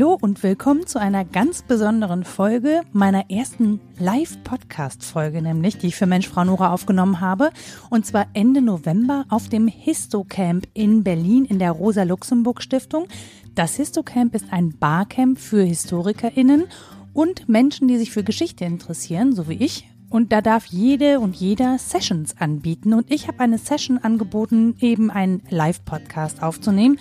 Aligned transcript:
Hallo 0.00 0.16
und 0.18 0.42
willkommen 0.42 0.86
zu 0.86 0.98
einer 0.98 1.26
ganz 1.26 1.60
besonderen 1.60 2.24
Folge 2.24 2.80
meiner 2.90 3.30
ersten 3.30 3.80
Live-Podcast-Folge, 3.98 5.42
nämlich 5.42 5.76
die 5.76 5.88
ich 5.88 5.96
für 5.96 6.06
Mensch 6.06 6.26
Frau 6.26 6.42
Nora 6.42 6.72
aufgenommen 6.72 7.20
habe. 7.20 7.50
Und 7.90 8.06
zwar 8.06 8.26
Ende 8.32 8.62
November 8.62 9.26
auf 9.28 9.50
dem 9.50 9.68
Histocamp 9.68 10.66
in 10.72 11.04
Berlin 11.04 11.44
in 11.44 11.58
der 11.58 11.72
Rosa-Luxemburg-Stiftung. 11.72 13.08
Das 13.54 13.76
Histocamp 13.76 14.34
ist 14.34 14.46
ein 14.50 14.74
Barcamp 14.78 15.38
für 15.38 15.62
HistorikerInnen 15.62 16.64
und 17.12 17.50
Menschen, 17.50 17.86
die 17.86 17.98
sich 17.98 18.10
für 18.10 18.24
Geschichte 18.24 18.64
interessieren, 18.64 19.34
so 19.34 19.50
wie 19.50 19.62
ich. 19.62 19.86
Und 20.08 20.32
da 20.32 20.40
darf 20.40 20.64
jede 20.64 21.20
und 21.20 21.36
jeder 21.36 21.76
Sessions 21.78 22.40
anbieten. 22.40 22.94
Und 22.94 23.12
ich 23.12 23.28
habe 23.28 23.40
eine 23.40 23.58
Session 23.58 23.98
angeboten, 23.98 24.76
eben 24.80 25.10
einen 25.10 25.42
Live-Podcast 25.50 26.42
aufzunehmen. 26.42 26.98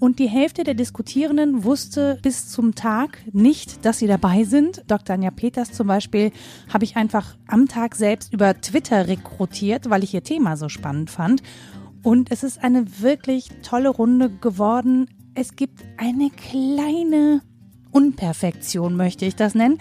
Und 0.00 0.20
die 0.20 0.28
Hälfte 0.28 0.62
der 0.62 0.74
Diskutierenden 0.74 1.64
wusste 1.64 2.18
bis 2.22 2.48
zum 2.48 2.74
Tag 2.74 3.18
nicht, 3.32 3.84
dass 3.84 3.98
sie 3.98 4.06
dabei 4.06 4.44
sind. 4.44 4.84
Dr. 4.86 5.14
Anja 5.14 5.30
Peters 5.30 5.72
zum 5.72 5.88
Beispiel 5.88 6.30
habe 6.72 6.84
ich 6.84 6.96
einfach 6.96 7.36
am 7.48 7.66
Tag 7.66 7.96
selbst 7.96 8.32
über 8.32 8.60
Twitter 8.60 9.08
rekrutiert, 9.08 9.90
weil 9.90 10.04
ich 10.04 10.14
ihr 10.14 10.22
Thema 10.22 10.56
so 10.56 10.68
spannend 10.68 11.10
fand. 11.10 11.42
Und 12.02 12.30
es 12.30 12.44
ist 12.44 12.62
eine 12.62 13.00
wirklich 13.00 13.50
tolle 13.62 13.88
Runde 13.88 14.30
geworden. 14.30 15.08
Es 15.34 15.56
gibt 15.56 15.84
eine 15.96 16.30
kleine 16.30 17.42
Unperfektion, 17.90 18.94
möchte 18.94 19.24
ich 19.24 19.34
das 19.34 19.56
nennen. 19.56 19.78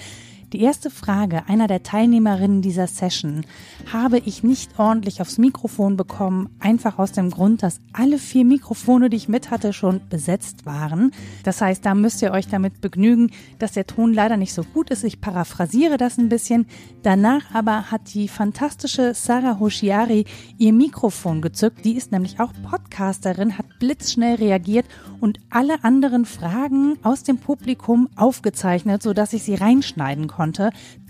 Die 0.54 0.62
erste 0.62 0.90
Frage 0.90 1.50
einer 1.50 1.68
der 1.68 1.84
Teilnehmerinnen 1.84 2.62
dieser 2.62 2.88
Session 2.88 3.46
habe 3.92 4.20
ich 4.20 4.44
nicht 4.44 4.80
ordentlich 4.80 5.20
aufs 5.20 5.38
Mikrofon 5.38 5.98
bekommen, 5.98 6.48
einfach 6.60 7.00
aus 7.00 7.12
dem 7.12 7.32
Grund, 7.32 7.64
dass 7.64 7.82
alle 7.92 8.18
vier 8.18 8.46
Mikrofone, 8.46 9.10
die 9.10 9.18
ich 9.18 9.28
mit 9.28 9.52
hatte, 9.52 9.74
schon 9.74 10.00
besetzt 10.10 10.66
waren. 10.66 11.12
Das 11.44 11.60
heißt, 11.60 11.86
da 11.86 11.94
müsst 11.96 12.22
ihr 12.22 12.32
euch 12.32 12.48
damit 12.48 12.80
begnügen, 12.80 13.32
dass 13.60 13.74
der 13.74 13.88
Ton 13.88 14.14
leider 14.14 14.38
nicht 14.38 14.54
so 14.54 14.64
gut 14.64 14.90
ist. 14.90 15.04
Ich 15.04 15.20
paraphrasiere 15.20 15.98
das 15.98 16.18
ein 16.18 16.30
bisschen. 16.30 16.66
Danach 17.04 17.54
aber 17.54 17.92
hat 17.92 18.14
die 18.14 18.30
fantastische 18.30 19.14
Sarah 19.16 19.60
Hoshiari 19.60 20.24
ihr 20.58 20.72
Mikrofon 20.72 21.42
gezückt. 21.42 21.84
Die 21.84 21.98
ist 21.98 22.14
nämlich 22.14 22.40
auch 22.40 22.54
Podcasterin, 22.70 23.58
hat 23.58 23.66
blitzschnell 23.80 24.36
reagiert 24.36 24.86
und 25.20 25.40
alle 25.50 25.84
anderen 25.84 26.24
Fragen 26.24 26.98
aus 27.04 27.24
dem 27.24 27.38
Publikum 27.38 28.08
aufgezeichnet, 28.16 29.04
sodass 29.04 29.34
ich 29.34 29.44
sie 29.44 29.56
reinschneiden 29.56 30.28
konnte. 30.28 30.37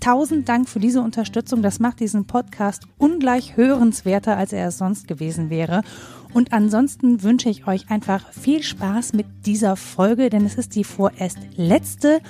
Tausend 0.00 0.48
Dank 0.48 0.68
für 0.68 0.80
diese 0.80 1.02
Unterstützung. 1.02 1.62
Das 1.62 1.80
macht 1.80 2.00
diesen 2.00 2.26
Podcast 2.26 2.84
ungleich 2.98 3.56
hörenswerter, 3.56 4.36
als 4.36 4.52
er 4.52 4.68
es 4.68 4.78
sonst 4.78 5.08
gewesen 5.08 5.50
wäre. 5.50 5.82
Und 6.32 6.52
ansonsten 6.52 7.22
wünsche 7.22 7.48
ich 7.48 7.66
euch 7.66 7.90
einfach 7.90 8.32
viel 8.32 8.62
Spaß 8.62 9.12
mit 9.12 9.26
dieser 9.46 9.76
Folge, 9.76 10.30
denn 10.30 10.44
es 10.44 10.56
ist 10.56 10.74
die 10.74 10.84
vorerst 10.84 11.38
letzte 11.56 12.20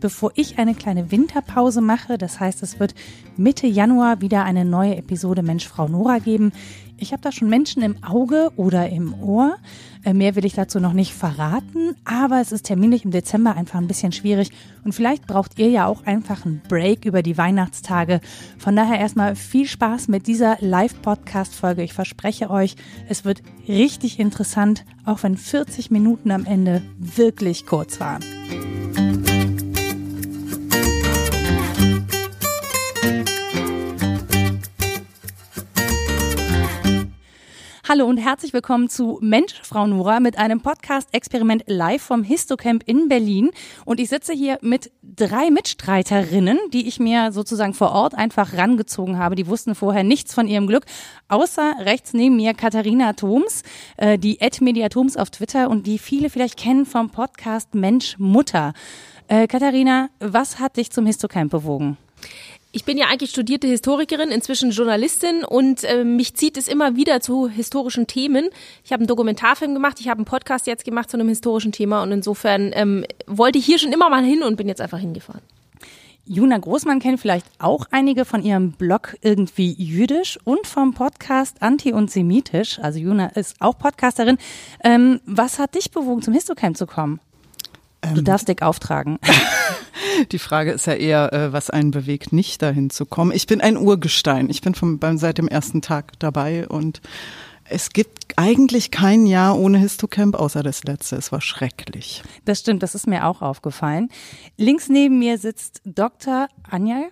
bevor 0.00 0.32
ich 0.34 0.58
eine 0.58 0.74
kleine 0.74 1.10
Winterpause 1.10 1.80
mache. 1.80 2.18
Das 2.18 2.40
heißt, 2.40 2.62
es 2.62 2.80
wird 2.80 2.94
Mitte 3.36 3.66
Januar 3.66 4.20
wieder 4.20 4.44
eine 4.44 4.64
neue 4.64 4.96
Episode 4.96 5.42
Mensch 5.42 5.66
Frau 5.66 5.88
Nora 5.88 6.18
geben. 6.18 6.52
Ich 7.00 7.12
habe 7.12 7.22
da 7.22 7.30
schon 7.30 7.48
Menschen 7.48 7.82
im 7.82 8.02
Auge 8.02 8.50
oder 8.56 8.88
im 8.90 9.14
Ohr. 9.22 9.56
Äh, 10.04 10.14
mehr 10.14 10.34
will 10.34 10.44
ich 10.44 10.54
dazu 10.54 10.80
noch 10.80 10.92
nicht 10.92 11.14
verraten, 11.14 11.94
aber 12.04 12.40
es 12.40 12.50
ist 12.50 12.66
terminlich 12.66 13.04
im 13.04 13.12
Dezember 13.12 13.56
einfach 13.56 13.78
ein 13.78 13.86
bisschen 13.86 14.12
schwierig 14.12 14.50
und 14.84 14.92
vielleicht 14.92 15.26
braucht 15.26 15.58
ihr 15.58 15.68
ja 15.68 15.86
auch 15.86 16.04
einfach 16.06 16.44
einen 16.44 16.60
Break 16.68 17.04
über 17.04 17.22
die 17.22 17.38
Weihnachtstage. 17.38 18.20
Von 18.58 18.74
daher 18.74 18.98
erstmal 18.98 19.36
viel 19.36 19.66
Spaß 19.66 20.08
mit 20.08 20.26
dieser 20.26 20.56
Live-Podcast-Folge. 20.60 21.82
Ich 21.82 21.92
verspreche 21.92 22.50
euch, 22.50 22.74
es 23.08 23.24
wird 23.24 23.42
richtig 23.68 24.18
interessant, 24.18 24.84
auch 25.04 25.22
wenn 25.22 25.36
40 25.36 25.90
Minuten 25.90 26.30
am 26.30 26.46
Ende 26.46 26.82
wirklich 26.98 27.66
kurz 27.66 28.00
waren. 28.00 28.24
Hallo 37.90 38.04
und 38.04 38.18
herzlich 38.18 38.52
willkommen 38.52 38.90
zu 38.90 39.18
Mensch, 39.22 39.62
Frau 39.62 39.86
Nora 39.86 40.20
mit 40.20 40.36
einem 40.36 40.60
Podcast-Experiment 40.60 41.64
live 41.68 42.02
vom 42.02 42.22
Histocamp 42.22 42.82
in 42.84 43.08
Berlin. 43.08 43.50
Und 43.86 43.98
ich 43.98 44.10
sitze 44.10 44.34
hier 44.34 44.58
mit 44.60 44.90
drei 45.02 45.50
Mitstreiterinnen, 45.50 46.58
die 46.74 46.86
ich 46.86 47.00
mir 47.00 47.32
sozusagen 47.32 47.72
vor 47.72 47.92
Ort 47.92 48.14
einfach 48.14 48.52
rangezogen 48.52 49.16
habe. 49.16 49.36
Die 49.36 49.46
wussten 49.46 49.74
vorher 49.74 50.04
nichts 50.04 50.34
von 50.34 50.46
ihrem 50.48 50.66
Glück, 50.66 50.84
außer 51.28 51.76
rechts 51.80 52.12
neben 52.12 52.36
mir 52.36 52.52
Katharina 52.52 53.14
Thoms, 53.14 53.62
äh, 53.96 54.18
die 54.18 54.42
Ed 54.42 54.60
Mediatoms 54.60 55.16
auf 55.16 55.30
Twitter 55.30 55.70
und 55.70 55.86
die 55.86 55.98
viele 55.98 56.28
vielleicht 56.28 56.58
kennen 56.58 56.84
vom 56.84 57.08
Podcast 57.08 57.74
Mensch 57.74 58.18
Mutter. 58.18 58.74
Äh, 59.28 59.46
Katharina, 59.46 60.10
was 60.20 60.60
hat 60.60 60.76
dich 60.76 60.90
zum 60.90 61.06
Histocamp 61.06 61.50
bewogen? 61.50 61.96
Ich 62.70 62.84
bin 62.84 62.98
ja 62.98 63.06
eigentlich 63.06 63.30
studierte 63.30 63.66
Historikerin, 63.66 64.28
inzwischen 64.30 64.72
Journalistin 64.72 65.42
und 65.42 65.84
äh, 65.84 66.04
mich 66.04 66.34
zieht 66.34 66.58
es 66.58 66.68
immer 66.68 66.96
wieder 66.96 67.22
zu 67.22 67.48
historischen 67.48 68.06
Themen. 68.06 68.50
Ich 68.84 68.92
habe 68.92 69.00
einen 69.00 69.06
Dokumentarfilm 69.06 69.72
gemacht, 69.72 70.00
ich 70.00 70.08
habe 70.08 70.18
einen 70.18 70.26
Podcast 70.26 70.66
jetzt 70.66 70.84
gemacht 70.84 71.10
zu 71.10 71.16
einem 71.16 71.28
historischen 71.28 71.72
Thema 71.72 72.02
und 72.02 72.12
insofern 72.12 72.72
ähm, 72.74 73.06
wollte 73.26 73.58
ich 73.58 73.64
hier 73.64 73.78
schon 73.78 73.92
immer 73.92 74.10
mal 74.10 74.22
hin 74.22 74.42
und 74.42 74.56
bin 74.56 74.68
jetzt 74.68 74.82
einfach 74.82 74.98
hingefahren. 74.98 75.40
Juna 76.26 76.58
Großmann 76.58 77.00
kennt 77.00 77.20
vielleicht 77.20 77.46
auch 77.58 77.86
einige 77.90 78.26
von 78.26 78.42
ihrem 78.42 78.72
Blog 78.72 79.16
irgendwie 79.22 79.72
jüdisch 79.72 80.38
und 80.44 80.66
vom 80.66 80.92
Podcast 80.92 81.62
Anti- 81.62 81.94
und 81.94 82.10
Semitisch. 82.10 82.78
Also 82.80 82.98
Juna 82.98 83.28
ist 83.28 83.56
auch 83.60 83.78
Podcasterin. 83.78 84.36
Ähm, 84.84 85.20
was 85.24 85.58
hat 85.58 85.74
dich 85.74 85.90
bewogen, 85.90 86.20
zum 86.20 86.34
Histocamp 86.34 86.76
zu 86.76 86.86
kommen? 86.86 87.18
Ähm, 88.02 88.14
du 88.14 88.22
darfst 88.22 88.48
dick 88.48 88.62
auftragen. 88.62 89.18
Die 90.32 90.38
Frage 90.38 90.72
ist 90.72 90.86
ja 90.86 90.94
eher, 90.94 91.32
äh, 91.32 91.52
was 91.52 91.70
einen 91.70 91.90
bewegt, 91.90 92.32
nicht 92.32 92.62
dahin 92.62 92.90
zu 92.90 93.06
kommen. 93.06 93.32
Ich 93.32 93.46
bin 93.46 93.60
ein 93.60 93.76
Urgestein. 93.76 94.50
Ich 94.50 94.60
bin 94.60 94.74
vom, 94.74 94.98
beim, 94.98 95.18
seit 95.18 95.38
dem 95.38 95.48
ersten 95.48 95.82
Tag 95.82 96.18
dabei 96.18 96.68
und 96.68 97.00
es 97.70 97.90
gibt 97.90 98.32
eigentlich 98.36 98.90
kein 98.90 99.26
Jahr 99.26 99.58
ohne 99.58 99.78
Histocamp, 99.78 100.34
außer 100.34 100.62
das 100.62 100.84
letzte. 100.84 101.16
Es 101.16 101.32
war 101.32 101.40
schrecklich. 101.40 102.22
Das 102.44 102.60
stimmt, 102.60 102.82
das 102.82 102.94
ist 102.94 103.06
mir 103.06 103.26
auch 103.26 103.42
aufgefallen. 103.42 104.08
Links 104.56 104.88
neben 104.88 105.18
mir 105.18 105.38
sitzt 105.38 105.82
Dr. 105.84 106.48
Anja 106.68 107.08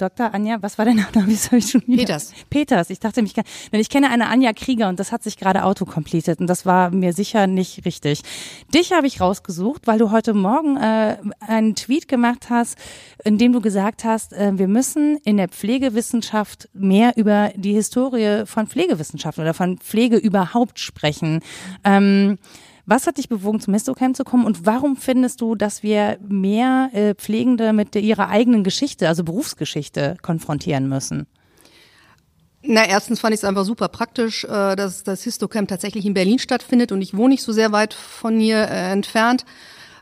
Dr. 0.00 0.32
Anja, 0.32 0.56
was 0.60 0.78
war 0.78 0.84
dein 0.84 0.96
Name? 0.96 1.10
Wieso 1.26 1.56
ich 1.56 1.70
schon 1.70 1.82
wieder? 1.86 2.04
Peters. 2.04 2.32
Peters. 2.48 2.90
Ich 2.90 3.00
dachte 3.00 3.22
mich, 3.22 3.34
denn 3.34 3.44
ich 3.80 3.90
kenne 3.90 4.10
eine 4.10 4.28
Anja 4.28 4.52
Krieger 4.52 4.88
und 4.88 4.98
das 4.98 5.12
hat 5.12 5.22
sich 5.22 5.36
gerade 5.36 5.64
autocompleted 5.64 6.40
und 6.40 6.46
das 6.46 6.64
war 6.64 6.90
mir 6.90 7.12
sicher 7.12 7.46
nicht 7.46 7.84
richtig. 7.84 8.22
Dich 8.72 8.92
habe 8.92 9.06
ich 9.06 9.20
rausgesucht, 9.20 9.86
weil 9.86 9.98
du 9.98 10.10
heute 10.10 10.32
Morgen 10.32 10.76
äh, 10.76 11.18
einen 11.40 11.74
Tweet 11.74 12.08
gemacht 12.08 12.48
hast, 12.48 12.78
in 13.24 13.36
dem 13.36 13.52
du 13.52 13.60
gesagt 13.60 14.04
hast, 14.04 14.32
äh, 14.32 14.52
wir 14.54 14.68
müssen 14.68 15.18
in 15.24 15.36
der 15.36 15.48
Pflegewissenschaft 15.48 16.68
mehr 16.72 17.12
über 17.16 17.52
die 17.54 17.74
Historie 17.74 18.46
von 18.46 18.66
Pflegewissenschaften 18.66 19.42
oder 19.42 19.54
von 19.54 19.78
Pflege 19.78 20.16
überhaupt 20.16 20.78
sprechen. 20.78 21.40
Ähm, 21.84 22.38
was 22.86 23.06
hat 23.06 23.18
dich 23.18 23.28
bewogen, 23.28 23.60
zum 23.60 23.74
Histocamp 23.74 24.16
zu 24.16 24.24
kommen 24.24 24.44
und 24.44 24.66
warum 24.66 24.96
findest 24.96 25.40
du, 25.40 25.54
dass 25.54 25.82
wir 25.82 26.18
mehr 26.26 26.90
äh, 26.92 27.14
Pflegende 27.14 27.72
mit 27.72 27.94
ihrer 27.96 28.28
eigenen 28.28 28.64
Geschichte, 28.64 29.08
also 29.08 29.24
Berufsgeschichte, 29.24 30.16
konfrontieren 30.22 30.88
müssen? 30.88 31.26
Na, 32.62 32.86
erstens 32.86 33.20
fand 33.20 33.32
ich 33.32 33.40
es 33.40 33.44
einfach 33.44 33.64
super 33.64 33.88
praktisch, 33.88 34.44
äh, 34.44 34.76
dass 34.76 35.02
das 35.02 35.22
Histocamp 35.22 35.68
tatsächlich 35.68 36.04
in 36.04 36.14
Berlin 36.14 36.38
stattfindet 36.38 36.92
und 36.92 37.00
ich 37.00 37.16
wohne 37.16 37.30
nicht 37.30 37.42
so 37.42 37.52
sehr 37.52 37.72
weit 37.72 37.94
von 37.94 38.38
hier 38.38 38.58
äh, 38.58 38.92
entfernt. 38.92 39.44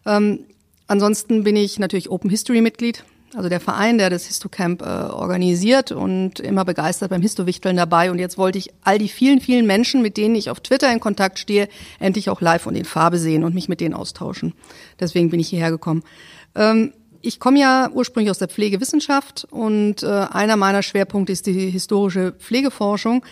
Ähm, 0.05 0.47
ansonsten 0.89 1.45
bin 1.45 1.55
ich 1.55 1.79
natürlich 1.79 2.11
Open 2.11 2.31
History 2.31 2.61
Mitglied 2.61 3.05
also 3.35 3.49
der 3.49 3.61
Verein, 3.61 3.99
der 3.99 4.11
das 4.11 4.27
Histocamp 4.27 4.83
äh, 4.83 4.85
organisiert 4.85 5.93
und 5.93 6.41
immer 6.41 6.65
begeistert 6.65 7.11
beim 7.11 7.23
Histowichteln 7.23 7.77
dabei. 7.77 8.11
Und 8.11 8.19
jetzt 8.19 8.39
wollte 8.39 8.59
ich 8.59 8.71
all 8.83 8.99
die 8.99 9.09
vielen, 9.09 9.41
vielen 9.41 9.67
Menschen, 9.67 10.03
mit 10.03 10.17
denen 10.17 10.35
ich 10.35 10.51
auf 10.51 10.61
Twitter 10.61 10.91
in 10.93 11.01
Kontakt 11.01 11.39
stehe, 11.39 11.69
endlich 12.01 12.31
auch 12.31 12.41
live 12.41 12.67
und 12.67 12.75
in 12.75 12.85
Farbe 12.85 13.19
sehen 13.19 13.45
und 13.45 13.55
mich 13.55 13.69
mit 13.69 13.81
denen 13.81 13.95
austauschen. 13.95 14.55
Deswegen 14.99 15.31
bin 15.31 15.41
ich 15.41 15.49
hierher 15.49 15.71
gekommen. 15.71 16.03
Ähm, 16.55 16.93
ich 17.21 17.41
komme 17.41 17.59
ja 17.59 17.91
ursprünglich 17.93 18.31
aus 18.31 18.39
der 18.39 18.49
Pflegewissenschaft 18.49 19.47
und 19.51 20.03
äh, 20.03 20.07
einer 20.07 20.57
meiner 20.57 20.83
Schwerpunkte 20.83 21.33
ist 21.33 21.47
die 21.47 21.71
historische 21.71 22.33
Pflegeforschung. 22.33 23.25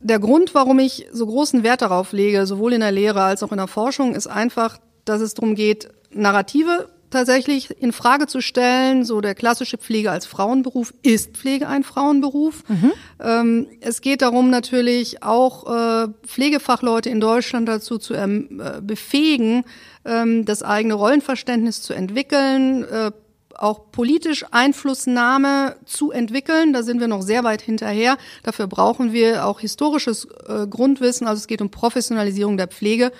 Der 0.00 0.18
Grund, 0.18 0.54
warum 0.54 0.80
ich 0.80 1.06
so 1.12 1.26
großen 1.26 1.62
Wert 1.62 1.80
darauf 1.80 2.12
lege, 2.12 2.44
sowohl 2.46 2.74
in 2.74 2.80
der 2.80 2.92
Lehre 2.92 3.22
als 3.22 3.42
auch 3.42 3.52
in 3.52 3.58
der 3.58 3.68
Forschung, 3.68 4.14
ist 4.14 4.26
einfach, 4.26 4.78
dass 5.04 5.22
es 5.22 5.32
darum 5.32 5.54
geht, 5.54 5.88
Narrative 6.10 6.90
tatsächlich 7.14 7.70
in 7.80 7.92
Frage 7.92 8.26
zu 8.26 8.40
stellen, 8.40 9.04
so 9.04 9.20
der 9.20 9.34
klassische 9.34 9.78
Pflege 9.78 10.10
als 10.10 10.26
Frauenberuf, 10.26 10.92
ist 11.02 11.36
Pflege 11.36 11.68
ein 11.68 11.82
Frauenberuf? 11.82 12.62
Mhm. 12.68 12.92
Ähm, 13.20 13.66
es 13.80 14.02
geht 14.02 14.20
darum 14.20 14.50
natürlich 14.50 15.22
auch 15.22 16.04
äh, 16.04 16.08
Pflegefachleute 16.26 17.08
in 17.08 17.20
Deutschland 17.20 17.68
dazu 17.68 17.98
zu 17.98 18.14
ähm, 18.14 18.60
äh, 18.62 18.80
befähigen, 18.82 19.64
ähm, 20.04 20.44
das 20.44 20.62
eigene 20.62 20.94
Rollenverständnis 20.94 21.80
zu 21.80 21.94
entwickeln, 21.94 22.84
äh, 22.84 23.12
auch 23.56 23.92
politisch 23.92 24.44
Einflussnahme 24.50 25.76
zu 25.86 26.10
entwickeln. 26.10 26.72
Da 26.72 26.82
sind 26.82 27.00
wir 27.00 27.08
noch 27.08 27.22
sehr 27.22 27.44
weit 27.44 27.62
hinterher. 27.62 28.18
Dafür 28.42 28.66
brauchen 28.66 29.12
wir 29.12 29.46
auch 29.46 29.60
historisches 29.60 30.26
äh, 30.48 30.66
Grundwissen. 30.66 31.26
Also 31.26 31.40
es 31.40 31.46
geht 31.46 31.62
um 31.62 31.70
Professionalisierung 31.70 32.56
der 32.56 32.68
Pflege. 32.68 33.12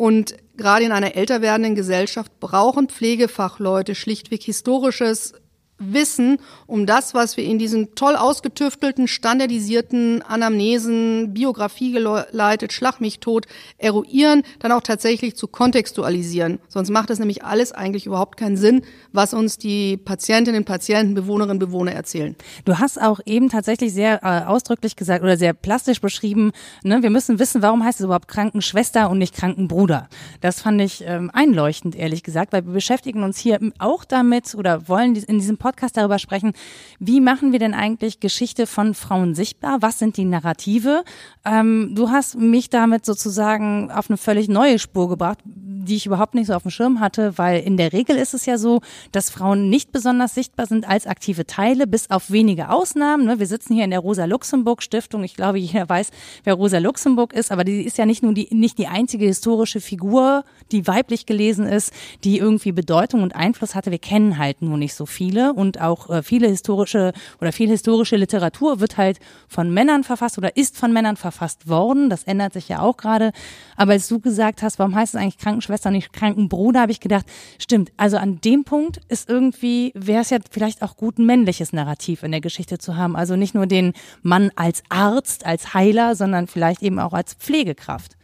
Und 0.00 0.34
gerade 0.56 0.86
in 0.86 0.92
einer 0.92 1.14
älter 1.14 1.42
werdenden 1.42 1.74
Gesellschaft 1.74 2.40
brauchen 2.40 2.88
Pflegefachleute 2.88 3.94
schlichtweg 3.94 4.42
historisches 4.42 5.34
Wissen 5.80 6.38
um 6.66 6.86
das, 6.86 7.14
was 7.14 7.36
wir 7.38 7.44
in 7.44 7.58
diesen 7.58 7.94
toll 7.94 8.14
ausgetüftelten, 8.14 9.08
standardisierten 9.08 10.22
Anamnesen, 10.22 11.32
Biografie 11.32 11.92
geleitet, 11.92 12.72
Schlag 12.72 13.00
mich 13.00 13.18
tot, 13.18 13.46
eruieren, 13.78 14.42
dann 14.58 14.72
auch 14.72 14.82
tatsächlich 14.82 15.36
zu 15.36 15.48
kontextualisieren. 15.48 16.58
Sonst 16.68 16.90
macht 16.90 17.08
das 17.08 17.18
nämlich 17.18 17.44
alles 17.44 17.72
eigentlich 17.72 18.04
überhaupt 18.04 18.36
keinen 18.36 18.58
Sinn, 18.58 18.82
was 19.12 19.32
uns 19.32 19.56
die 19.56 19.96
Patientinnen, 19.96 20.64
Patienten, 20.64 21.14
Bewohnerinnen, 21.14 21.58
Bewohner 21.58 21.92
erzählen. 21.92 22.36
Du 22.66 22.78
hast 22.78 23.00
auch 23.00 23.20
eben 23.24 23.48
tatsächlich 23.48 23.94
sehr 23.94 24.22
äh, 24.22 24.46
ausdrücklich 24.46 24.96
gesagt 24.96 25.22
oder 25.24 25.38
sehr 25.38 25.54
plastisch 25.54 26.02
beschrieben, 26.02 26.52
ne, 26.84 27.02
wir 27.02 27.10
müssen 27.10 27.38
wissen, 27.38 27.62
warum 27.62 27.82
heißt 27.82 28.00
es 28.00 28.04
überhaupt 28.04 28.28
Krankenschwester 28.28 29.08
und 29.08 29.16
nicht 29.18 29.34
Krankenbruder. 29.34 30.08
Das 30.42 30.60
fand 30.60 30.80
ich 30.82 31.02
ähm, 31.06 31.30
einleuchtend, 31.32 31.96
ehrlich 31.96 32.22
gesagt, 32.22 32.52
weil 32.52 32.66
wir 32.66 32.74
beschäftigen 32.74 33.22
uns 33.22 33.38
hier 33.38 33.58
auch 33.78 34.04
damit 34.04 34.54
oder 34.54 34.86
wollen 34.86 35.16
in 35.16 35.38
diesem 35.38 35.56
Podcast 35.56 35.69
Podcast 35.70 35.96
darüber 35.96 36.18
sprechen, 36.18 36.52
wie 36.98 37.20
machen 37.20 37.52
wir 37.52 37.60
denn 37.60 37.74
eigentlich 37.74 38.18
Geschichte 38.18 38.66
von 38.66 38.92
Frauen 38.94 39.36
sichtbar? 39.36 39.78
Was 39.80 40.00
sind 40.00 40.16
die 40.16 40.24
Narrative? 40.24 41.04
Ähm, 41.44 41.92
du 41.94 42.10
hast 42.10 42.36
mich 42.36 42.70
damit 42.70 43.06
sozusagen 43.06 43.92
auf 43.92 44.10
eine 44.10 44.16
völlig 44.16 44.48
neue 44.48 44.80
Spur 44.80 45.08
gebracht, 45.08 45.38
die 45.44 45.94
ich 45.94 46.06
überhaupt 46.06 46.34
nicht 46.34 46.48
so 46.48 46.54
auf 46.54 46.62
dem 46.62 46.72
Schirm 46.72 46.98
hatte, 46.98 47.38
weil 47.38 47.60
in 47.62 47.76
der 47.76 47.92
Regel 47.92 48.16
ist 48.16 48.34
es 48.34 48.46
ja 48.46 48.58
so, 48.58 48.80
dass 49.12 49.30
Frauen 49.30 49.70
nicht 49.70 49.92
besonders 49.92 50.34
sichtbar 50.34 50.66
sind 50.66 50.88
als 50.88 51.06
aktive 51.06 51.46
Teile, 51.46 51.86
bis 51.86 52.10
auf 52.10 52.32
wenige 52.32 52.70
Ausnahmen. 52.70 53.24
Ne? 53.26 53.38
Wir 53.38 53.46
sitzen 53.46 53.74
hier 53.74 53.84
in 53.84 53.90
der 53.90 54.00
Rosa-Luxemburg-Stiftung. 54.00 55.22
Ich 55.22 55.36
glaube, 55.36 55.58
jeder 55.58 55.88
weiß, 55.88 56.10
wer 56.42 56.54
Rosa 56.54 56.78
Luxemburg 56.78 57.32
ist, 57.32 57.52
aber 57.52 57.62
die 57.62 57.82
ist 57.82 57.96
ja 57.96 58.06
nicht 58.06 58.24
nur 58.24 58.34
die, 58.34 58.48
nicht 58.50 58.76
die 58.78 58.88
einzige 58.88 59.24
historische 59.26 59.80
Figur, 59.80 60.44
die 60.72 60.86
weiblich 60.86 61.26
gelesen 61.26 61.66
ist, 61.66 61.92
die 62.24 62.38
irgendwie 62.38 62.72
Bedeutung 62.72 63.22
und 63.22 63.34
Einfluss 63.34 63.74
hatte. 63.74 63.90
Wir 63.90 63.98
kennen 63.98 64.38
halt 64.38 64.62
nur 64.62 64.76
nicht 64.76 64.94
so 64.94 65.06
viele 65.06 65.52
und 65.52 65.80
auch 65.80 66.10
äh, 66.10 66.22
viele 66.22 66.48
historische 66.48 67.12
oder 67.40 67.52
viel 67.52 67.68
historische 67.68 68.16
Literatur 68.16 68.80
wird 68.80 68.96
halt 68.96 69.18
von 69.48 69.72
Männern 69.72 70.04
verfasst 70.04 70.38
oder 70.38 70.56
ist 70.56 70.76
von 70.76 70.92
Männern 70.92 71.16
verfasst 71.16 71.68
worden. 71.68 72.10
Das 72.10 72.24
ändert 72.24 72.52
sich 72.52 72.68
ja 72.68 72.80
auch 72.80 72.96
gerade. 72.96 73.32
Aber 73.76 73.92
als 73.92 74.08
du 74.08 74.20
gesagt 74.20 74.62
hast, 74.62 74.78
warum 74.78 74.94
heißt 74.94 75.14
es 75.14 75.20
eigentlich 75.20 75.38
Krankenschwester, 75.38 75.90
nicht 75.90 76.12
Krankenbruder, 76.12 76.80
habe 76.80 76.92
ich 76.92 77.00
gedacht, 77.00 77.26
stimmt. 77.58 77.92
Also 77.96 78.16
an 78.16 78.40
dem 78.40 78.64
Punkt 78.64 79.00
ist 79.08 79.28
irgendwie, 79.28 79.92
wäre 79.94 80.22
es 80.22 80.30
ja 80.30 80.38
vielleicht 80.50 80.82
auch 80.82 80.96
gut, 80.96 81.18
ein 81.18 81.26
männliches 81.26 81.72
Narrativ 81.72 82.22
in 82.22 82.30
der 82.30 82.40
Geschichte 82.40 82.78
zu 82.78 82.96
haben. 82.96 83.16
Also 83.16 83.36
nicht 83.36 83.54
nur 83.54 83.66
den 83.66 83.92
Mann 84.22 84.50
als 84.56 84.82
Arzt, 84.88 85.46
als 85.46 85.74
Heiler, 85.74 86.14
sondern 86.14 86.46
vielleicht 86.46 86.82
eben 86.82 86.98
auch 86.98 87.12
als 87.12 87.34
Pflegekraft. 87.34 88.16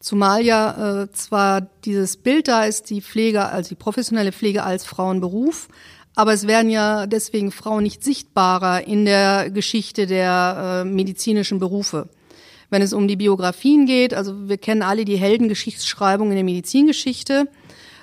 Zumal 0.00 0.42
ja 0.42 1.02
äh, 1.02 1.12
zwar 1.12 1.60
dieses 1.84 2.16
Bild 2.16 2.48
da 2.48 2.64
ist, 2.64 2.88
die 2.88 3.02
Pflege, 3.02 3.44
also 3.44 3.68
die 3.68 3.74
professionelle 3.74 4.32
Pflege 4.32 4.64
als 4.64 4.86
Frauenberuf, 4.86 5.68
aber 6.16 6.32
es 6.32 6.46
werden 6.46 6.70
ja 6.70 7.06
deswegen 7.06 7.52
Frauen 7.52 7.82
nicht 7.82 8.02
sichtbarer 8.02 8.86
in 8.86 9.04
der 9.04 9.50
Geschichte 9.50 10.06
der 10.06 10.82
äh, 10.82 10.88
medizinischen 10.88 11.58
Berufe. 11.58 12.08
Wenn 12.70 12.80
es 12.80 12.94
um 12.94 13.08
die 13.08 13.16
Biografien 13.16 13.84
geht, 13.84 14.14
also 14.14 14.48
wir 14.48 14.56
kennen 14.56 14.82
alle 14.82 15.04
die 15.04 15.16
Heldengeschichtsschreibung 15.16 16.30
in 16.30 16.36
der 16.36 16.44
Medizingeschichte, 16.44 17.48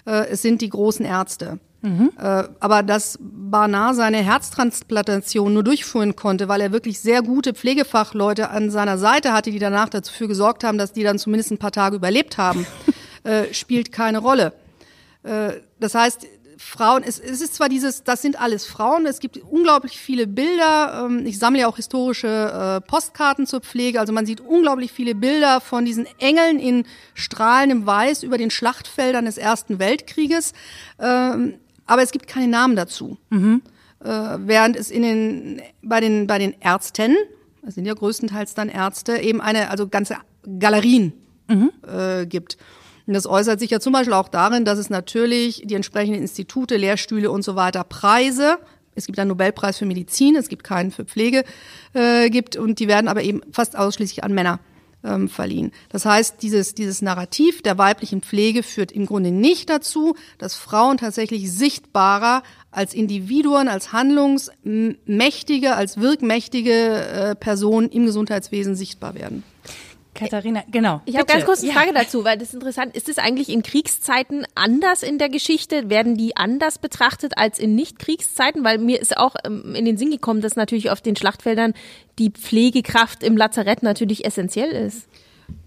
äh, 0.05 0.27
es 0.27 0.43
sind 0.43 0.61
die 0.61 0.69
großen 0.69 1.05
Ärzte. 1.05 1.59
Mhm. 1.81 2.11
Äh, 2.17 2.43
aber 2.59 2.83
dass 2.83 3.19
Barnard 3.21 3.95
seine 3.95 4.17
Herztransplantation 4.17 5.53
nur 5.53 5.63
durchführen 5.63 6.15
konnte, 6.15 6.47
weil 6.47 6.61
er 6.61 6.71
wirklich 6.71 6.99
sehr 6.99 7.21
gute 7.21 7.53
Pflegefachleute 7.53 8.49
an 8.49 8.71
seiner 8.71 8.97
Seite 8.97 9.33
hatte, 9.33 9.51
die 9.51 9.59
danach 9.59 9.89
dafür 9.89 10.27
gesorgt 10.27 10.63
haben, 10.63 10.77
dass 10.77 10.93
die 10.93 11.03
dann 11.03 11.19
zumindest 11.19 11.51
ein 11.51 11.59
paar 11.59 11.71
Tage 11.71 11.95
überlebt 11.95 12.37
haben, 12.37 12.65
äh, 13.23 13.53
spielt 13.53 13.91
keine 13.91 14.19
Rolle. 14.19 14.53
Äh, 15.23 15.53
das 15.79 15.93
heißt, 15.93 16.27
Frauen, 16.57 17.03
es, 17.03 17.19
es 17.19 17.41
ist 17.41 17.53
zwar 17.53 17.69
dieses, 17.69 18.03
das 18.03 18.23
sind 18.23 18.41
alles 18.41 18.65
Frauen, 18.65 19.05
es 19.05 19.19
gibt 19.19 19.37
unglaublich 19.37 19.99
viele 19.99 20.25
Bilder. 20.25 21.05
Ähm, 21.05 21.25
ich 21.25 21.37
sammle 21.37 21.61
ja 21.61 21.67
auch 21.67 21.75
historische 21.75 22.27
äh, 22.27 22.81
Postkarten 22.81 23.45
zur 23.45 23.61
Pflege, 23.61 23.99
also 23.99 24.11
man 24.11 24.25
sieht 24.25 24.41
unglaublich 24.41 24.91
viele 24.91 25.13
Bilder 25.13 25.61
von 25.61 25.85
diesen 25.85 26.07
Engeln 26.19 26.57
in 26.57 26.85
strahlendem 27.13 27.85
Weiß 27.85 28.23
über 28.23 28.39
den 28.39 28.49
Schlachtfeldern 28.49 29.25
des 29.25 29.37
Ersten 29.37 29.77
Weltkrieges. 29.77 30.53
Aber 31.87 32.03
es 32.03 32.11
gibt 32.11 32.27
keine 32.27 32.47
Namen 32.47 32.75
dazu. 32.75 33.17
Mhm. 33.29 33.61
Äh, 34.03 34.09
während 34.39 34.75
es 34.75 34.91
in 34.91 35.01
den, 35.01 35.61
bei 35.81 35.99
den, 35.99 36.27
bei 36.27 36.37
den 36.37 36.53
Ärzten, 36.59 37.15
das 37.63 37.75
sind 37.75 37.85
ja 37.85 37.93
größtenteils 37.93 38.53
dann 38.53 38.69
Ärzte, 38.69 39.17
eben 39.17 39.41
eine, 39.41 39.69
also 39.71 39.87
ganze 39.87 40.17
Galerien 40.59 41.13
mhm. 41.47 41.71
äh, 41.87 42.25
gibt. 42.25 42.57
Und 43.07 43.13
das 43.13 43.25
äußert 43.25 43.59
sich 43.59 43.71
ja 43.71 43.79
zum 43.79 43.93
Beispiel 43.93 44.13
auch 44.13 44.27
darin, 44.27 44.65
dass 44.65 44.77
es 44.77 44.89
natürlich 44.89 45.63
die 45.65 45.75
entsprechenden 45.75 46.21
Institute, 46.21 46.75
Lehrstühle 46.75 47.31
und 47.31 47.41
so 47.41 47.55
weiter 47.55 47.83
Preise 47.83 48.59
es 48.97 49.05
gibt 49.05 49.19
einen 49.19 49.29
Nobelpreis 49.29 49.77
für 49.77 49.85
Medizin, 49.85 50.35
es 50.35 50.49
gibt 50.49 50.63
keinen 50.63 50.91
für 50.91 51.05
Pflege, 51.05 51.43
äh, 51.93 52.29
gibt 52.29 52.55
und 52.57 52.79
die 52.79 52.87
werden 52.87 53.07
aber 53.07 53.21
eben 53.21 53.41
fast 53.51 53.77
ausschließlich 53.77 54.23
an 54.23 54.33
Männer 54.33 54.59
ähm, 55.07 55.29
verliehen. 55.29 55.71
Das 55.89 56.05
heißt, 56.05 56.41
dieses, 56.41 56.75
dieses 56.75 57.01
Narrativ 57.01 57.61
der 57.61 57.77
weiblichen 57.77 58.21
Pflege 58.21 58.63
führt 58.63 58.91
im 58.91 59.05
Grunde 59.05 59.31
nicht 59.31 59.69
dazu, 59.69 60.15
dass 60.37 60.55
Frauen 60.55 60.97
tatsächlich 60.97 61.51
sichtbarer 61.51 62.43
als 62.71 62.93
Individuen, 62.93 63.67
als 63.67 63.93
handlungsmächtige, 63.93 65.75
als 65.75 65.99
wirkmächtige 65.99 66.71
äh, 66.71 67.35
Personen 67.35 67.89
im 67.89 68.05
Gesundheitswesen 68.05 68.75
sichtbar 68.75 69.15
werden. 69.15 69.43
Katharina, 70.17 70.63
genau. 70.71 71.01
Ich 71.05 71.15
habe 71.15 71.25
ganz 71.25 71.45
kurz 71.45 71.63
eine 71.63 71.71
Frage 71.71 71.93
ja. 71.93 72.03
dazu, 72.03 72.23
weil 72.23 72.37
das 72.37 72.49
ist 72.49 72.53
interessant. 72.55 72.95
Ist 72.95 73.09
es 73.09 73.17
eigentlich 73.17 73.49
in 73.49 73.63
Kriegszeiten 73.63 74.45
anders 74.55 75.03
in 75.03 75.17
der 75.17 75.29
Geschichte? 75.29 75.89
Werden 75.89 76.17
die 76.17 76.35
anders 76.35 76.79
betrachtet 76.79 77.37
als 77.37 77.59
in 77.59 77.75
Nicht-Kriegszeiten? 77.75 78.63
Weil 78.63 78.79
mir 78.79 78.99
ist 78.99 79.17
auch 79.17 79.35
ähm, 79.45 79.75
in 79.75 79.85
den 79.85 79.97
Sinn 79.97 80.11
gekommen, 80.11 80.41
dass 80.41 80.55
natürlich 80.55 80.89
auf 80.89 81.01
den 81.01 81.15
Schlachtfeldern 81.15 81.73
die 82.19 82.31
Pflegekraft 82.31 83.23
im 83.23 83.37
Lazarett 83.37 83.83
natürlich 83.83 84.25
essentiell 84.25 84.71
ist. 84.71 85.07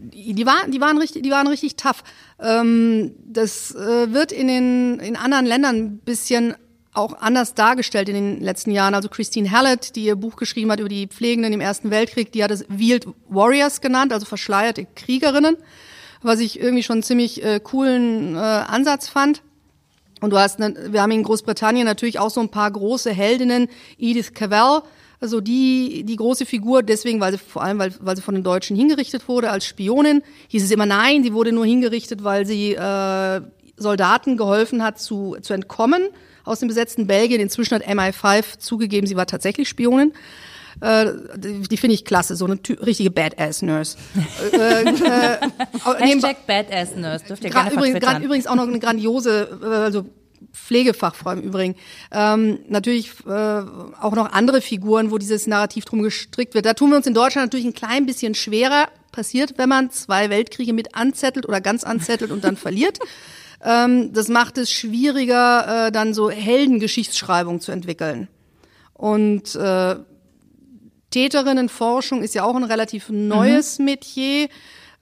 Die 0.00 0.44
waren, 0.44 0.70
die 0.70 0.81
waren 0.81 0.99
richtig, 0.99 1.23
die 1.23 1.31
waren 1.31 1.47
richtig 1.47 1.76
tough. 1.76 2.02
Ähm, 2.38 3.14
das 3.25 3.75
äh, 3.75 4.12
wird 4.12 4.32
in 4.32 4.49
den 4.49 4.99
in 4.99 5.17
anderen 5.17 5.47
Ländern 5.47 5.76
ein 5.76 5.99
bisschen 5.99 6.55
auch 6.93 7.15
anders 7.21 7.55
dargestellt 7.55 8.09
in 8.09 8.15
den 8.15 8.41
letzten 8.41 8.73
Jahren. 8.73 8.95
Also 8.95 9.09
Christine 9.09 9.51
Hallett, 9.51 9.95
die 9.95 10.05
ihr 10.05 10.17
Buch 10.17 10.37
geschrieben 10.37 10.73
hat 10.73 10.81
über 10.81 10.89
die 10.89 11.07
Pflegenden 11.07 11.53
im 11.53 11.61
Ersten 11.61 11.91
Weltkrieg, 11.91 12.33
die 12.33 12.43
hat 12.43 12.51
es 12.51 12.65
Wield 12.69 13.07
Warriors 13.29 13.81
genannt, 13.81 14.13
also 14.13 14.27
verschleierte 14.27 14.87
Kriegerinnen, 14.97 15.57
was 16.23 16.41
ich 16.41 16.61
irgendwie 16.61 16.83
schon 16.83 16.95
einen 16.95 17.03
ziemlich 17.03 17.45
äh, 17.45 17.61
coolen 17.61 18.35
äh, 18.35 18.38
Ansatz 18.38 19.09
fand. 19.09 19.43
Und 20.21 20.31
du 20.31 20.38
hast, 20.38 20.59
ne, 20.59 20.75
wir 20.91 21.00
haben 21.00 21.12
in 21.12 21.23
Großbritannien 21.23 21.87
natürlich 21.87 22.19
auch 22.19 22.31
so 22.31 22.41
ein 22.41 22.50
paar 22.50 22.71
große 22.71 23.11
Heldinnen, 23.11 23.69
Edith 23.97 24.35
Cavell, 24.35 24.83
also 25.21 25.41
die, 25.41 26.05
die 26.05 26.17
große 26.17 26.45
Figur, 26.45 26.83
deswegen, 26.83 27.21
weil 27.21 27.33
sie 27.33 27.38
vor 27.38 27.62
allem, 27.62 27.79
weil, 27.79 27.95
weil 28.00 28.17
sie 28.17 28.23
von 28.23 28.35
den 28.35 28.43
Deutschen 28.43 28.76
hingerichtet 28.76 29.29
wurde 29.29 29.50
als 29.50 29.64
Spionin, 29.64 30.23
hieß 30.49 30.64
es 30.64 30.71
immer 30.71 30.87
nein, 30.87 31.23
sie 31.23 31.35
wurde 31.35 31.53
nur 31.53 31.67
hingerichtet, 31.67 32.25
weil 32.25 32.47
sie 32.47 32.75
äh, 32.75 33.41
Soldaten 33.76 34.37
geholfen 34.37 34.83
hat 34.83 35.00
zu, 35.00 35.37
zu 35.41 35.55
entkommen 35.55 36.09
aus 36.44 36.61
dem 36.61 36.68
besetzten 36.68 37.06
Belgien. 37.06 37.40
Inzwischen 37.40 37.75
hat 37.75 37.87
MI5 37.87 38.59
zugegeben, 38.59 39.06
sie 39.06 39.16
war 39.16 39.26
tatsächlich 39.26 39.68
Spionin. 39.68 40.12
Äh, 40.80 41.12
die, 41.37 41.76
finde 41.76 41.94
ich 41.94 42.04
klasse, 42.04 42.37
so 42.37 42.47
eine 42.47 42.59
richtige 42.87 43.11
Badass-Nurse. 43.11 43.99
äh, 44.52 44.82
äh, 44.82 45.38
Hashtag 45.99 46.47
Badass-Nurse, 46.47 47.25
dürft 47.26 47.44
ihr 47.44 47.50
gerne 47.50 47.73
übrigens, 47.73 48.00
grad, 48.00 48.23
übrigens 48.23 48.47
auch 48.47 48.54
noch 48.54 48.66
eine 48.66 48.78
grandiose, 48.78 49.59
äh, 49.62 49.66
also 49.66 50.06
Pflegefachfrau 50.52 51.32
im 51.32 51.40
Übrigen. 51.40 51.76
Ähm, 52.12 52.61
natürlich 52.68 53.12
äh, 53.26 53.30
auch 53.30 54.14
noch 54.14 54.32
andere 54.32 54.61
Figuren, 54.61 55.11
wo 55.11 55.18
dieses 55.18 55.47
Narrativ 55.47 55.85
drum 55.85 56.02
gestrickt 56.02 56.54
wird. 56.54 56.66
Da 56.66 56.75
tun 56.75 56.90
wir 56.90 56.97
uns 56.97 57.06
in 57.06 57.14
Deutschland 57.14 57.49
natürlich 57.49 57.66
ein 57.66 57.75
klein 57.75 58.06
bisschen 58.06 58.35
schwerer. 58.35 58.88
Passiert, 59.12 59.54
wenn 59.59 59.68
man 59.68 59.90
zwei 59.90 60.30
Weltkriege 60.30 60.73
mit 60.73 60.94
anzettelt 60.94 61.47
oder 61.47 61.61
ganz 61.61 61.82
anzettelt 61.82 62.30
und 62.30 62.44
dann 62.44 62.56
verliert. 62.56 62.99
Ähm, 63.62 64.12
das 64.12 64.29
macht 64.29 64.59
es 64.59 64.71
schwieriger, 64.71 65.87
äh, 65.87 65.93
dann 65.93 66.14
so 66.14 66.31
Heldengeschichtsschreibung 66.31 67.61
zu 67.61 67.73
entwickeln. 67.73 68.29
Und 68.95 69.55
äh, 69.55 69.97
Täterinnenforschung 71.11 72.23
ist 72.23 72.35
ja 72.35 72.45
auch 72.45 72.55
ein 72.55 72.64
relativ 72.64 73.09
neues 73.11 73.79
mhm. 73.79 73.85
Metier. 73.87 74.49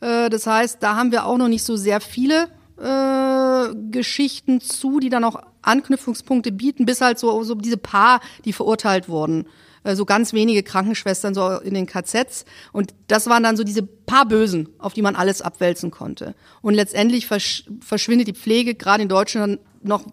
Äh, 0.01 0.31
das 0.31 0.47
heißt, 0.47 0.83
da 0.83 0.97
haben 0.97 1.13
wir 1.13 1.27
auch 1.27 1.37
noch 1.37 1.49
nicht 1.49 1.65
so 1.65 1.77
sehr 1.77 2.01
viele 2.01 2.49
äh, 2.81 3.75
Geschichten 3.91 4.61
zu, 4.61 5.01
die 5.01 5.09
dann 5.09 5.25
auch 5.25 5.43
Anknüpfungspunkte 5.63 6.53
bieten, 6.53 6.87
bis 6.87 7.01
halt 7.01 7.19
so, 7.19 7.43
so 7.43 7.55
diese 7.55 7.77
Paar, 7.77 8.21
die 8.45 8.53
verurteilt 8.53 9.09
wurden. 9.09 9.47
Äh, 9.85 9.95
so 9.95 10.05
ganz 10.05 10.33
wenige 10.33 10.63
Krankenschwestern 10.63 11.35
so 11.35 11.59
in 11.59 11.75
den 11.75 11.87
KZs. 11.87 12.45
Und 12.73 12.95
das 13.07 13.27
waren 13.27 13.43
dann 13.43 13.57
so 13.57 13.65
diese 13.65 13.83
paar 13.83 14.27
Bösen, 14.27 14.69
auf 14.79 14.95
die 14.95 15.03
man 15.03 15.17
alles 15.17 15.43
abwälzen 15.43 15.91
konnte. 15.91 16.35
Und 16.63 16.75
letztendlich 16.75 17.27
versch 17.27 17.65
verschwindet 17.81 18.29
die 18.29 18.35
Pflege 18.35 18.75
gerade 18.75 19.03
in 19.03 19.09
Deutschland 19.09 19.61
noch 19.83 20.05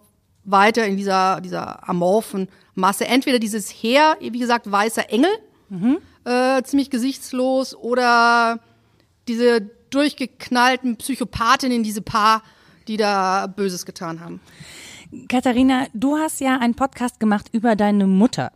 weiter 0.44 0.86
in 0.86 0.96
dieser, 0.96 1.40
dieser 1.40 1.88
amorphen 1.88 2.48
Masse. 2.74 3.06
Entweder 3.06 3.38
dieses 3.38 3.70
Heer, 3.70 4.16
wie 4.20 4.38
gesagt, 4.38 4.70
weißer 4.70 5.10
Engel, 5.10 5.30
mhm. 5.68 5.98
äh, 6.24 6.62
ziemlich 6.62 6.90
gesichtslos, 6.90 7.74
oder 7.74 8.60
diese 9.28 9.62
durchgeknallten 9.90 10.96
Psychopathinnen, 10.96 11.82
diese 11.82 12.02
Paar, 12.02 12.42
die 12.86 12.96
da 12.96 13.46
Böses 13.46 13.86
getan 13.86 14.20
haben. 14.20 14.40
Katharina, 15.28 15.86
du 15.94 16.16
hast 16.16 16.40
ja 16.40 16.58
einen 16.58 16.74
Podcast 16.74 17.20
gemacht 17.20 17.48
über 17.52 17.76
deine 17.76 18.06
Mutter. 18.06 18.52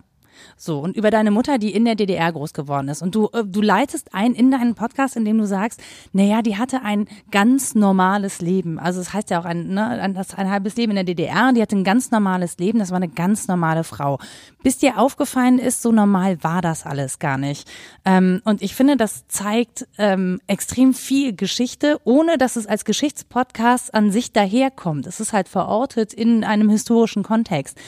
So, 0.56 0.80
und 0.80 0.96
über 0.96 1.10
deine 1.10 1.30
Mutter, 1.30 1.58
die 1.58 1.74
in 1.74 1.84
der 1.84 1.94
DDR 1.94 2.32
groß 2.32 2.52
geworden 2.52 2.88
ist. 2.88 3.02
Und 3.02 3.14
du, 3.14 3.28
äh, 3.32 3.44
du 3.44 3.60
leitest 3.60 4.14
ein 4.14 4.34
in 4.34 4.50
deinen 4.50 4.74
Podcast, 4.74 5.16
in 5.16 5.24
dem 5.24 5.38
du 5.38 5.46
sagst, 5.46 5.80
naja, 6.12 6.42
die 6.42 6.56
hatte 6.56 6.82
ein 6.82 7.06
ganz 7.30 7.74
normales 7.74 8.40
Leben. 8.40 8.78
Also 8.78 9.00
es 9.00 9.06
das 9.06 9.14
heißt 9.14 9.30
ja 9.30 9.40
auch 9.40 9.44
ein, 9.44 9.74
ne, 9.74 9.86
ein, 9.88 10.16
ein 10.16 10.50
halbes 10.50 10.76
Leben 10.76 10.92
in 10.92 10.96
der 10.96 11.04
DDR. 11.04 11.52
Die 11.52 11.62
hatte 11.62 11.76
ein 11.76 11.84
ganz 11.84 12.10
normales 12.10 12.58
Leben. 12.58 12.78
Das 12.78 12.90
war 12.90 12.96
eine 12.96 13.08
ganz 13.08 13.48
normale 13.48 13.84
Frau. 13.84 14.18
Bis 14.62 14.78
dir 14.78 14.98
aufgefallen 14.98 15.58
ist, 15.58 15.82
so 15.82 15.90
normal 15.90 16.42
war 16.44 16.62
das 16.62 16.86
alles 16.86 17.18
gar 17.18 17.38
nicht. 17.38 17.68
Ähm, 18.04 18.40
und 18.44 18.62
ich 18.62 18.74
finde, 18.74 18.96
das 18.96 19.26
zeigt 19.26 19.86
ähm, 19.98 20.40
extrem 20.46 20.94
viel 20.94 21.34
Geschichte, 21.34 22.00
ohne 22.04 22.38
dass 22.38 22.56
es 22.56 22.66
als 22.66 22.84
Geschichtspodcast 22.84 23.94
an 23.94 24.10
sich 24.10 24.32
daherkommt. 24.32 25.06
Es 25.06 25.18
ist 25.18 25.32
halt 25.32 25.48
verortet 25.48 26.12
in 26.12 26.44
einem 26.44 26.68
historischen 26.68 27.22
Kontext. 27.22 27.78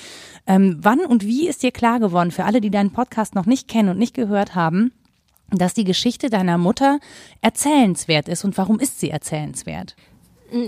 Ähm, 0.46 0.78
wann 0.80 1.00
und 1.00 1.24
wie 1.24 1.48
ist 1.48 1.62
dir 1.62 1.70
klar 1.70 2.00
geworden, 2.00 2.30
für 2.30 2.44
alle, 2.44 2.60
die 2.60 2.70
deinen 2.70 2.92
Podcast 2.92 3.34
noch 3.34 3.46
nicht 3.46 3.68
kennen 3.68 3.90
und 3.90 3.98
nicht 3.98 4.14
gehört 4.14 4.54
haben, 4.54 4.92
dass 5.50 5.74
die 5.74 5.84
Geschichte 5.84 6.30
deiner 6.30 6.58
Mutter 6.58 6.98
erzählenswert 7.40 8.28
ist 8.28 8.44
und 8.44 8.56
warum 8.58 8.80
ist 8.80 9.00
sie 9.00 9.10
erzählenswert? 9.10 9.94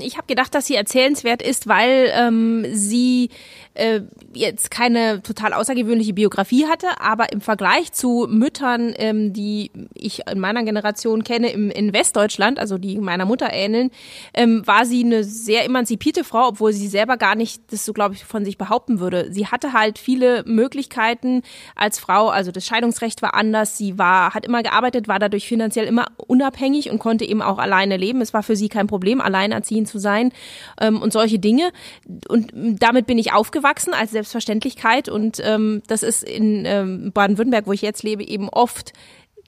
Ich 0.01 0.17
habe 0.17 0.27
gedacht, 0.27 0.55
dass 0.55 0.67
sie 0.67 0.77
erzählenswert 0.77 1.43
ist, 1.43 1.67
weil 1.67 2.11
ähm, 2.15 2.65
sie 2.73 3.29
äh, 3.75 4.03
jetzt 4.33 4.71
keine 4.71 5.23
total 5.23 5.53
außergewöhnliche 5.53 6.15
Biografie 6.15 6.67
hatte, 6.67 7.01
aber 7.01 7.33
im 7.33 7.41
Vergleich 7.41 7.93
zu 7.93 8.27
Müttern, 8.31 8.95
ähm, 8.97 9.33
die 9.33 9.71
ich 9.95 10.27
in 10.31 10.39
meiner 10.39 10.63
Generation 10.63 11.25
kenne, 11.25 11.51
im, 11.51 11.71
in 11.71 11.93
Westdeutschland, 11.93 12.59
also 12.59 12.79
die 12.79 12.99
meiner 12.99 13.25
Mutter 13.25 13.53
ähneln, 13.53 13.91
ähm, 14.33 14.65
war 14.65 14.85
sie 14.85 15.05
eine 15.05 15.25
sehr 15.25 15.65
emanzipierte 15.65 16.23
Frau, 16.23 16.49
obwohl 16.49 16.73
sie 16.73 16.87
selber 16.87 17.17
gar 17.17 17.35
nicht 17.35 17.63
das 17.73 17.85
so, 17.85 17.93
glaube 17.93 18.15
ich, 18.15 18.25
von 18.25 18.45
sich 18.45 18.59
behaupten 18.59 19.01
würde. 19.01 19.33
Sie 19.33 19.49
hatte 19.49 19.73
halt 19.73 19.99
viele 19.99 20.45
Möglichkeiten 20.47 21.43
als 21.75 21.99
Frau, 21.99 22.29
also 22.29 22.53
das 22.53 22.65
Scheidungsrecht 22.67 23.23
war 23.23 23.35
anders, 23.35 23.77
sie 23.77 23.99
war, 23.99 24.35
hat 24.35 24.47
immer 24.47 24.63
gearbeitet, 24.63 25.09
war 25.09 25.19
dadurch 25.19 25.49
finanziell 25.49 25.87
immer 25.87 26.07
unabhängig 26.17 26.91
und 26.91 27.01
konnte 27.01 27.25
eben 27.25 27.43
auch 27.43 27.59
alleine 27.59 27.97
leben. 27.97 28.21
Es 28.21 28.33
war 28.33 28.45
für 28.45 28.55
sie 28.55 28.69
kein 28.69 28.87
Problem, 28.87 29.21
alleinerziehend 29.21 29.89
zu 29.89 29.99
sein 29.99 30.31
ähm, 30.81 31.03
und 31.03 31.13
solche 31.13 31.41
Dinge. 31.41 31.73
Und 32.29 32.53
damit 32.55 33.07
bin 33.07 33.19
ich 33.19 33.33
aufgewachsen 33.33 33.64
aufgewachsen 33.65 33.95
als 33.95 34.11
Selbstverständlichkeit 34.11 35.09
und 35.09 35.41
ähm, 35.43 35.83
das 35.87 36.03
ist 36.03 36.23
in 36.23 36.65
ähm, 36.67 37.13
Baden-Württemberg, 37.13 37.67
wo 37.67 37.73
ich 37.73 37.83
jetzt 37.83 38.03
lebe, 38.03 38.23
eben 38.23 38.49
oft 38.49 38.93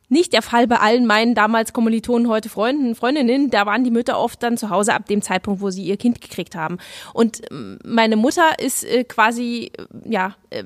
nicht 0.09 0.33
der 0.33 0.43
Fall 0.43 0.67
bei 0.69 0.79
allen 0.79 1.05
meinen 1.05 1.35
damals 1.35 1.73
Kommilitonen, 1.73 2.29
heute 2.29 2.49
Freunden, 2.49 2.95
Freundinnen. 2.95 3.51
Da 3.51 3.67
waren 3.67 3.83
die 3.83 3.91
Mütter 3.91 4.19
oft 4.21 4.41
dann 4.41 4.57
zu 4.57 4.71
Hause 4.71 4.95
ab 4.95 5.07
dem 5.07 5.21
Zeitpunkt, 5.21 5.61
wo 5.61 5.71
sie 5.71 5.85
ihr 5.85 5.97
Kind 5.97 6.21
gekriegt 6.21 6.55
haben. 6.55 6.79
Und 7.13 7.43
ähm, 7.51 7.79
meine 7.85 8.17
Mutter 8.17 8.59
ist 8.59 8.85
äh, 8.85 9.05
quasi, 9.05 9.73
äh, 9.77 9.85
ja, 10.09 10.37
äh, 10.51 10.63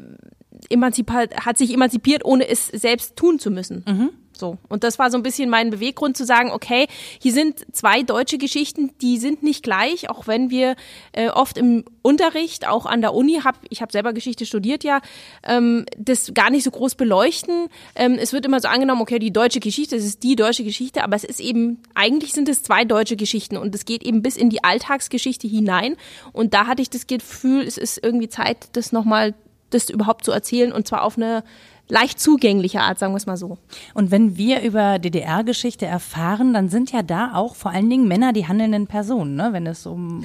hat 1.43 1.57
sich 1.57 1.73
emanzipiert, 1.73 2.25
ohne 2.25 2.47
es 2.49 2.69
selbst 2.69 3.17
tun 3.17 3.39
zu 3.39 3.51
müssen. 3.51 3.85
Mhm. 3.89 4.11
So. 4.41 4.59
Und 4.69 4.83
das 4.83 4.99
war 4.99 5.11
so 5.11 5.19
ein 5.19 5.23
bisschen 5.23 5.51
mein 5.51 5.71
Beweggrund 5.71 6.17
zu 6.17 6.25
sagen, 6.25 6.51
okay, 6.51 6.89
hier 7.21 7.33
sind 7.33 7.65
zwei 7.73 8.03
deutsche 8.03 8.39
Geschichten, 8.39 8.91
die 9.01 9.19
sind 9.19 9.43
nicht 9.43 9.63
gleich, 9.63 10.11
auch 10.11 10.27
wenn 10.27 10.51
wir 10.51 10.77
äh, 11.13 11.29
oft 11.29 11.59
im 11.59 11.85
Unterricht, 12.03 12.67
auch 12.67 12.87
an 12.87 13.03
der 13.03 13.15
Uni, 13.15 13.41
hab, 13.45 13.59
ich 13.69 13.83
habe 13.83 13.93
selber 13.93 14.13
Geschichte 14.13 14.47
studiert 14.47 14.83
ja, 14.83 15.01
ähm, 15.45 15.85
das 15.99 16.33
gar 16.33 16.51
nicht 16.51 16.65
so 16.65 16.71
groß 16.71 16.95
beleuchten. 16.95 17.67
Ähm, 17.95 18.17
es 18.19 18.33
wird 18.33 18.47
immer 18.47 18.61
so 18.61 18.69
angenommen, 18.69 19.03
okay, 19.03 19.19
die 19.19 19.33
deutsche 19.33 19.61
Geschichte, 19.61 19.95
es 19.97 20.05
ist 20.05 20.23
die 20.23 20.37
deutsche 20.37 20.65
Geschichte, 20.65 21.05
aber 21.05 21.17
es 21.17 21.25
ist 21.25 21.41
eben, 21.41 21.83
eigentlich 21.95 22.33
sind 22.33 22.49
es 22.49 22.63
zwei 22.63 22.85
deutsche 22.85 23.17
Geschichten 23.17 23.59
und 23.59 23.75
es 23.75 23.85
geht 23.85 24.03
eben 24.03 24.23
bis 24.23 24.37
in 24.39 24.49
die 24.49 24.65
Alltagsgeschichte 24.65 25.47
hinein. 25.47 25.97
Und 26.33 26.55
da 26.55 26.67
hatte 26.67 26.81
ich 26.81 26.89
das 26.89 27.07
Gefühl, 27.07 27.63
es 27.63 27.77
ist 27.77 28.03
irgendwie 28.03 28.31
Zeit, 28.31 28.69
das 28.73 28.93
nochmal, 28.93 29.35
das 29.71 29.91
überhaupt 29.91 30.25
zu 30.25 30.33
erzählen 30.33 30.73
und 30.73 30.87
zwar 30.87 31.03
auf 31.03 31.17
eine 31.17 31.43
leicht 31.89 32.21
zugängliche 32.21 32.81
Art, 32.81 32.99
sagen 32.99 33.13
wir 33.13 33.17
es 33.19 33.27
mal 33.27 33.37
so. 33.37 33.59
Und 33.95 34.11
wenn 34.11 34.37
wir 34.37 34.63
über 34.63 34.99
DDR-Geschichte 34.99 35.87
erfahren, 35.87 36.55
dann 36.55 36.69
sind 36.69 36.93
ja 36.93 37.03
da 37.03 37.35
auch 37.35 37.57
vor 37.57 37.73
allen 37.73 37.91
Dingen 37.91 38.09
Männer 38.09 38.33
die 38.33 38.47
handelnden 38.47 38.87
Personen, 38.87 39.35
ne? 39.35 39.49
wenn 39.53 39.67
es 39.67 39.87
um 39.87 40.25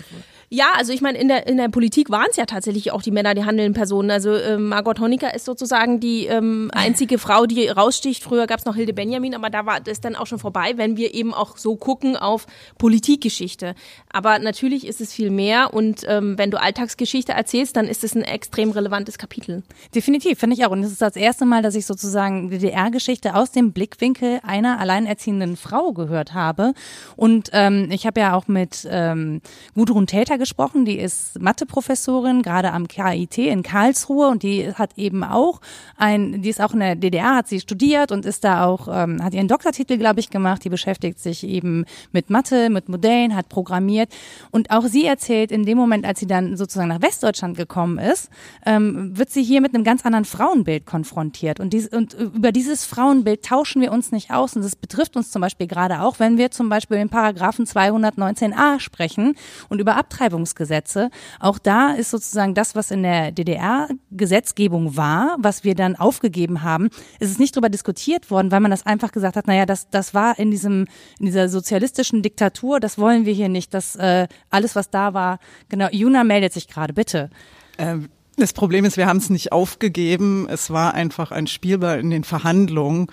ja, 0.50 0.68
also 0.78 0.94
ich 0.94 1.02
meine, 1.02 1.18
in 1.18 1.28
der, 1.28 1.48
in 1.48 1.58
der 1.58 1.70
Politik 1.70 2.10
waren 2.10 2.28
es 2.30 2.38
ja 2.38 2.46
tatsächlich 2.46 2.92
auch 2.92 3.02
die 3.02 3.12
Männer, 3.12 3.34
die 3.34 3.46
handelnden 3.46 3.74
Personen. 3.74 4.12
Also 4.12 4.36
ähm, 4.36 4.70
Margot 4.70 5.00
Honecker 5.00 5.34
ist 5.34 5.46
sozusagen 5.46 6.00
die 6.00 6.28
ähm, 6.28 6.70
einzige 6.74 7.18
Frau, 7.18 7.46
die 7.46 7.68
raussticht. 7.68 8.24
Früher 8.24 8.48
gab 8.48 8.60
es 8.60 8.66
noch 8.66 8.76
Hilde 8.76 8.94
Benjamin, 8.94 9.36
aber 9.36 9.50
da 9.50 9.66
war 9.66 9.80
das 9.80 10.02
dann 10.02 10.16
auch 10.16 10.28
schon 10.28 10.40
vorbei, 10.40 10.74
wenn 10.76 10.98
wir 10.98 11.14
eben 11.14 11.34
auch 11.34 11.58
so 11.58 11.76
gucken 11.76 12.16
auf 12.16 12.46
Politikgeschichte. 12.78 13.76
Aber 14.12 14.40
natürlich 14.40 14.86
ist 14.86 15.02
es 15.02 15.12
viel 15.12 15.32
mehr 15.32 15.74
und 15.74 16.02
ähm, 16.08 16.38
wenn 16.38 16.52
du 16.52 16.62
Alltagsgeschichte 16.62 17.32
erzählst, 17.32 17.76
dann 17.76 17.88
ist 17.88 18.04
es 18.04 18.16
ein 18.16 18.24
extrem 18.24 18.72
relevantes 18.72 19.18
Kapitel. 19.18 19.64
Definitiv, 19.94 20.40
finde 20.40 20.56
ich 20.56 20.66
auch. 20.66 20.72
Und 20.72 20.84
es 20.84 20.92
ist 20.92 21.02
das 21.02 21.16
erste 21.16 21.46
Mal, 21.46 21.64
dass 21.64 21.76
ich 21.76 21.86
sozusagen 21.86 22.50
DDR-Geschichte 22.50 23.36
aus 23.36 23.52
dem 23.52 23.74
Blickwinkel 23.74 24.40
einer 24.44 24.80
alleinerziehenden 24.80 25.58
Frau 25.58 25.94
gehört 25.94 26.34
habe. 26.34 26.74
Und 27.16 27.50
ähm, 27.54 27.90
ich 27.92 28.06
habe 28.06 28.20
ja 28.20 28.36
auch 28.36 28.48
mit 28.48 28.88
ähm, 28.90 29.42
Gudrun 29.74 30.08
Täter 30.08 30.38
gesprochen, 30.46 30.86
die 30.86 31.00
ist 31.00 31.42
Matheprofessorin, 31.42 32.44
gerade 32.44 32.72
am 32.72 32.88
KIT 32.88 33.40
in 33.40 33.64
Karlsruhe 33.64 34.28
und 34.28 34.44
die 34.44 34.72
hat 34.72 34.92
eben 34.96 35.24
auch 35.24 35.60
ein, 35.98 36.44
die 36.44 36.50
ist 36.50 36.62
auch 36.62 36.74
in 36.74 36.82
der 36.82 36.96
DDR, 36.96 37.36
hat 37.36 37.48
sie 37.48 37.60
studiert 37.60 38.12
und 38.12 38.26
ist 38.26 38.44
da 38.44 38.64
auch, 38.64 38.88
ähm, 38.92 39.24
hat 39.24 39.34
ihren 39.34 39.48
Doktortitel, 39.48 39.98
glaube 39.98 40.20
ich, 40.20 40.30
gemacht. 40.30 40.64
Die 40.64 40.70
beschäftigt 40.70 41.18
sich 41.18 41.44
eben 41.44 41.86
mit 42.12 42.30
Mathe, 42.30 42.70
mit 42.70 42.90
Modellen, 42.90 43.36
hat 43.36 43.50
programmiert. 43.50 44.10
Und 44.52 44.70
auch 44.70 44.86
sie 44.86 45.06
erzählt, 45.06 45.52
in 45.52 45.66
dem 45.66 45.80
Moment, 45.80 46.06
als 46.06 46.20
sie 46.20 46.28
dann 46.28 46.58
sozusagen 46.58 46.90
nach 46.90 47.02
Westdeutschland 47.02 47.58
gekommen 47.58 47.98
ist, 47.98 48.30
ähm, 48.68 49.18
wird 49.18 49.32
sie 49.32 49.42
hier 49.42 49.62
mit 49.62 49.74
einem 49.74 49.84
ganz 49.84 50.06
anderen 50.06 50.26
Frauenbild 50.26 50.86
konfrontiert. 50.86 51.60
Und, 51.60 51.74
dies, 51.74 51.88
und 51.88 52.14
über 52.14 52.52
dieses 52.52 52.86
Frauenbild 52.86 53.44
tauschen 53.44 53.82
wir 53.82 53.92
uns 53.92 54.12
nicht 54.12 54.30
aus. 54.32 54.56
Und 54.56 54.64
das 54.64 54.76
betrifft 54.76 55.18
uns 55.18 55.32
zum 55.32 55.42
Beispiel 55.42 55.66
gerade 55.66 56.02
auch, 56.02 56.20
wenn 56.20 56.38
wir 56.38 56.52
zum 56.52 56.70
Beispiel 56.70 56.98
in 56.98 57.10
Paragraphen 57.10 57.66
219a 57.66 58.80
sprechen 58.80 59.36
und 59.70 59.80
über 59.80 59.96
Abtreibung 59.96 60.25
Abtreibungsgesetze. 60.26 61.10
Auch 61.40 61.60
da 61.60 61.92
ist 61.92 62.12
sozusagen 62.12 62.54
das, 62.54 62.76
was 62.76 62.92
in 62.92 63.04
der 63.04 63.32
DDR-Gesetzgebung 63.32 64.98
war, 64.98 65.38
was 65.40 65.64
wir 65.64 65.76
dann 65.76 65.96
aufgegeben 65.96 66.64
haben, 66.64 66.90
ist 67.20 67.32
es 67.32 67.40
nicht 67.40 67.56
darüber 67.56 67.70
diskutiert 67.70 68.32
worden, 68.32 68.52
weil 68.52 68.60
man 68.60 68.72
das 68.72 68.86
einfach 68.86 69.12
gesagt 69.12 69.36
hat, 69.36 69.48
naja, 69.48 69.66
das, 69.66 69.90
das 69.90 70.14
war 70.14 70.38
in 70.40 70.52
diesem, 70.52 70.88
in 71.20 71.28
dieser 71.28 71.50
sozialistischen 71.50 72.22
Diktatur, 72.22 72.80
das 72.80 72.98
wollen 72.98 73.26
wir 73.26 73.34
hier 73.34 73.50
nicht, 73.50 73.74
das 73.74 73.96
äh, 73.96 74.28
alles, 74.50 74.76
was 74.76 74.90
da 74.90 75.14
war, 75.14 75.40
genau, 75.70 75.88
Juna 75.92 76.24
meldet 76.24 76.54
sich 76.54 76.68
gerade, 76.68 76.94
bitte. 76.94 77.30
Ähm, 77.78 78.10
das 78.38 78.54
Problem 78.54 78.86
ist, 78.86 78.98
wir 78.98 79.08
haben 79.08 79.18
es 79.18 79.30
nicht 79.30 79.52
aufgegeben. 79.52 80.48
Es 80.50 80.70
war 80.70 80.94
einfach 80.94 81.32
ein 81.32 81.48
Spielball 81.48 82.00
in 82.00 82.10
den 82.10 82.24
Verhandlungen, 82.24 83.08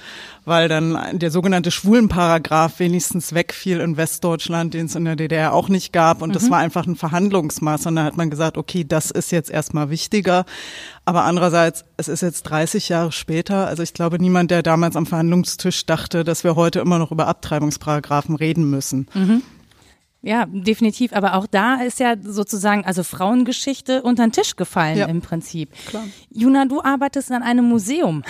weil 0.45 0.69
dann 0.69 1.19
der 1.19 1.31
sogenannte 1.31 1.71
Schwulenparagraph 1.71 2.79
wenigstens 2.81 3.33
wegfiel 3.33 3.81
in 3.81 3.97
Westdeutschland, 3.97 4.75
den 4.75 4.87
es 4.87 4.95
in 4.95 5.05
der 5.05 5.17
DDR 5.17 5.53
auch 5.53 5.69
nicht 5.69 5.93
gab. 5.93 6.23
Und 6.23 6.31
mhm. 6.31 6.35
das 6.35 6.51
war 6.51 6.59
einfach 6.59 6.87
ein 6.87 6.97
Verhandlungsmaß. 6.97 7.87
Und 7.87 7.97
da 7.97 8.05
hat 8.05 8.17
man 8.17 8.31
gesagt, 8.31 8.59
okay, 8.59 8.85
das 8.85 9.11
ist 9.11 9.31
jetzt 9.31 9.51
erstmal 9.51 9.91
wichtiger. 9.91 10.45
Aber 11.05 11.25
andererseits, 11.25 11.85
es 11.97 12.09
ist 12.09 12.23
jetzt 12.23 12.43
30 12.45 12.89
Jahre 12.89 13.13
später. 13.13 13.67
Also 13.67 13.83
ich 13.83 13.95
glaube, 13.95 14.19
niemand, 14.19 14.51
der 14.51 14.63
damals 14.63 14.97
am 14.97 15.07
Verhandlungstisch 15.07 15.87
dachte, 15.87 16.25
dass 16.25 16.43
wir 16.43 16.57
heute 16.57 16.81
immer 16.81 16.99
noch 16.99 17.13
über 17.13 17.29
Abtreibungsparagraphen 17.29 18.35
reden 18.35 18.69
müssen. 18.69 19.07
Mhm. 19.15 19.43
Ja, 20.23 20.47
definitiv. 20.47 21.13
Aber 21.13 21.35
auch 21.35 21.47
da 21.49 21.83
ist 21.83 21.99
ja 21.99 22.15
sozusagen, 22.23 22.85
also 22.85 23.03
Frauengeschichte 23.03 24.03
unter 24.03 24.25
den 24.25 24.33
Tisch 24.33 24.55
gefallen 24.55 24.97
ja. 24.97 25.07
im 25.07 25.21
Prinzip. 25.21 25.71
Klar. 25.87 26.05
Juna, 26.31 26.65
du 26.65 26.81
arbeitest 26.81 27.33
an 27.33 27.43
einem 27.43 27.69
Museum. 27.69 28.23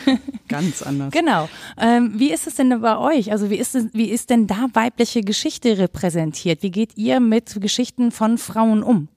Ganz 0.48 0.82
anders. 0.82 1.12
genau. 1.12 1.48
Ähm, 1.76 2.12
wie 2.16 2.32
ist 2.32 2.46
es 2.46 2.54
denn 2.54 2.80
bei 2.80 2.96
euch? 2.96 3.32
Also 3.32 3.50
wie 3.50 3.56
ist, 3.56 3.74
es, 3.74 3.86
wie 3.92 4.10
ist 4.10 4.30
denn 4.30 4.46
da 4.46 4.66
weibliche 4.74 5.22
Geschichte 5.22 5.76
repräsentiert? 5.78 6.62
Wie 6.62 6.70
geht 6.70 6.96
ihr 6.96 7.18
mit 7.18 7.60
Geschichten 7.60 8.12
von 8.12 8.38
Frauen 8.38 8.82
um? 8.82 9.08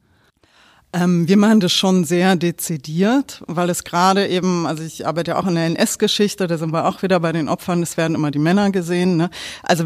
Ähm, 0.92 1.28
wir 1.28 1.38
machen 1.38 1.60
das 1.60 1.72
schon 1.72 2.04
sehr 2.04 2.36
dezidiert, 2.36 3.44
weil 3.48 3.70
es 3.70 3.84
gerade 3.84 4.28
eben, 4.28 4.68
also 4.68 4.84
ich 4.84 5.08
arbeite 5.08 5.32
ja 5.32 5.40
auch 5.40 5.48
in 5.48 5.56
der 5.56 5.66
NS-Geschichte, 5.66 6.46
da 6.46 6.58
sind 6.60 6.72
wir 6.72 6.88
auch 6.88 7.02
wieder 7.02 7.20
bei 7.20 7.32
den 7.32 7.50
Opfern, 7.50 7.82
es 7.82 7.98
werden 7.98 8.16
immer 8.16 8.30
die 8.30 8.40
Männer 8.40 8.70
gesehen. 8.70 9.18
Ne? 9.18 9.32
Also 9.64 9.86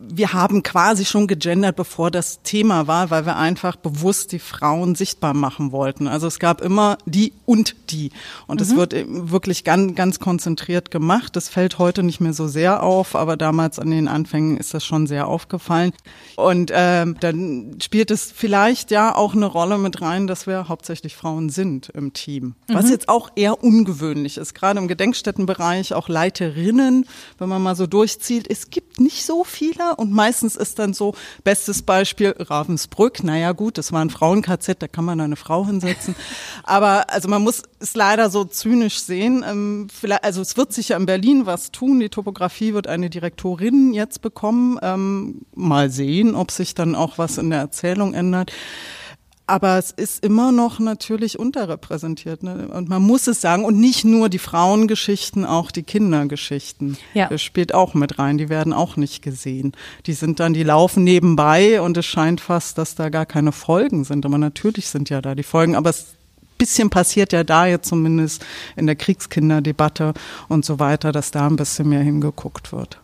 wir 0.00 0.32
haben 0.32 0.62
quasi 0.62 1.04
schon 1.04 1.26
gegendert, 1.26 1.74
bevor 1.74 2.12
das 2.12 2.40
Thema 2.42 2.86
war, 2.86 3.10
weil 3.10 3.26
wir 3.26 3.36
einfach 3.36 3.74
bewusst 3.74 4.30
die 4.30 4.38
Frauen 4.38 4.94
sichtbar 4.94 5.34
machen 5.34 5.72
wollten. 5.72 6.06
Also 6.06 6.28
es 6.28 6.38
gab 6.38 6.60
immer 6.60 6.98
die 7.04 7.32
und 7.46 7.74
die. 7.90 8.12
Und 8.46 8.60
es 8.60 8.70
mhm. 8.70 8.76
wird 8.76 8.94
wirklich 9.08 9.64
ganz, 9.64 9.96
ganz 9.96 10.20
konzentriert 10.20 10.92
gemacht. 10.92 11.34
Das 11.34 11.48
fällt 11.48 11.80
heute 11.80 12.04
nicht 12.04 12.20
mehr 12.20 12.32
so 12.32 12.46
sehr 12.46 12.84
auf, 12.84 13.16
aber 13.16 13.36
damals 13.36 13.80
an 13.80 13.90
den 13.90 14.06
Anfängen 14.06 14.56
ist 14.56 14.72
das 14.72 14.84
schon 14.84 15.08
sehr 15.08 15.26
aufgefallen. 15.26 15.92
Und 16.36 16.70
ähm, 16.72 17.16
dann 17.18 17.78
spielt 17.82 18.12
es 18.12 18.30
vielleicht 18.30 18.92
ja 18.92 19.16
auch 19.16 19.34
eine 19.34 19.46
Rolle 19.46 19.78
mit 19.78 20.00
rein, 20.00 20.28
dass 20.28 20.46
wir 20.46 20.68
hauptsächlich 20.68 21.16
Frauen 21.16 21.48
sind 21.48 21.88
im 21.88 22.12
Team. 22.12 22.54
Was 22.68 22.86
mhm. 22.86 22.92
jetzt 22.92 23.08
auch 23.08 23.30
eher 23.34 23.64
ungewöhnlich 23.64 24.38
ist. 24.38 24.54
Gerade 24.54 24.78
im 24.78 24.86
Gedenkstättenbereich 24.86 25.92
auch 25.92 26.08
Leiterinnen, 26.08 27.04
wenn 27.38 27.48
man 27.48 27.62
mal 27.62 27.74
so 27.74 27.88
durchzieht. 27.88 28.48
Es 28.48 28.70
gibt 28.70 28.87
nicht 29.00 29.24
so 29.24 29.44
viele 29.44 29.96
und 29.96 30.12
meistens 30.12 30.56
ist 30.56 30.78
dann 30.78 30.94
so, 30.94 31.14
bestes 31.44 31.82
Beispiel 31.82 32.34
Ravensbrück, 32.38 33.22
naja 33.24 33.52
gut, 33.52 33.78
das 33.78 33.92
war 33.92 34.00
ein 34.00 34.10
Frauen-KZ, 34.10 34.82
da 34.82 34.88
kann 34.88 35.04
man 35.04 35.20
eine 35.20 35.36
Frau 35.36 35.66
hinsetzen. 35.66 36.14
Aber 36.64 37.10
also 37.10 37.28
man 37.28 37.42
muss 37.42 37.62
es 37.80 37.94
leider 37.94 38.30
so 38.30 38.44
zynisch 38.44 39.00
sehen. 39.00 39.44
Ähm, 39.46 39.88
also 40.22 40.40
es 40.40 40.56
wird 40.56 40.72
sich 40.72 40.90
ja 40.90 40.96
in 40.96 41.06
Berlin 41.06 41.46
was 41.46 41.70
tun. 41.70 42.00
Die 42.00 42.08
Topografie 42.08 42.74
wird 42.74 42.86
eine 42.86 43.10
Direktorin 43.10 43.92
jetzt 43.92 44.20
bekommen. 44.20 44.78
Ähm, 44.82 45.42
mal 45.54 45.90
sehen, 45.90 46.34
ob 46.34 46.50
sich 46.50 46.74
dann 46.74 46.94
auch 46.94 47.18
was 47.18 47.38
in 47.38 47.50
der 47.50 47.60
Erzählung 47.60 48.14
ändert. 48.14 48.52
Aber 49.48 49.78
es 49.78 49.90
ist 49.90 50.24
immer 50.24 50.52
noch 50.52 50.78
natürlich 50.78 51.38
unterrepräsentiert. 51.38 52.42
Ne? 52.42 52.68
Und 52.68 52.88
man 52.88 53.02
muss 53.02 53.26
es 53.26 53.40
sagen. 53.40 53.64
Und 53.64 53.80
nicht 53.80 54.04
nur 54.04 54.28
die 54.28 54.38
Frauengeschichten, 54.38 55.44
auch 55.44 55.70
die 55.70 55.82
Kindergeschichten. 55.82 56.98
Ja. 57.14 57.28
Das 57.28 57.42
spielt 57.42 57.74
auch 57.74 57.94
mit 57.94 58.18
rein. 58.18 58.38
Die 58.38 58.50
werden 58.50 58.72
auch 58.72 58.96
nicht 58.96 59.22
gesehen. 59.22 59.72
Die 60.06 60.12
sind 60.12 60.38
dann, 60.38 60.52
die 60.52 60.62
laufen 60.62 61.02
nebenbei 61.02 61.80
und 61.80 61.96
es 61.96 62.06
scheint 62.06 62.40
fast, 62.40 62.78
dass 62.78 62.94
da 62.94 63.08
gar 63.08 63.26
keine 63.26 63.52
Folgen 63.52 64.04
sind. 64.04 64.26
Aber 64.26 64.38
natürlich 64.38 64.88
sind 64.88 65.08
ja 65.08 65.20
da 65.22 65.34
die 65.34 65.42
Folgen. 65.42 65.74
Aber 65.74 65.90
es 65.90 66.18
bisschen 66.58 66.90
passiert 66.90 67.32
ja 67.32 67.44
da 67.44 67.66
jetzt 67.66 67.88
zumindest 67.88 68.44
in 68.76 68.86
der 68.86 68.96
Kriegskinderdebatte 68.96 70.12
und 70.48 70.64
so 70.64 70.78
weiter, 70.78 71.12
dass 71.12 71.30
da 71.30 71.46
ein 71.46 71.56
bisschen 71.56 71.88
mehr 71.88 72.02
hingeguckt 72.02 72.72
wird. 72.72 73.00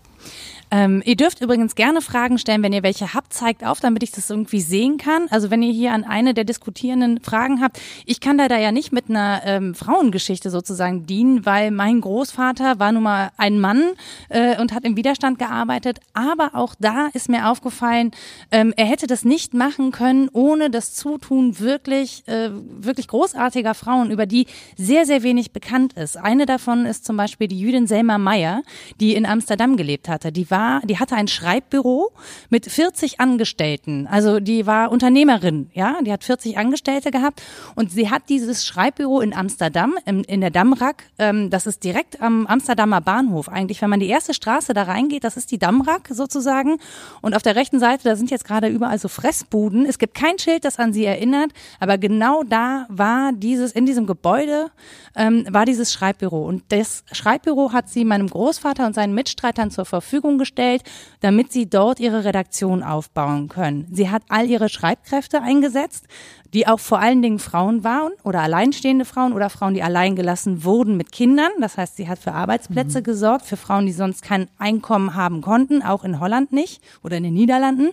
Ähm, 0.71 1.03
ihr 1.05 1.17
dürft 1.17 1.41
übrigens 1.41 1.75
gerne 1.75 2.01
Fragen 2.01 2.39
stellen, 2.39 2.63
wenn 2.63 2.73
ihr 2.73 2.83
welche 2.83 3.15
habt, 3.15 3.33
zeigt 3.33 3.65
auf, 3.65 3.81
damit 3.81 4.03
ich 4.03 4.11
das 4.11 4.31
irgendwie 4.31 4.61
sehen 4.61 4.99
kann. 4.99 5.27
Also 5.31 5.51
wenn 5.51 5.63
ihr 5.63 5.73
hier 5.73 5.93
an 5.93 6.05
eine 6.05 6.35
der 6.35 6.45
diskutierenden 6.45 7.21
Fragen 7.21 7.61
habt, 7.61 7.81
ich 8.07 8.21
kann 8.21 8.39
da 8.39 8.47
ja 8.47 8.73
nicht 8.73 8.93
mit 8.93 9.09
einer 9.09 9.43
ähm, 9.45 9.75
Frauengeschichte 9.75 10.51
sozusagen 10.51 11.07
dienen, 11.07 11.47
weil 11.47 11.71
mein 11.71 12.01
Großvater 12.01 12.79
war 12.79 12.93
nun 12.93 13.03
mal 13.03 13.31
ein 13.37 13.61
Mann 13.61 13.83
äh, 14.29 14.61
und 14.61 14.73
hat 14.73 14.85
im 14.85 14.97
Widerstand 14.97 15.39
gearbeitet. 15.39 16.01
Aber 16.13 16.51
auch 16.55 16.75
da 16.79 17.09
ist 17.13 17.29
mir 17.29 17.49
aufgefallen, 17.49 18.11
ähm, 18.51 18.73
er 18.77 18.87
hätte 18.87 19.07
das 19.07 19.25
nicht 19.25 19.55
machen 19.55 19.93
können, 19.93 20.29
ohne 20.33 20.71
das 20.71 20.95
Zutun 20.95 21.59
wirklich, 21.61 22.27
äh, 22.27 22.51
wirklich 22.53 23.09
großartiger 23.09 23.75
Frauen, 23.75 24.11
über 24.11 24.27
die 24.27 24.47
sehr, 24.77 25.07
sehr 25.07 25.23
wenig 25.23 25.53
bekannt 25.53 25.95
ist. 25.95 26.17
Eine 26.17 26.47
davon 26.47 26.87
ist 26.87 27.05
zum 27.05 27.17
Beispiel 27.17 27.49
die 27.49 27.59
Jüdin 27.59 27.87
Selma 27.87 28.19
Meyer, 28.19 28.63
die 29.01 29.15
in 29.15 29.27
Amsterdam 29.27 29.77
gelebt 29.77 30.09
hatte. 30.09 30.33
Die 30.33 30.51
war 30.55 30.81
die 30.85 30.99
hatte 30.99 31.17
ein 31.17 31.27
Schreibbüro 31.27 32.13
mit 32.49 32.67
40 32.67 33.19
Angestellten. 33.19 34.07
Also 34.07 34.39
die 34.39 34.67
war 34.67 34.93
Unternehmerin, 34.93 35.69
ja, 35.75 35.97
die 36.03 36.13
hat 36.13 36.23
40 36.23 36.57
Angestellte 36.57 37.11
gehabt 37.11 37.43
und 37.75 37.91
sie 37.91 38.09
hat 38.09 38.29
dieses 38.29 38.65
Schreibbüro 38.65 39.21
in 39.21 39.35
Amsterdam, 39.35 39.95
in, 40.07 40.23
in 40.23 40.41
der 40.41 40.51
Damrak, 40.51 41.05
ähm, 41.19 41.51
das 41.51 41.67
ist 41.67 41.83
direkt 41.83 42.23
am 42.23 42.47
Amsterdamer 42.47 43.01
Bahnhof. 43.01 43.49
Eigentlich, 43.49 43.83
wenn 43.83 43.91
man 43.91 43.99
die 43.99 44.09
erste 44.09 44.33
Straße 44.33 44.75
da 44.75 44.85
reingeht, 44.85 45.25
das 45.25 45.37
ist 45.37 45.51
die 45.51 45.59
Damrak 45.59 46.09
sozusagen. 46.11 46.79
Und 47.21 47.35
auf 47.35 47.43
der 47.43 47.57
rechten 47.57 47.81
Seite, 47.81 48.05
da 48.05 48.15
sind 48.15 48.31
jetzt 48.31 48.45
gerade 48.45 48.69
überall 48.69 48.99
so 48.99 49.09
Fressbuden. 49.09 49.87
Es 49.87 49.99
gibt 49.99 50.15
kein 50.15 50.39
Schild, 50.39 50.65
das 50.65 50.79
an 50.79 50.93
sie 50.93 51.05
erinnert, 51.05 51.51
aber 51.81 51.99
genau 51.99 52.45
da 52.45 52.87
war 52.89 53.33
dieses, 53.33 53.73
in 53.73 53.87
diesem 53.87 54.07
Gebäude, 54.07 54.71
ähm, 55.17 55.47
war 55.51 55.65
dieses 55.65 55.93
Schreibbüro. 55.93 56.45
Und 56.45 56.63
das 56.69 57.03
Schreibbüro 57.11 57.73
hat 57.73 57.89
sie 57.89 58.05
meinem 58.05 58.29
Großvater 58.29 58.87
und 58.87 58.95
seinen 58.95 59.15
Mitstreitern 59.15 59.73
zur 59.73 59.85
Verfügung 59.85 60.39
gestellt 60.45 60.55
gestellt, 60.65 60.83
damit 61.21 61.53
sie 61.53 61.69
dort 61.69 62.01
ihre 62.01 62.25
Redaktion 62.25 62.83
aufbauen 62.83 63.49
können. 63.49 63.87
Sie 63.91 64.11
hat 64.11 64.23
all 64.29 64.49
ihre 64.49 64.69
Schreibkräfte 64.69 65.43
eingesetzt, 65.43 66.07
die 66.53 66.67
auch 66.67 66.81
vor 66.81 67.01
allen 67.01 67.23
Dingen 67.23 67.39
Frauen 67.39 67.83
waren 67.83 68.13
oder 68.23 68.41
alleinstehende 68.41 69.05
Frauen 69.05 69.33
oder 69.33 69.51
Frauen, 69.51 69.75
die 69.75 69.83
alleingelassen 69.83 70.65
wurden 70.65 70.97
mit 70.97 71.13
Kindern. 71.13 71.51
Das 71.61 71.77
heißt, 71.77 71.97
sie 71.97 72.09
hat 72.09 72.19
für 72.19 72.33
Arbeitsplätze 72.33 73.01
mhm. 73.01 73.05
gesorgt, 73.05 73.47
für 73.47 73.57
Frauen, 73.57 73.87
die 73.87 73.93
sonst 73.93 74.23
kein 74.23 74.49
Einkommen 74.59 75.15
haben 75.15 75.41
konnten, 75.41 75.83
auch 75.83 76.05
in 76.05 76.21
Holland 76.21 76.53
nicht 76.53 76.83
oder 77.03 77.17
in 77.17 77.25
den 77.25 77.35
Niederlanden. 77.35 77.91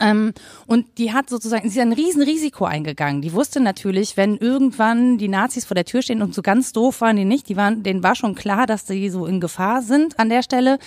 Ähm, 0.00 0.32
und 0.66 0.86
die 0.98 1.12
hat 1.12 1.28
sozusagen, 1.28 1.68
sie 1.68 1.78
ist 1.78 1.84
ein 1.84 1.92
Riesenrisiko 1.92 2.64
eingegangen. 2.64 3.22
Die 3.22 3.32
wusste 3.32 3.60
natürlich, 3.60 4.16
wenn 4.16 4.36
irgendwann 4.36 5.18
die 5.18 5.28
Nazis 5.28 5.64
vor 5.64 5.74
der 5.74 5.84
Tür 5.84 6.02
stehen 6.02 6.22
und 6.22 6.34
so 6.34 6.42
ganz 6.42 6.72
doof 6.72 7.00
waren 7.00 7.16
die 7.16 7.24
nicht, 7.24 7.48
die 7.48 7.56
waren, 7.56 7.82
denen 7.82 8.02
war 8.02 8.14
schon 8.14 8.34
klar, 8.34 8.66
dass 8.66 8.86
sie 8.86 9.08
so 9.10 9.26
in 9.26 9.40
Gefahr 9.40 9.82
sind 9.82 10.18
an 10.18 10.28
der 10.28 10.42
Stelle, 10.42 10.78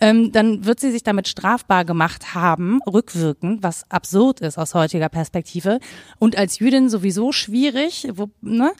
ähm, 0.00 0.32
dann 0.32 0.64
wird 0.64 0.80
sie 0.80 0.90
sich 0.90 1.02
damit 1.02 1.28
strafbar 1.28 1.84
gemacht 1.84 2.34
haben, 2.34 2.80
rückwirkend, 2.86 3.62
was 3.62 3.90
absurd 3.90 4.40
ist 4.40 4.58
aus 4.58 4.74
heutiger 4.74 5.08
Perspektive. 5.08 5.80
Und 6.18 6.36
als 6.36 6.58
Jüdin 6.58 6.90
sowieso 6.90 7.32
schwierig, 7.32 8.08
wo, 8.14 8.28
ne? 8.42 8.72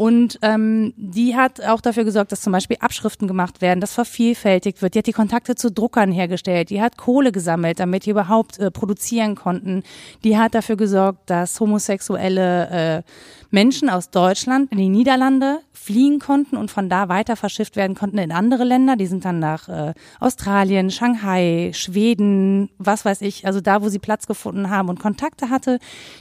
Und 0.00 0.38
ähm, 0.40 0.94
die 0.96 1.36
hat 1.36 1.62
auch 1.62 1.82
dafür 1.82 2.04
gesorgt, 2.04 2.32
dass 2.32 2.40
zum 2.40 2.54
Beispiel 2.54 2.78
Abschriften 2.80 3.28
gemacht 3.28 3.60
werden, 3.60 3.82
dass 3.82 3.92
vervielfältigt 3.92 4.80
wird. 4.80 4.94
Die 4.94 5.00
hat 5.00 5.06
die 5.06 5.12
Kontakte 5.12 5.56
zu 5.56 5.70
Druckern 5.70 6.10
hergestellt. 6.10 6.70
Die 6.70 6.80
hat 6.80 6.96
Kohle 6.96 7.32
gesammelt, 7.32 7.80
damit 7.80 8.06
die 8.06 8.10
überhaupt 8.10 8.58
äh, 8.58 8.70
produzieren 8.70 9.34
konnten. 9.34 9.82
Die 10.24 10.38
hat 10.38 10.54
dafür 10.54 10.76
gesorgt, 10.76 11.28
dass 11.28 11.60
homosexuelle 11.60 13.02
äh, 13.02 13.02
Menschen 13.50 13.90
aus 13.90 14.08
Deutschland 14.08 14.72
in 14.72 14.78
die 14.78 14.88
Niederlande 14.88 15.58
fliehen 15.72 16.18
konnten 16.18 16.56
und 16.56 16.70
von 16.70 16.88
da 16.88 17.08
weiter 17.08 17.36
verschifft 17.36 17.74
werden 17.74 17.96
konnten 17.96 18.18
in 18.18 18.32
andere 18.32 18.64
Länder. 18.64 18.96
Die 18.96 19.06
sind 19.06 19.24
dann 19.24 19.38
nach 19.38 19.68
äh, 19.68 19.94
Australien, 20.20 20.90
Shanghai, 20.90 21.72
Schweden, 21.74 22.70
was 22.78 23.04
weiß 23.04 23.22
ich, 23.22 23.46
also 23.46 23.60
da, 23.60 23.82
wo 23.82 23.88
sie 23.88 23.98
Platz 23.98 24.26
gefunden 24.26 24.70
haben 24.70 24.88
und 24.88 25.00
Kontakte 25.00 25.50
hatte. 25.50 25.78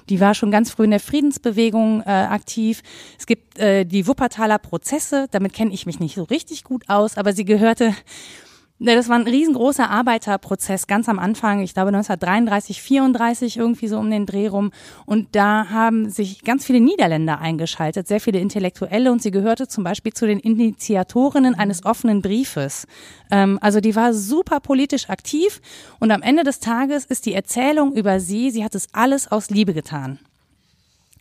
Die 0.10 0.20
war 0.20 0.34
schon 0.34 0.50
ganz 0.50 0.72
früh 0.72 0.86
in 0.86 0.92
der 0.92 1.00
Friedensbewegung 1.00 2.02
äh, 2.02 2.10
aktiv. 2.10 2.82
Es 3.18 3.26
gibt 3.26 3.60
äh, 3.60 3.69
die 3.86 4.08
Wuppertaler 4.08 4.60
Prozesse, 4.60 5.28
damit 5.32 5.54
kenne 5.54 5.74
ich 5.74 5.86
mich 5.86 6.00
nicht 6.00 6.16
so 6.16 6.24
richtig 6.24 6.64
gut 6.64 6.84
aus, 6.88 7.18
aber 7.18 7.34
sie 7.34 7.46
gehörte 7.46 7.94
Ne, 8.82 8.96
das 8.96 9.10
war 9.10 9.18
ein 9.18 9.28
riesengroßer 9.28 9.90
Arbeiterprozess 9.90 10.88
ganz 10.88 11.10
am 11.10 11.20
Anfang, 11.20 11.60
ich 11.60 11.74
glaube 11.74 11.90
1933, 11.90 12.82
34 12.82 13.58
irgendwie 13.58 13.90
so 13.90 14.00
um 14.00 14.10
den 14.10 14.26
Dreh 14.26 14.48
rum. 14.48 14.72
Und 15.06 15.36
da 15.36 15.70
haben 15.70 16.10
sich 16.10 16.46
ganz 16.46 16.66
viele 16.66 16.80
Niederländer 16.80 17.40
eingeschaltet, 17.40 18.08
sehr 18.08 18.22
viele 18.22 18.40
Intellektuelle 18.40 19.12
und 19.12 19.22
sie 19.22 19.32
gehörte 19.32 19.68
zum 19.68 19.84
Beispiel 19.84 20.14
zu 20.14 20.28
den 20.28 20.40
Initiatorinnen 20.40 21.56
eines 21.56 21.84
offenen 21.84 22.22
Briefes. 22.22 22.88
Ähm, 23.30 23.60
also 23.62 23.82
die 23.82 23.98
war 23.98 24.14
super 24.14 24.62
politisch 24.62 25.10
aktiv 25.10 25.60
und 26.00 26.12
am 26.12 26.22
Ende 26.22 26.44
des 26.44 26.62
Tages 26.62 27.04
ist 27.04 27.26
die 27.26 27.34
Erzählung 27.34 27.94
über 27.94 28.22
sie, 28.22 28.50
sie 28.50 28.64
hat 28.64 28.76
es 28.76 28.88
alles 28.94 29.30
aus 29.30 29.50
Liebe 29.50 29.74
getan 29.74 30.20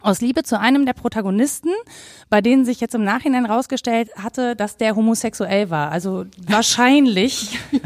aus 0.00 0.20
Liebe 0.20 0.42
zu 0.42 0.58
einem 0.58 0.86
der 0.86 0.92
Protagonisten, 0.92 1.70
bei 2.30 2.40
denen 2.40 2.64
sich 2.64 2.80
jetzt 2.80 2.94
im 2.94 3.04
Nachhinein 3.04 3.46
rausgestellt 3.46 4.10
hatte, 4.16 4.56
dass 4.56 4.76
der 4.76 4.96
homosexuell 4.96 5.70
war. 5.70 5.90
Also 5.90 6.26
wahrscheinlich. 6.46 7.58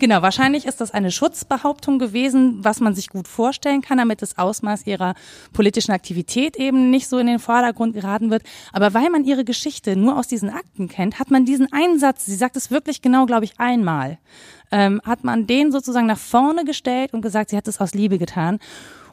Genau, 0.00 0.22
wahrscheinlich 0.22 0.64
ist 0.64 0.80
das 0.80 0.92
eine 0.92 1.10
Schutzbehauptung 1.10 1.98
gewesen, 1.98 2.64
was 2.64 2.80
man 2.80 2.94
sich 2.94 3.08
gut 3.08 3.28
vorstellen 3.28 3.82
kann, 3.82 3.98
damit 3.98 4.22
das 4.22 4.38
Ausmaß 4.38 4.86
ihrer 4.86 5.14
politischen 5.52 5.92
Aktivität 5.92 6.56
eben 6.56 6.88
nicht 6.88 7.06
so 7.06 7.18
in 7.18 7.26
den 7.26 7.38
Vordergrund 7.38 7.92
geraten 7.92 8.30
wird. 8.30 8.42
Aber 8.72 8.94
weil 8.94 9.10
man 9.10 9.24
ihre 9.24 9.44
Geschichte 9.44 9.96
nur 9.96 10.18
aus 10.18 10.26
diesen 10.26 10.48
Akten 10.48 10.88
kennt, 10.88 11.18
hat 11.18 11.30
man 11.30 11.44
diesen 11.44 11.70
Einsatz, 11.70 12.24
sie 12.24 12.34
sagt 12.34 12.56
es 12.56 12.70
wirklich 12.70 13.02
genau, 13.02 13.26
glaube 13.26 13.44
ich, 13.44 13.60
einmal, 13.60 14.16
ähm, 14.72 15.02
hat 15.04 15.22
man 15.22 15.46
den 15.46 15.70
sozusagen 15.70 16.06
nach 16.06 16.18
vorne 16.18 16.64
gestellt 16.64 17.12
und 17.12 17.20
gesagt, 17.20 17.50
sie 17.50 17.58
hat 17.58 17.68
es 17.68 17.78
aus 17.78 17.92
Liebe 17.92 18.16
getan. 18.16 18.58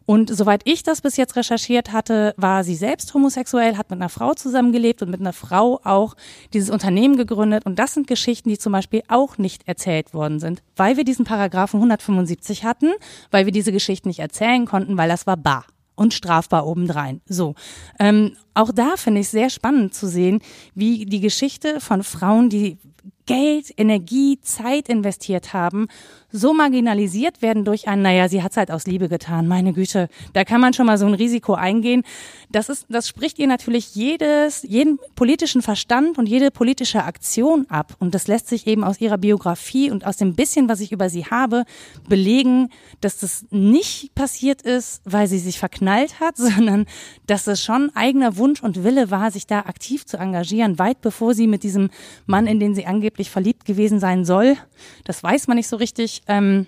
Und 0.08 0.34
soweit 0.34 0.62
ich 0.63 0.84
das 0.84 1.02
bis 1.02 1.17
jetzt 1.17 1.36
recherchiert 1.36 1.91
hatte, 1.91 2.34
war 2.38 2.63
sie 2.63 2.76
selbst 2.76 3.13
homosexuell, 3.13 3.76
hat 3.76 3.89
mit 3.89 4.00
einer 4.00 4.08
Frau 4.08 4.34
zusammengelebt 4.34 5.02
und 5.02 5.12
mit 5.12 5.20
einer 5.20 5.34
Frau 5.34 5.82
auch 5.84 6.15
dieses 6.54 6.70
Unternehmen 6.70 7.17
gegründet. 7.17 7.65
Und 7.65 7.78
das 7.78 7.93
sind 7.93 8.08
Geschichten, 8.08 8.48
die 8.48 8.58
zum 8.58 8.72
Beispiel 8.72 9.04
auch 9.10 9.38
nicht 9.38 9.67
erzählt 9.67 10.13
worden 10.13 10.39
sind, 10.39 10.63
weil 10.78 10.96
wir 10.96 11.04
diesen 11.04 11.26
Paragraphen 11.26 11.80
175 11.80 12.63
hatten, 12.63 12.93
weil 13.32 13.46
wir 13.46 13.52
diese 13.52 13.74
Geschichten 13.74 14.08
nicht 14.08 14.20
erzählen 14.20 14.65
konnten, 14.65 14.98
weil 14.98 15.10
das 15.10 15.28
war 15.28 15.36
bar 15.36 15.65
und 15.96 16.13
strafbar 16.13 16.65
obendrein. 16.65 17.20
So. 17.28 17.56
Ähm, 18.00 18.38
auch 18.54 18.72
da 18.72 18.96
finde 18.96 19.20
ich 19.20 19.28
sehr 19.28 19.50
spannend 19.50 19.93
zu 19.93 20.08
sehen, 20.08 20.39
wie 20.74 21.06
die 21.06 21.20
Geschichte 21.20 21.82
von 21.82 22.04
Frauen, 22.04 22.50
die 22.50 22.78
Geld, 23.26 23.74
Energie, 23.76 24.39
Zeit 24.41 24.88
investiert 24.88 25.54
haben, 25.54 25.88
so 26.31 26.53
marginalisiert 26.53 27.41
werden 27.41 27.63
durch 27.63 27.87
ein, 27.87 28.01
naja, 28.01 28.27
sie 28.27 28.43
hat's 28.43 28.57
halt 28.57 28.69
aus 28.69 28.85
Liebe 28.85 29.07
getan, 29.07 29.47
meine 29.47 29.73
Güte, 29.73 30.09
da 30.33 30.43
kann 30.43 30.59
man 30.59 30.73
schon 30.73 30.85
mal 30.85 30.97
so 30.97 31.05
ein 31.05 31.13
Risiko 31.13 31.53
eingehen. 31.53 32.03
Das 32.49 32.69
ist, 32.69 32.85
das 32.89 33.07
spricht 33.07 33.39
ihr 33.39 33.47
natürlich 33.47 33.95
jedes, 33.95 34.63
jeden 34.63 34.99
politischen 35.15 35.61
Verstand 35.61 36.17
und 36.17 36.27
jede 36.27 36.51
politische 36.51 37.03
Aktion 37.03 37.65
ab. 37.69 37.95
Und 37.99 38.13
das 38.13 38.27
lässt 38.27 38.47
sich 38.47 38.67
eben 38.67 38.83
aus 38.83 38.99
ihrer 38.99 39.17
Biografie 39.17 39.89
und 39.89 40.05
aus 40.05 40.17
dem 40.17 40.35
bisschen, 40.35 40.67
was 40.67 40.81
ich 40.81 40.91
über 40.91 41.09
sie 41.09 41.25
habe, 41.25 41.63
belegen, 42.09 42.69
dass 42.99 43.19
das 43.19 43.45
nicht 43.49 44.13
passiert 44.13 44.61
ist, 44.61 45.01
weil 45.05 45.27
sie 45.27 45.39
sich 45.39 45.59
verknallt 45.59 46.19
hat, 46.19 46.37
sondern 46.37 46.85
dass 47.25 47.47
es 47.47 47.63
schon 47.63 47.91
eigener 47.95 48.37
Wunsch 48.37 48.61
und 48.61 48.83
Wille 48.83 49.11
war, 49.11 49.31
sich 49.31 49.47
da 49.47 49.59
aktiv 49.59 50.05
zu 50.05 50.17
engagieren, 50.17 50.77
weit 50.77 51.01
bevor 51.01 51.33
sie 51.33 51.47
mit 51.47 51.63
diesem 51.63 51.89
Mann, 52.25 52.47
in 52.47 52.59
den 52.59 52.75
sie 52.75 52.85
angeblich 52.85 53.29
verliebt 53.29 53.65
gewesen 53.65 53.99
sein 53.99 54.25
soll, 54.25 54.57
das 55.03 55.23
weiß 55.23 55.47
man 55.47 55.57
nicht 55.57 55.67
so 55.67 55.77
richtig, 55.77 56.16
ähm, 56.27 56.67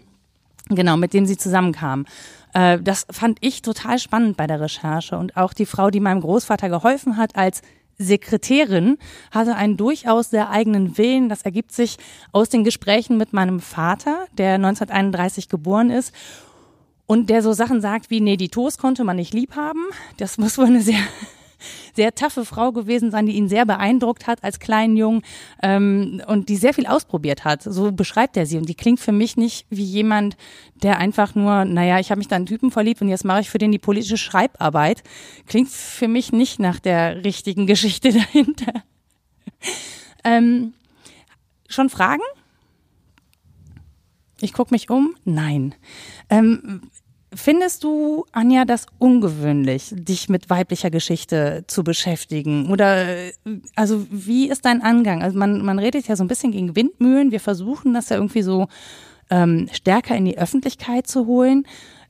genau, 0.69 0.97
mit 0.97 1.13
dem 1.13 1.25
sie 1.25 1.37
zusammenkam. 1.37 2.05
Äh, 2.53 2.79
das 2.79 3.05
fand 3.11 3.37
ich 3.41 3.61
total 3.61 3.99
spannend 3.99 4.37
bei 4.37 4.47
der 4.47 4.61
Recherche 4.61 5.17
und 5.17 5.37
auch 5.37 5.53
die 5.53 5.65
Frau, 5.65 5.89
die 5.89 5.99
meinem 5.99 6.21
Großvater 6.21 6.69
geholfen 6.69 7.17
hat, 7.17 7.35
als 7.35 7.61
Sekretärin, 7.97 8.97
hatte 9.31 9.55
einen 9.55 9.75
durchaus 9.75 10.29
sehr 10.29 10.49
eigenen 10.49 10.97
Willen. 10.97 11.27
Das 11.27 11.41
ergibt 11.41 11.73
sich 11.73 11.97
aus 12.31 12.49
den 12.49 12.63
Gesprächen 12.63 13.17
mit 13.17 13.33
meinem 13.33 13.59
Vater, 13.59 14.25
der 14.37 14.55
1931 14.55 15.49
geboren 15.49 15.89
ist 15.89 16.13
und 17.09 17.29
der 17.29 17.41
so 17.41 17.53
Sachen 17.53 17.81
sagt 17.81 18.09
wie, 18.09 18.21
nee, 18.21 18.37
die 18.37 18.49
Toast 18.49 18.79
konnte 18.79 19.03
man 19.03 19.15
nicht 19.15 19.33
lieb 19.33 19.55
haben. 19.55 19.83
Das 20.17 20.37
muss 20.37 20.57
wohl 20.57 20.67
eine 20.67 20.81
sehr 20.81 20.99
sehr 21.95 22.15
taffe 22.15 22.45
Frau 22.45 22.71
gewesen 22.71 23.11
sein, 23.11 23.25
die 23.25 23.33
ihn 23.33 23.49
sehr 23.49 23.65
beeindruckt 23.65 24.27
hat 24.27 24.43
als 24.43 24.59
kleinen 24.59 24.97
Jungen 24.97 25.21
ähm, 25.61 26.21
und 26.27 26.49
die 26.49 26.55
sehr 26.55 26.73
viel 26.73 26.87
ausprobiert 26.87 27.45
hat. 27.45 27.63
So 27.63 27.91
beschreibt 27.91 28.37
er 28.37 28.45
sie. 28.45 28.57
Und 28.57 28.69
die 28.69 28.75
klingt 28.75 28.99
für 28.99 29.11
mich 29.11 29.37
nicht 29.37 29.65
wie 29.69 29.83
jemand, 29.83 30.37
der 30.75 30.97
einfach 30.97 31.35
nur, 31.35 31.65
naja, 31.65 31.99
ich 31.99 32.11
habe 32.11 32.19
mich 32.19 32.27
da 32.27 32.35
einen 32.35 32.45
Typen 32.45 32.71
verliebt 32.71 33.01
und 33.01 33.09
jetzt 33.09 33.25
mache 33.25 33.41
ich 33.41 33.49
für 33.49 33.57
den 33.57 33.71
die 33.71 33.79
politische 33.79 34.17
Schreibarbeit. 34.17 35.03
Klingt 35.47 35.69
für 35.69 36.07
mich 36.07 36.31
nicht 36.31 36.59
nach 36.59 36.79
der 36.79 37.23
richtigen 37.23 37.67
Geschichte 37.67 38.11
dahinter. 38.33 38.73
ähm, 40.23 40.73
schon 41.67 41.89
Fragen? 41.89 42.23
Ich 44.41 44.53
gucke 44.53 44.73
mich 44.73 44.89
um. 44.89 45.15
Nein. 45.25 45.75
Ähm, 46.29 46.89
Findest 47.33 47.83
du, 47.83 48.25
Anja, 48.31 48.65
das 48.65 48.87
ungewöhnlich, 48.97 49.93
dich 49.93 50.29
mit 50.29 50.49
weiblicher 50.49 50.89
Geschichte 50.89 51.63
zu 51.67 51.83
beschäftigen? 51.83 52.71
Oder 52.71 53.05
also 53.75 54.07
wie 54.09 54.49
ist 54.49 54.65
dein 54.65 54.81
Angang? 54.81 55.21
Also 55.21 55.37
man, 55.37 55.63
man 55.63 55.77
redet 55.77 56.07
ja 56.07 56.15
so 56.15 56.23
ein 56.23 56.27
bisschen 56.27 56.51
gegen 56.51 56.75
Windmühlen. 56.75 57.31
Wir 57.31 57.39
versuchen 57.39 57.93
das 57.93 58.09
ja 58.09 58.15
irgendwie 58.15 58.41
so 58.41 58.67
ähm, 59.29 59.69
stärker 59.71 60.15
in 60.15 60.25
die 60.25 60.39
Öffentlichkeit 60.39 61.05
zu 61.05 61.27
holen. 61.27 61.65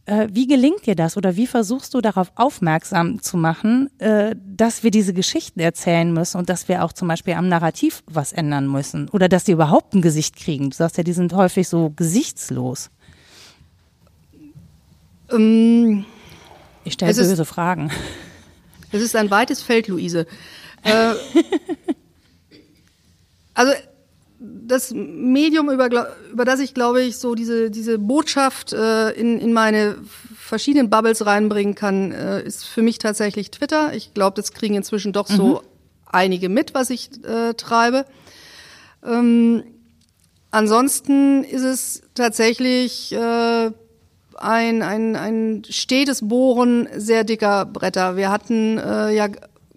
Äh, 0.06 0.30
wie 0.32 0.48
gelingt 0.48 0.86
dir 0.88 0.96
das 0.96 1.18
oder 1.18 1.36
wie 1.36 1.48
versuchst 1.48 1.94
du 1.94 2.00
darauf 2.00 2.32
aufmerksam 2.36 3.22
zu 3.22 3.36
machen, 3.36 3.90
äh, 4.00 4.36
dass 4.44 4.84
wir 4.84 4.92
diese 4.92 5.14
Geschichten 5.14 5.60
erzählen 5.60 6.14
müssen 6.14 6.38
und 6.38 6.50
dass 6.50 6.68
wir 6.70 6.86
auch 6.86 6.94
zum 6.94 7.10
Beispiel 7.10 7.34
am 7.34 7.50
Narrativ 7.50 8.04
was 8.10 8.32
ändern 8.32 8.68
müssen 8.68 9.10
oder 9.10 9.28
dass 9.28 9.44
die 9.44 9.52
überhaupt 9.52 9.94
ein 9.94 10.02
Gesicht 10.02 10.38
kriegen? 10.38 10.70
Du 10.70 10.78
sagst 10.78 10.98
ja, 10.98 11.04
die 11.04 11.14
sind 11.14 11.34
häufig 11.34 11.68
so 11.68 11.92
gesichtslos. 11.92 12.90
Ähm, 15.32 16.06
ich 16.84 16.94
stelle 16.94 17.14
böse 17.14 17.42
ist, 17.42 17.48
Fragen. 17.48 17.92
Es 18.92 19.02
ist 19.02 19.16
ein 19.16 19.30
weites 19.30 19.62
Feld, 19.62 19.88
Luise. 19.88 20.26
Äh, 20.84 21.14
also 23.54 23.74
das 24.40 24.92
Medium, 24.92 25.70
über, 25.70 25.90
über 26.32 26.46
das 26.46 26.60
ich, 26.60 26.74
glaube 26.74 27.02
ich, 27.02 27.18
so 27.18 27.36
diese, 27.36 27.70
diese 27.70 28.00
Botschaft 28.00 28.74
äh, 28.74 29.12
in, 29.12 29.40
in 29.40 29.54
meine 29.54 29.98
verschiedenen 30.36 30.90
Bubbles 30.90 31.26
reinbringen 31.26 31.76
kann, 31.76 32.12
äh, 32.12 32.42
ist 32.42 32.66
für 32.66 32.82
mich 32.82 32.98
tatsächlich 32.98 33.52
Twitter. 33.52 33.94
Ich 33.94 34.14
glaube, 34.14 34.36
das 34.36 34.54
kriegen 34.54 34.76
inzwischen 34.76 35.12
doch 35.12 35.28
so 35.28 35.56
mhm. 35.56 35.60
einige 36.06 36.50
mit, 36.50 36.74
was 36.74 36.90
ich 36.90 37.10
äh, 37.26 37.54
treibe. 37.54 38.06
Ähm, 39.06 39.64
ansonsten 40.52 41.44
ist 41.44 41.64
es 41.64 42.02
tatsächlich 42.16 43.12
äh, 43.12 43.72
ein, 44.42 44.82
ein, 44.82 45.16
ein 45.16 45.64
stetes 45.70 46.28
Bohren 46.28 46.88
sehr 46.96 47.24
dicker 47.24 47.66
Bretter. 47.66 48.16
Wir 48.16 48.32
hatten 48.32 48.78
äh, 48.78 49.14
ja 49.16 49.28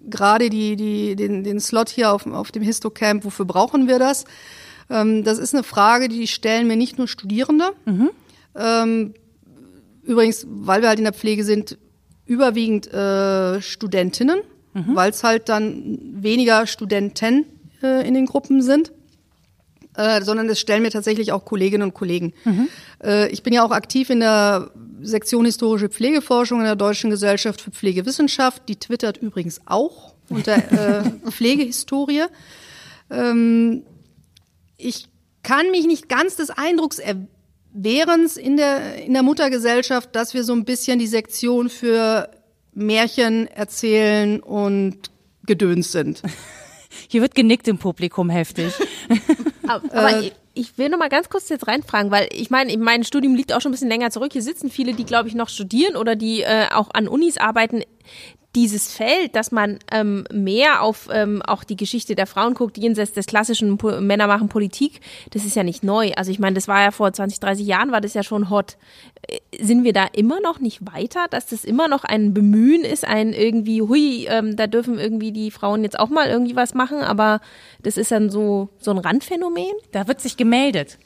gerade 0.09 0.49
die, 0.49 0.75
die, 0.75 1.15
den, 1.15 1.43
den 1.43 1.59
Slot 1.59 1.89
hier 1.89 2.11
auf, 2.11 2.25
auf 2.27 2.51
dem 2.51 2.63
Histocamp, 2.63 3.25
wofür 3.25 3.45
brauchen 3.45 3.87
wir 3.87 3.99
das? 3.99 4.25
Ähm, 4.89 5.23
das 5.23 5.37
ist 5.37 5.53
eine 5.53 5.63
Frage, 5.63 6.09
die 6.09 6.27
stellen 6.27 6.67
mir 6.67 6.75
nicht 6.75 6.97
nur 6.97 7.07
Studierende. 7.07 7.71
Mhm. 7.85 8.09
Ähm, 8.55 9.13
übrigens, 10.03 10.45
weil 10.49 10.81
wir 10.81 10.89
halt 10.89 10.99
in 10.99 11.05
der 11.05 11.13
Pflege 11.13 11.43
sind, 11.43 11.77
überwiegend 12.25 12.91
äh, 12.93 13.61
Studentinnen, 13.61 14.39
mhm. 14.73 14.95
weil 14.95 15.09
es 15.09 15.23
halt 15.23 15.49
dann 15.49 15.99
weniger 16.01 16.67
Studenten 16.67 17.45
äh, 17.81 18.07
in 18.07 18.13
den 18.13 18.25
Gruppen 18.25 18.61
sind 18.61 18.91
äh, 19.95 20.21
sondern 20.21 20.49
es 20.49 20.59
stellen 20.59 20.81
mir 20.81 20.91
tatsächlich 20.91 21.31
auch 21.31 21.45
Kolleginnen 21.45 21.83
und 21.83 21.93
Kollegen. 21.93 22.33
Mhm. 22.45 22.67
Äh, 23.03 23.29
ich 23.29 23.43
bin 23.43 23.53
ja 23.53 23.63
auch 23.63 23.71
aktiv 23.71 24.09
in 24.09 24.19
der 24.19 24.71
Sektion 25.01 25.45
Historische 25.45 25.89
Pflegeforschung 25.89 26.59
in 26.59 26.65
der 26.65 26.75
Deutschen 26.75 27.09
Gesellschaft 27.09 27.61
für 27.61 27.71
Pflegewissenschaft. 27.71 28.63
Die 28.69 28.77
twittert 28.77 29.17
übrigens 29.17 29.61
auch 29.65 30.13
unter 30.29 30.55
äh, 31.05 31.09
Pflegehistorie. 31.29 32.23
Ähm, 33.09 33.83
ich 34.77 35.07
kann 35.43 35.71
mich 35.71 35.85
nicht 35.85 36.09
ganz 36.09 36.35
des 36.37 36.49
Eindrucks 36.49 36.99
erwehrens 36.99 38.37
in 38.37 38.57
der, 38.57 39.03
in 39.03 39.13
der 39.13 39.23
Muttergesellschaft, 39.23 40.15
dass 40.15 40.33
wir 40.33 40.43
so 40.43 40.53
ein 40.53 40.65
bisschen 40.65 40.99
die 40.99 41.07
Sektion 41.07 41.69
für 41.69 42.29
Märchen 42.73 43.47
erzählen 43.47 44.39
und 44.39 45.11
Gedöns 45.45 45.91
sind. 45.91 46.21
Hier 47.07 47.21
wird 47.21 47.35
genickt 47.35 47.67
im 47.67 47.77
Publikum 47.77 48.29
heftig. 48.29 48.73
aber, 49.67 50.23
äh, 50.23 50.31
ich 50.53 50.77
will 50.77 50.89
noch 50.89 50.99
mal 50.99 51.09
ganz 51.09 51.29
kurz 51.29 51.49
jetzt 51.49 51.67
reinfragen, 51.67 52.11
weil 52.11 52.27
ich 52.31 52.49
meine, 52.49 52.75
mein 52.77 53.03
Studium 53.03 53.35
liegt 53.35 53.53
auch 53.53 53.61
schon 53.61 53.71
ein 53.71 53.73
bisschen 53.73 53.89
länger 53.89 54.11
zurück. 54.11 54.33
Hier 54.33 54.43
sitzen 54.43 54.69
viele, 54.69 54.93
die 54.93 55.05
glaube 55.05 55.27
ich 55.27 55.35
noch 55.35 55.49
studieren 55.49 55.95
oder 55.95 56.15
die 56.15 56.41
äh, 56.41 56.67
auch 56.71 56.89
an 56.93 57.07
Unis 57.07 57.37
arbeiten 57.37 57.83
dieses 58.55 58.93
Feld, 58.93 59.35
dass 59.35 59.51
man 59.51 59.79
ähm, 59.91 60.25
mehr 60.31 60.83
auf 60.83 61.09
ähm, 61.11 61.41
auch 61.41 61.63
die 61.63 61.75
Geschichte 61.75 62.15
der 62.15 62.27
Frauen 62.27 62.53
guckt, 62.53 62.77
jenseits 62.77 63.13
des 63.13 63.25
klassischen 63.25 63.77
po 63.77 63.99
Männer 63.99 64.27
machen 64.27 64.47
Politik, 64.47 65.01
das 65.31 65.43
ist 65.43 65.55
ja 65.55 65.63
nicht 65.63 65.83
neu. 65.83 66.11
Also 66.15 66.29
ich 66.29 66.39
meine, 66.39 66.53
das 66.53 66.67
war 66.67 66.81
ja 66.81 66.91
vor 66.91 67.11
20, 67.11 67.39
30 67.39 67.65
Jahren, 67.65 67.91
war 67.91 68.01
das 68.01 68.13
ja 68.13 68.21
schon 68.21 68.49
hot. 68.49 68.77
Äh, 69.27 69.39
sind 69.59 69.83
wir 69.83 69.93
da 69.93 70.05
immer 70.05 70.39
noch 70.39 70.59
nicht 70.59 70.81
weiter, 70.85 71.25
dass 71.29 71.47
das 71.47 71.65
immer 71.65 71.87
noch 71.87 72.03
ein 72.03 72.33
Bemühen 72.33 72.83
ist, 72.83 73.05
ein 73.05 73.33
irgendwie, 73.33 73.81
hui, 73.81 74.27
ähm, 74.29 74.55
da 74.55 74.67
dürfen 74.67 74.99
irgendwie 74.99 75.31
die 75.31 75.49
Frauen 75.49 75.83
jetzt 75.83 75.99
auch 75.99 76.09
mal 76.09 76.27
irgendwie 76.27 76.55
was 76.55 76.75
machen, 76.75 76.99
aber 76.99 77.41
das 77.81 77.97
ist 77.97 78.11
dann 78.11 78.29
so, 78.29 78.69
so 78.77 78.91
ein 78.91 78.99
Randphänomen? 78.99 79.73
Da 79.91 80.07
wird 80.07 80.21
sich 80.21 80.37
gemeldet. 80.37 80.99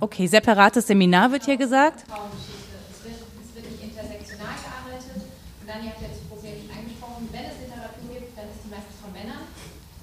Okay, 0.00 0.26
separates 0.26 0.86
Seminar 0.86 1.30
wird 1.32 1.44
hier 1.44 1.56
gesagt. 1.56 2.04
Es 2.04 3.04
wird, 3.04 3.16
es 3.16 3.50
wird 3.54 3.66
nicht 3.70 3.82
intersektional 3.82 4.54
gearbeitet. 4.62 5.22
Und 5.60 5.66
dann, 5.66 5.82
ihr 5.84 5.90
habt 5.90 6.02
ja 6.02 6.08
das 6.08 6.22
Problem 6.30 6.68
angesprochen, 6.70 7.28
wenn 7.32 7.44
es 7.48 7.56
Literatur 7.64 8.08
gibt, 8.12 8.36
dann 8.36 8.46
ist 8.52 8.60
die 8.64 8.70
meistens 8.70 8.96
von 9.00 9.10
Männern. 9.12 9.48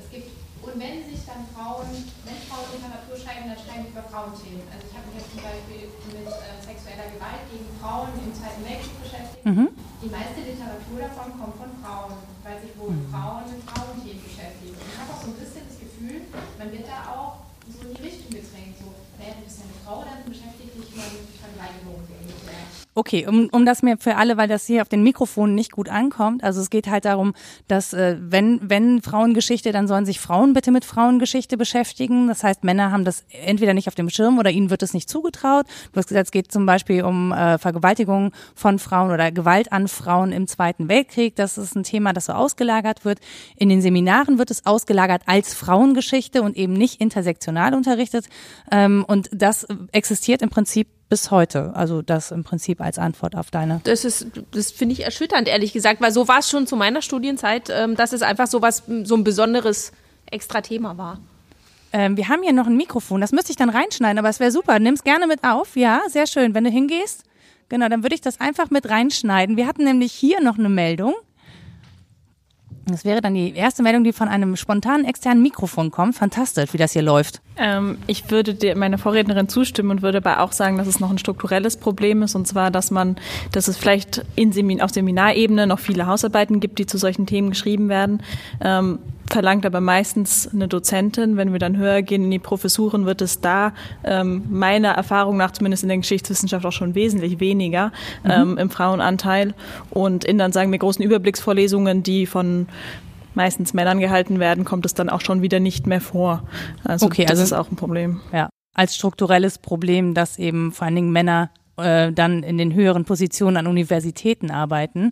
Es 0.02 0.10
gibt, 0.10 0.30
und 0.62 0.74
wenn 0.78 1.06
sich 1.06 1.22
dann 1.26 1.46
Frauen, 1.54 1.90
wenn 2.26 2.38
Frauen 2.50 2.68
Literatur 2.74 3.16
schreiben, 3.18 3.50
dann 3.50 3.58
schreiben 3.58 3.86
sie 3.88 3.94
über 3.94 4.06
Frauenthemen. 4.10 4.66
Also 4.70 4.84
ich 4.90 4.94
habe 4.94 5.06
mich 5.10 5.18
jetzt 5.22 5.32
zum 5.34 5.42
Beispiel 5.42 5.82
mit 5.90 6.30
äh, 6.30 6.58
sexueller 6.62 7.10
Gewalt 7.14 7.46
gegen 7.50 7.70
Frauen 7.82 8.14
im 8.18 8.34
Zweiten 8.34 8.62
Weltkrieg 8.66 8.98
beschäftigt. 9.02 9.46
Mhm. 9.46 9.70
Die 10.02 10.10
meiste 10.10 10.42
Literatur 10.42 10.98
davon 10.98 11.30
kommt 11.38 11.56
von 11.62 11.72
Frauen, 11.82 12.18
weil 12.42 12.58
sich 12.62 12.74
wohl 12.78 12.94
mhm. 12.94 13.10
Frauen 13.10 13.46
mit 13.50 13.62
Frauenthemen 13.66 14.22
beschäftigen. 14.22 14.74
Und 14.74 14.86
ich 14.90 14.98
habe 14.98 15.10
auch 15.14 15.22
so 15.22 15.30
ein 15.30 15.38
bisschen 15.38 15.66
das 15.66 15.78
Gefühl, 15.78 16.26
man 16.58 16.68
wird 16.74 16.86
da 16.90 17.00
auch 17.14 17.46
so 17.70 17.86
in 17.86 17.94
die 17.94 18.02
Richtung 18.02 18.30
gedrängt. 18.34 18.76
So, 18.82 18.90
naja, 19.18 19.38
du 19.38 19.46
bist 19.46 19.62
ja 19.62 19.66
eine 19.70 19.78
Frau, 19.86 20.02
dann 20.02 20.26
beschäftige 20.26 20.74
dich 20.82 20.90
mal 20.98 21.10
mit 21.14 21.30
Vergleichung. 21.38 22.02
Okay, 22.94 23.26
um, 23.26 23.48
um 23.54 23.66
das 23.66 23.84
mir 23.84 23.98
für 23.98 24.18
alle, 24.18 24.36
weil 24.36 24.50
das 24.50 24.66
hier 24.66 24.82
auf 24.82 24.90
den 24.90 25.02
Mikrofonen 25.02 25.56
nicht 25.56 25.72
gut 25.72 25.88
ankommt. 25.88 26.44
Also 26.44 26.60
es 26.60 26.70
geht 26.70 26.90
halt 26.90 27.06
darum, 27.06 27.34
dass 27.70 27.94
äh, 27.94 28.18
wenn, 28.20 28.60
wenn 28.62 29.02
Frauengeschichte, 29.02 29.72
dann 29.72 29.88
sollen 29.88 30.06
sich 30.06 30.20
Frauen 30.20 30.52
bitte 30.52 30.72
mit 30.72 30.84
Frauengeschichte 30.84 31.56
beschäftigen. 31.56 32.28
Das 32.28 32.44
heißt, 32.44 32.66
Männer 32.66 32.92
haben 32.92 33.06
das 33.06 33.24
entweder 33.46 33.74
nicht 33.74 33.88
auf 33.88 33.96
dem 33.96 34.10
Schirm 34.10 34.40
oder 34.40 34.52
ihnen 34.52 34.70
wird 34.70 34.84
es 34.84 34.94
nicht 34.94 35.10
zugetraut. 35.10 35.68
Du 35.94 36.00
hast 36.00 36.10
gesagt, 36.10 36.26
es 36.26 36.32
geht 36.32 36.52
zum 36.52 36.66
Beispiel 36.66 37.06
um 37.06 37.32
äh, 37.32 37.58
Vergewaltigung 37.58 38.34
von 38.56 38.78
Frauen 38.78 39.12
oder 39.12 39.32
Gewalt 39.32 39.72
an 39.72 39.88
Frauen 39.88 40.34
im 40.34 40.48
Zweiten 40.48 40.90
Weltkrieg. 40.90 41.38
Das 41.38 41.58
ist 41.58 41.78
ein 41.78 41.84
Thema, 41.84 42.12
das 42.12 42.26
so 42.26 42.34
ausgelagert 42.34 43.06
wird. 43.06 43.20
In 43.56 43.70
den 43.70 43.82
Seminaren 43.82 44.38
wird 44.38 44.52
es 44.52 44.66
ausgelagert 44.66 45.22
als 45.28 45.54
Frauengeschichte 45.54 46.42
und 46.42 46.58
eben 46.58 46.74
nicht 46.74 47.00
intersektional 47.00 47.74
unterrichtet. 47.74 48.28
Ähm, 48.70 49.06
und 49.08 49.30
das 49.32 49.66
existiert 49.94 50.42
im 50.42 50.50
Prinzip 50.50 50.90
bis 51.12 51.30
heute. 51.30 51.76
Also 51.76 52.02
das 52.02 52.32
im 52.32 52.45
Prinzip 52.45 52.80
als 52.80 52.97
Antwort 52.97 53.36
auf 53.36 53.52
deine. 53.52 53.82
Das 53.84 54.06
ist, 54.06 54.28
das 54.52 54.71
finde 54.71 54.93
ich 54.93 55.04
erschütternd, 55.04 55.50
ehrlich 55.50 55.74
gesagt, 55.74 56.00
weil 56.00 56.13
so 56.13 56.30
war 56.30 56.39
es 56.39 56.50
schon 56.50 56.67
zu 56.67 56.78
meiner 56.78 57.02
Studienzeit, 57.02 57.69
ähm, 57.69 57.97
dass 57.97 58.13
es 58.13 58.21
einfach 58.21 58.47
so 58.47 58.62
was, 58.62 58.84
so 59.04 59.15
ein 59.15 59.26
besonderes 59.26 59.91
extra 60.32 60.62
Thema 60.62 60.97
war. 60.97 61.19
Ähm, 61.91 62.15
wir 62.15 62.30
haben 62.30 62.43
hier 62.43 62.54
noch 62.54 62.65
ein 62.65 62.78
Mikrofon, 62.78 63.19
das 63.19 63.34
müsste 63.34 63.52
ich 63.52 63.58
dann 63.58 63.69
reinschneiden, 63.69 64.19
aber 64.19 64.30
es 64.30 64.39
wäre 64.39 64.52
super. 64.52 64.80
Nimm 64.80 64.93
es 64.93 65.04
gerne 65.04 65.28
mit 65.28 65.43
auf, 65.43 65.76
ja, 65.76 66.00
sehr 66.08 66.28
schön. 66.28 66.56
Wenn 66.56 66.63
du 66.63 66.69
hingehst, 66.69 67.26
genau, 67.67 67.89
dann 67.89 68.04
würde 68.04 68.15
ich 68.15 68.21
das 68.21 68.39
einfach 68.39 68.69
mit 68.69 68.89
reinschneiden. 68.89 69.58
Wir 69.58 69.67
hatten 69.67 69.84
nämlich 69.84 70.13
hier 70.13 70.39
noch 70.39 70.58
eine 70.58 70.69
Meldung. 70.69 71.13
Das 72.92 73.06
wäre 73.06 73.22
dann 73.22 73.34
die 73.34 73.54
erste 73.56 73.84
Meldung, 73.84 74.04
die 74.04 74.14
von 74.14 74.28
einem 74.28 74.56
spontanen 74.56 75.06
externen 75.06 75.42
Mikrofon 75.42 75.92
kommt. 75.92 76.16
Fantastisch, 76.16 76.74
wie 76.74 76.78
das 76.78 76.94
hier 76.94 77.02
läuft. 77.02 77.42
Ähm, 77.58 77.98
ich 78.08 78.30
würde 78.32 78.54
dir, 78.54 78.76
meiner 78.76 78.98
Vorrednerin 78.98 79.48
zustimmen 79.48 79.92
und 79.92 80.02
würde 80.02 80.18
aber 80.18 80.42
auch 80.42 80.52
sagen, 80.52 80.78
dass 80.78 80.88
es 80.88 81.00
noch 81.00 81.10
ein 81.10 81.18
strukturelles 81.18 81.78
Problem 81.78 82.22
ist. 82.24 82.36
Und 82.36 82.48
zwar, 82.48 82.72
dass 82.72 82.92
man, 82.92 83.18
dass 83.52 83.68
es 83.68 83.78
vielleicht 83.78 84.26
in 84.36 84.52
Semin, 84.52 84.82
auf 84.82 84.92
Seminarebene 84.92 85.68
noch 85.68 85.80
viele 85.80 86.06
Hausarbeiten 86.06 86.60
gibt, 86.60 86.80
die 86.80 86.86
zu 86.86 86.98
solchen 86.98 87.26
Themen 87.26 87.50
geschrieben 87.52 87.90
werden. 87.90 88.22
Ähm, 88.62 89.00
verlangt 89.32 89.65
aber 89.65 89.82
meistens 89.82 90.50
eine 90.54 90.67
Dozentin. 90.67 91.38
Wenn 91.38 91.52
wir 91.52 91.60
dann 91.60 91.78
höher 91.78 92.02
gehen 92.02 92.26
in 92.26 92.32
die 92.32 92.39
Professuren, 92.39 93.06
wird 93.06 93.22
es 93.22 93.41
da 93.41 93.74
ähm, 94.04 94.44
meiner 94.50 94.89
Erfahrung 94.89 95.38
nach 95.38 95.52
zumindest 95.52 95.84
in 95.84 95.89
der 95.89 95.98
Geschichtswissenschaft 95.98 96.65
auch 96.65 96.72
schon 96.72 96.96
wesentlich 96.96 97.39
weniger 97.39 97.91
mhm. 98.24 98.32
ähm, 98.32 98.58
im 98.58 98.70
Frauenanteil. 98.70 99.54
Und 99.89 100.26
in 100.26 100.38
dann 100.38 100.52
sagen 100.52 100.72
wir 100.72 100.80
großen 100.80 101.04
Überblicksvorlesungen, 101.04 102.04
die 102.04 102.26
von 102.26 102.67
meistens 103.34 103.74
Männern 103.74 104.00
gehalten 104.00 104.39
werden, 104.39 104.65
kommt 104.65 104.86
es 104.86 104.94
dann 104.94 105.10
auch 105.10 105.22
schon 105.22 105.41
wieder 105.41 105.60
nicht 105.60 105.88
mehr 105.88 106.02
vor. 106.02 106.44
Also 106.84 107.06
okay, 107.06 107.24
das 107.24 107.39
also, 107.39 107.44
ist 107.44 107.54
auch 107.54 107.72
ein 107.72 107.78
Problem. 107.78 108.20
Ja, 108.34 108.50
als 108.74 108.96
strukturelles 108.96 109.58
Problem, 109.58 110.13
dass 110.13 110.38
eben 110.38 110.72
vor 110.72 110.86
allen 110.86 110.96
Dingen 110.96 111.12
Männer 111.12 111.50
äh, 111.78 112.12
dann 112.12 112.44
in 112.44 112.58
den 112.58 112.74
höheren 112.74 113.06
Positionen 113.06 113.58
an 113.58 113.68
Universitäten 113.68 114.52
arbeiten. 114.52 115.12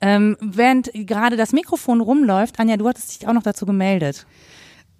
Ähm, 0.00 0.36
während 0.40 0.90
gerade 0.92 1.36
das 1.36 1.52
Mikrofon 1.52 2.00
rumläuft, 2.00 2.58
Anja, 2.58 2.76
du 2.76 2.88
hattest 2.88 3.20
dich 3.20 3.28
auch 3.28 3.32
noch 3.32 3.42
dazu 3.42 3.66
gemeldet. 3.66 4.26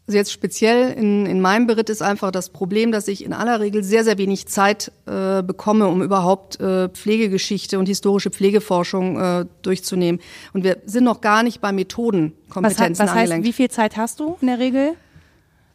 Also 0.06 0.18
jetzt 0.18 0.32
speziell 0.32 0.92
in, 0.92 1.26
in 1.26 1.40
meinem 1.40 1.66
Beritt 1.66 1.90
ist 1.90 2.00
einfach 2.00 2.30
das 2.30 2.50
Problem, 2.50 2.92
dass 2.92 3.08
ich 3.08 3.24
in 3.24 3.32
aller 3.32 3.58
Regel 3.58 3.82
sehr, 3.82 4.04
sehr 4.04 4.18
wenig 4.18 4.46
Zeit 4.46 4.92
äh, 5.06 5.42
bekomme, 5.42 5.88
um 5.88 6.00
überhaupt 6.00 6.60
äh, 6.60 6.88
Pflegegeschichte 6.88 7.76
und 7.76 7.86
historische 7.86 8.30
Pflegeforschung 8.30 9.20
äh, 9.20 9.46
durchzunehmen. 9.62 10.20
Und 10.52 10.62
wir 10.62 10.76
sind 10.86 11.02
noch 11.02 11.20
gar 11.20 11.42
nicht 11.42 11.60
bei 11.60 11.72
Methodenkompetenzen 11.72 13.04
was, 13.04 13.14
was 13.14 13.16
heißt, 13.16 13.42
Wie 13.42 13.52
viel 13.52 13.68
Zeit 13.68 13.96
hast 13.96 14.20
du 14.20 14.36
in 14.40 14.46
der 14.46 14.60
Regel? 14.60 14.94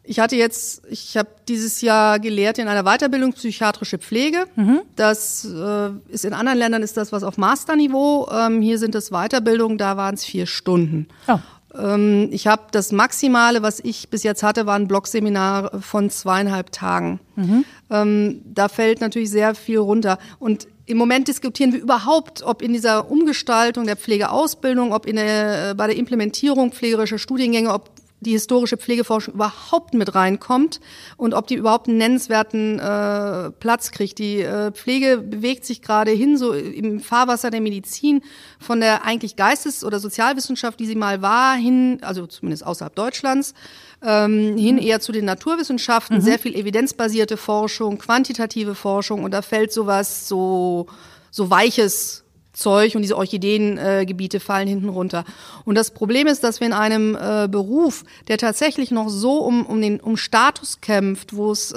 Ich 0.03 0.19
hatte 0.19 0.35
jetzt, 0.35 0.81
ich 0.89 1.15
habe 1.15 1.29
dieses 1.47 1.81
Jahr 1.81 2.19
gelehrt 2.19 2.57
in 2.57 2.67
einer 2.67 2.83
Weiterbildung 2.83 3.33
psychiatrische 3.33 3.99
Pflege. 3.99 4.45
Mhm. 4.55 4.81
Das 4.95 5.45
äh, 5.45 5.89
ist 6.09 6.25
in 6.25 6.33
anderen 6.33 6.57
Ländern 6.57 6.81
ist 6.81 6.97
das 6.97 7.11
was 7.11 7.23
auf 7.23 7.37
Masterniveau. 7.37 8.27
Ähm, 8.31 8.61
hier 8.61 8.79
sind 8.79 8.95
es 8.95 9.11
Weiterbildungen, 9.11 9.77
da 9.77 9.97
waren 9.97 10.15
es 10.15 10.25
vier 10.25 10.47
Stunden. 10.47 11.07
Oh. 11.27 11.37
Ähm, 11.77 12.29
ich 12.31 12.47
habe 12.47 12.63
das 12.71 12.91
Maximale, 12.91 13.61
was 13.61 13.79
ich 13.79 14.09
bis 14.09 14.23
jetzt 14.23 14.43
hatte, 14.43 14.65
war 14.65 14.75
ein 14.75 14.87
Blogseminar 14.87 15.81
von 15.81 16.09
zweieinhalb 16.09 16.71
Tagen. 16.71 17.19
Mhm. 17.35 17.65
Ähm, 17.89 18.41
da 18.45 18.69
fällt 18.69 19.01
natürlich 19.01 19.29
sehr 19.29 19.55
viel 19.55 19.77
runter. 19.77 20.17
Und 20.39 20.67
im 20.85 20.97
Moment 20.97 21.27
diskutieren 21.27 21.73
wir 21.73 21.79
überhaupt, 21.79 22.43
ob 22.43 22.61
in 22.61 22.73
dieser 22.73 23.09
Umgestaltung 23.09 23.85
der 23.85 23.95
Pflegeausbildung, 23.95 24.93
ob 24.93 25.05
in 25.05 25.15
der, 25.15 25.69
äh, 25.69 25.73
bei 25.73 25.87
der 25.87 25.95
Implementierung 25.95 26.71
pflegerischer 26.71 27.19
Studiengänge, 27.19 27.71
ob 27.73 27.91
die 28.21 28.31
historische 28.31 28.77
Pflegeforschung 28.77 29.33
überhaupt 29.33 29.93
mit 29.93 30.13
reinkommt 30.13 30.79
und 31.17 31.33
ob 31.33 31.47
die 31.47 31.55
überhaupt 31.55 31.87
einen 31.87 31.97
nennenswerten 31.97 32.79
äh, 32.79 33.49
Platz 33.51 33.91
kriegt. 33.91 34.19
Die 34.19 34.41
äh, 34.41 34.71
Pflege 34.71 35.17
bewegt 35.17 35.65
sich 35.65 35.81
gerade 35.81 36.11
hin, 36.11 36.37
so 36.37 36.53
im 36.53 36.99
Fahrwasser 36.99 37.49
der 37.49 37.61
Medizin, 37.61 38.21
von 38.59 38.79
der 38.79 39.03
eigentlich 39.05 39.35
Geistes- 39.35 39.83
oder 39.83 39.99
Sozialwissenschaft, 39.99 40.79
die 40.79 40.85
sie 40.85 40.95
mal 40.95 41.23
war, 41.23 41.55
hin, 41.55 41.97
also 42.01 42.27
zumindest 42.27 42.65
außerhalb 42.65 42.95
Deutschlands, 42.95 43.55
ähm, 44.03 44.55
hin 44.55 44.77
eher 44.77 44.99
zu 44.99 45.11
den 45.11 45.25
Naturwissenschaften, 45.25 46.17
mhm. 46.17 46.21
sehr 46.21 46.37
viel 46.37 46.55
evidenzbasierte 46.55 47.37
Forschung, 47.37 47.97
quantitative 47.97 48.75
Forschung 48.75 49.23
und 49.23 49.31
da 49.31 49.41
fällt 49.41 49.73
sowas 49.73 50.27
so, 50.27 50.85
so 51.31 51.49
Weiches 51.49 52.23
Zeug 52.61 52.95
und 52.95 53.01
diese 53.01 53.17
Orchideengebiete 53.17 54.37
äh, 54.37 54.39
fallen 54.39 54.67
hinten 54.67 54.89
runter. 54.89 55.25
Und 55.65 55.75
das 55.75 55.91
Problem 55.91 56.27
ist, 56.27 56.43
dass 56.43 56.59
wir 56.59 56.67
in 56.67 56.73
einem 56.73 57.15
äh, 57.15 57.47
Beruf, 57.49 58.03
der 58.27 58.37
tatsächlich 58.37 58.91
noch 58.91 59.09
so 59.09 59.39
um, 59.39 59.65
um 59.65 59.81
den 59.81 59.99
um 59.99 60.17
Status 60.17 60.81
kämpft, 60.81 61.35
wo 61.35 61.51
es 61.51 61.71
äh, 61.71 61.75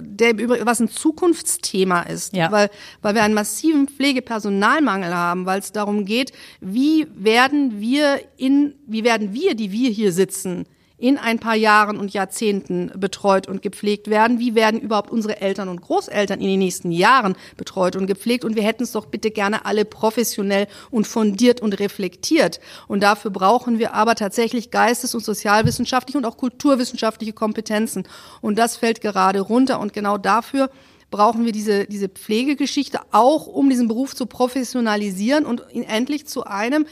der 0.00 0.66
was 0.66 0.80
ein 0.80 0.88
Zukunftsthema 0.88 2.02
ist, 2.02 2.34
ja. 2.34 2.50
weil 2.50 2.70
weil 3.02 3.14
wir 3.14 3.22
einen 3.22 3.34
massiven 3.34 3.88
Pflegepersonalmangel 3.88 5.14
haben, 5.14 5.46
weil 5.46 5.60
es 5.60 5.72
darum 5.72 6.04
geht, 6.04 6.32
wie 6.60 7.06
werden 7.14 7.80
wir 7.80 8.20
in 8.36 8.74
wie 8.86 9.04
werden 9.04 9.32
wir, 9.32 9.54
die 9.54 9.72
wir 9.72 9.90
hier 9.90 10.12
sitzen, 10.12 10.66
in 11.02 11.18
ein 11.18 11.40
paar 11.40 11.56
Jahren 11.56 11.98
und 11.98 12.12
Jahrzehnten 12.12 12.92
betreut 12.96 13.48
und 13.48 13.60
gepflegt 13.60 14.08
werden? 14.08 14.38
Wie 14.38 14.54
werden 14.54 14.80
überhaupt 14.80 15.10
unsere 15.10 15.40
Eltern 15.40 15.68
und 15.68 15.82
Großeltern 15.82 16.40
in 16.40 16.46
den 16.46 16.60
nächsten 16.60 16.92
Jahren 16.92 17.34
betreut 17.56 17.96
und 17.96 18.06
gepflegt? 18.06 18.44
Und 18.44 18.54
wir 18.54 18.62
hätten 18.62 18.84
es 18.84 18.92
doch 18.92 19.06
bitte 19.06 19.32
gerne 19.32 19.66
alle 19.66 19.84
professionell 19.84 20.68
und 20.92 21.08
fundiert 21.08 21.60
und 21.60 21.80
reflektiert. 21.80 22.60
Und 22.86 23.02
dafür 23.02 23.32
brauchen 23.32 23.80
wir 23.80 23.94
aber 23.94 24.14
tatsächlich 24.14 24.70
geistes- 24.70 25.16
und 25.16 25.24
sozialwissenschaftliche 25.24 26.18
und 26.18 26.24
auch 26.24 26.36
kulturwissenschaftliche 26.36 27.32
Kompetenzen. 27.32 28.04
Und 28.40 28.56
das 28.56 28.76
fällt 28.76 29.00
gerade 29.00 29.40
runter. 29.40 29.80
Und 29.80 29.92
genau 29.92 30.18
dafür 30.18 30.70
brauchen 31.10 31.44
wir 31.44 31.50
diese, 31.50 31.86
diese 31.86 32.08
Pflegegeschichte 32.08 33.00
auch, 33.10 33.48
um 33.48 33.68
diesen 33.68 33.88
Beruf 33.88 34.14
zu 34.14 34.26
professionalisieren 34.26 35.46
und 35.46 35.64
ihn 35.72 35.82
endlich 35.82 36.28
zu 36.28 36.44
einem 36.44 36.86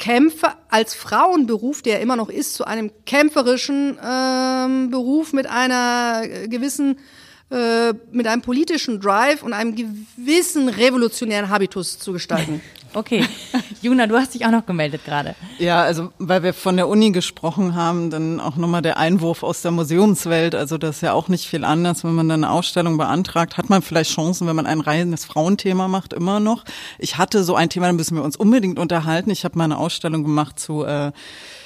Kämpfe 0.00 0.48
als 0.70 0.94
Frauenberuf, 0.94 1.82
der 1.82 2.00
immer 2.00 2.16
noch 2.16 2.30
ist, 2.30 2.54
zu 2.54 2.64
einem 2.64 2.90
kämpferischen 3.04 3.98
ähm, 4.02 4.90
Beruf 4.90 5.34
mit 5.34 5.46
einer 5.46 6.22
gewissen 6.48 6.98
äh, 7.50 7.94
mit 8.12 8.26
einem 8.26 8.42
politischen 8.42 9.00
Drive 9.00 9.42
und 9.42 9.52
einem 9.52 9.74
gewissen 9.74 10.68
revolutionären 10.68 11.48
Habitus 11.48 11.98
zu 11.98 12.12
gestalten. 12.12 12.60
Okay. 12.92 13.24
Juna, 13.82 14.08
du 14.08 14.16
hast 14.16 14.34
dich 14.34 14.44
auch 14.44 14.50
noch 14.50 14.66
gemeldet 14.66 15.04
gerade. 15.04 15.36
Ja, 15.58 15.82
also 15.82 16.12
weil 16.18 16.42
wir 16.42 16.52
von 16.52 16.76
der 16.76 16.88
Uni 16.88 17.12
gesprochen 17.12 17.76
haben, 17.76 18.10
dann 18.10 18.40
auch 18.40 18.56
nochmal 18.56 18.82
der 18.82 18.96
Einwurf 18.96 19.44
aus 19.44 19.62
der 19.62 19.70
Museumswelt. 19.70 20.56
Also 20.56 20.76
das 20.76 20.96
ist 20.96 21.02
ja 21.02 21.12
auch 21.12 21.28
nicht 21.28 21.46
viel 21.46 21.64
anders. 21.64 22.02
Wenn 22.02 22.16
man 22.16 22.28
dann 22.28 22.42
eine 22.42 22.52
Ausstellung 22.52 22.98
beantragt, 22.98 23.58
hat 23.58 23.70
man 23.70 23.82
vielleicht 23.82 24.12
Chancen, 24.12 24.48
wenn 24.48 24.56
man 24.56 24.66
ein 24.66 24.80
reines 24.80 25.24
Frauenthema 25.24 25.86
macht, 25.86 26.12
immer 26.12 26.40
noch. 26.40 26.64
Ich 26.98 27.16
hatte 27.16 27.44
so 27.44 27.54
ein 27.54 27.70
Thema, 27.70 27.86
da 27.86 27.92
müssen 27.92 28.16
wir 28.16 28.24
uns 28.24 28.36
unbedingt 28.36 28.78
unterhalten. 28.78 29.30
Ich 29.30 29.44
habe 29.44 29.56
mal 29.56 29.64
eine 29.64 29.78
Ausstellung 29.78 30.24
gemacht 30.24 30.58
zu 30.58 30.84
äh, 30.84 31.12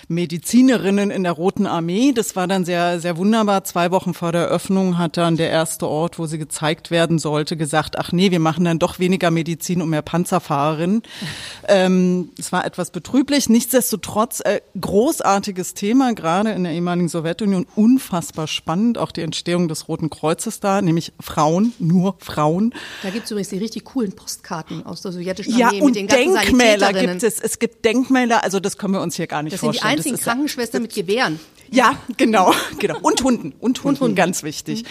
Medizinerinnen 0.08 1.10
in 1.10 1.22
der 1.22 1.32
Roten 1.32 1.66
Armee. 1.66 2.12
Das 2.12 2.36
war 2.36 2.46
dann 2.46 2.64
sehr, 2.64 3.00
sehr 3.00 3.16
wunderbar. 3.16 3.64
Zwei 3.64 3.90
Wochen 3.90 4.14
vor 4.14 4.32
der 4.32 4.42
Eröffnung 4.42 4.98
hat 4.98 5.16
dann 5.16 5.36
der 5.36 5.50
erste 5.50 5.88
Ort, 5.88 6.18
wo 6.18 6.26
sie 6.26 6.38
gezeigt 6.38 6.90
werden 6.90 7.18
sollte, 7.18 7.56
gesagt, 7.56 7.98
ach 7.98 8.12
nee, 8.12 8.30
wir 8.30 8.40
machen 8.40 8.64
dann 8.64 8.78
doch 8.78 8.98
weniger 8.98 9.30
Medizin 9.30 9.82
und 9.82 9.90
mehr 9.90 10.02
Panzerfahrerinnen. 10.02 11.02
ähm, 11.68 12.30
es 12.38 12.52
war 12.52 12.64
etwas 12.64 12.90
betrüblich. 12.90 13.48
Nichtsdestotrotz 13.48 14.40
äh, 14.40 14.60
großartiges 14.80 15.74
Thema, 15.74 16.14
gerade 16.14 16.50
in 16.50 16.64
der 16.64 16.72
ehemaligen 16.72 17.08
Sowjetunion. 17.08 17.66
Unfassbar 17.74 18.46
spannend, 18.46 18.98
auch 18.98 19.12
die 19.12 19.22
Entstehung 19.22 19.68
des 19.68 19.88
Roten 19.88 20.10
Kreuzes 20.10 20.60
da, 20.60 20.82
nämlich 20.82 21.12
Frauen, 21.20 21.72
nur 21.78 22.16
Frauen. 22.18 22.74
Da 23.02 23.10
gibt 23.10 23.24
es 23.24 23.30
übrigens 23.30 23.48
die 23.48 23.58
richtig 23.58 23.84
coolen 23.84 24.12
Postkarten 24.12 24.84
aus 24.86 25.02
der 25.02 25.12
sowjetischen 25.12 25.54
Armee 25.54 25.78
ja, 25.78 25.82
und 25.82 25.86
mit 25.86 25.96
den 25.96 26.06
ganzen 26.06 26.34
Denkmäler 26.34 26.92
gibt 26.92 27.22
es. 27.22 27.40
Es 27.40 27.58
gibt 27.58 27.84
Denkmäler, 27.84 28.44
also 28.44 28.60
das 28.60 28.78
können 28.78 28.94
wir 28.94 29.00
uns 29.00 29.16
hier 29.16 29.26
gar 29.26 29.42
nicht 29.42 29.56
vorstellen 29.56 29.93
einzigen 29.98 30.18
Krankenschwester 30.18 30.80
mit 30.80 30.94
Gewehren. 30.94 31.40
Ja, 31.70 31.96
genau, 32.16 32.52
genau. 32.78 32.98
Und 33.00 33.22
Hunden. 33.22 33.52
Und 33.58 33.78
Hunden, 33.82 33.88
und 33.88 34.00
Hunden. 34.00 34.14
ganz 34.14 34.42
wichtig. 34.42 34.84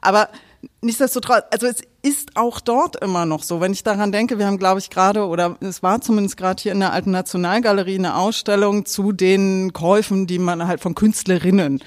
Aber 0.00 0.28
nichtsdestotrotz, 0.80 1.44
also 1.50 1.66
es 1.66 1.82
ist 2.02 2.36
auch 2.36 2.60
dort 2.60 3.02
immer 3.02 3.26
noch 3.26 3.42
so. 3.42 3.60
Wenn 3.60 3.72
ich 3.72 3.82
daran 3.82 4.12
denke, 4.12 4.38
wir 4.38 4.46
haben, 4.46 4.58
glaube 4.58 4.80
ich, 4.80 4.90
gerade, 4.90 5.26
oder 5.26 5.56
es 5.60 5.82
war 5.82 6.00
zumindest 6.00 6.36
gerade 6.36 6.62
hier 6.62 6.72
in 6.72 6.80
der 6.80 6.92
Alten 6.92 7.10
Nationalgalerie 7.10 7.98
eine 7.98 8.16
Ausstellung 8.16 8.86
zu 8.86 9.12
den 9.12 9.72
Käufen, 9.72 10.26
die 10.26 10.38
man 10.38 10.66
halt 10.66 10.80
von 10.80 10.94
Künstlerinnen 10.94 11.82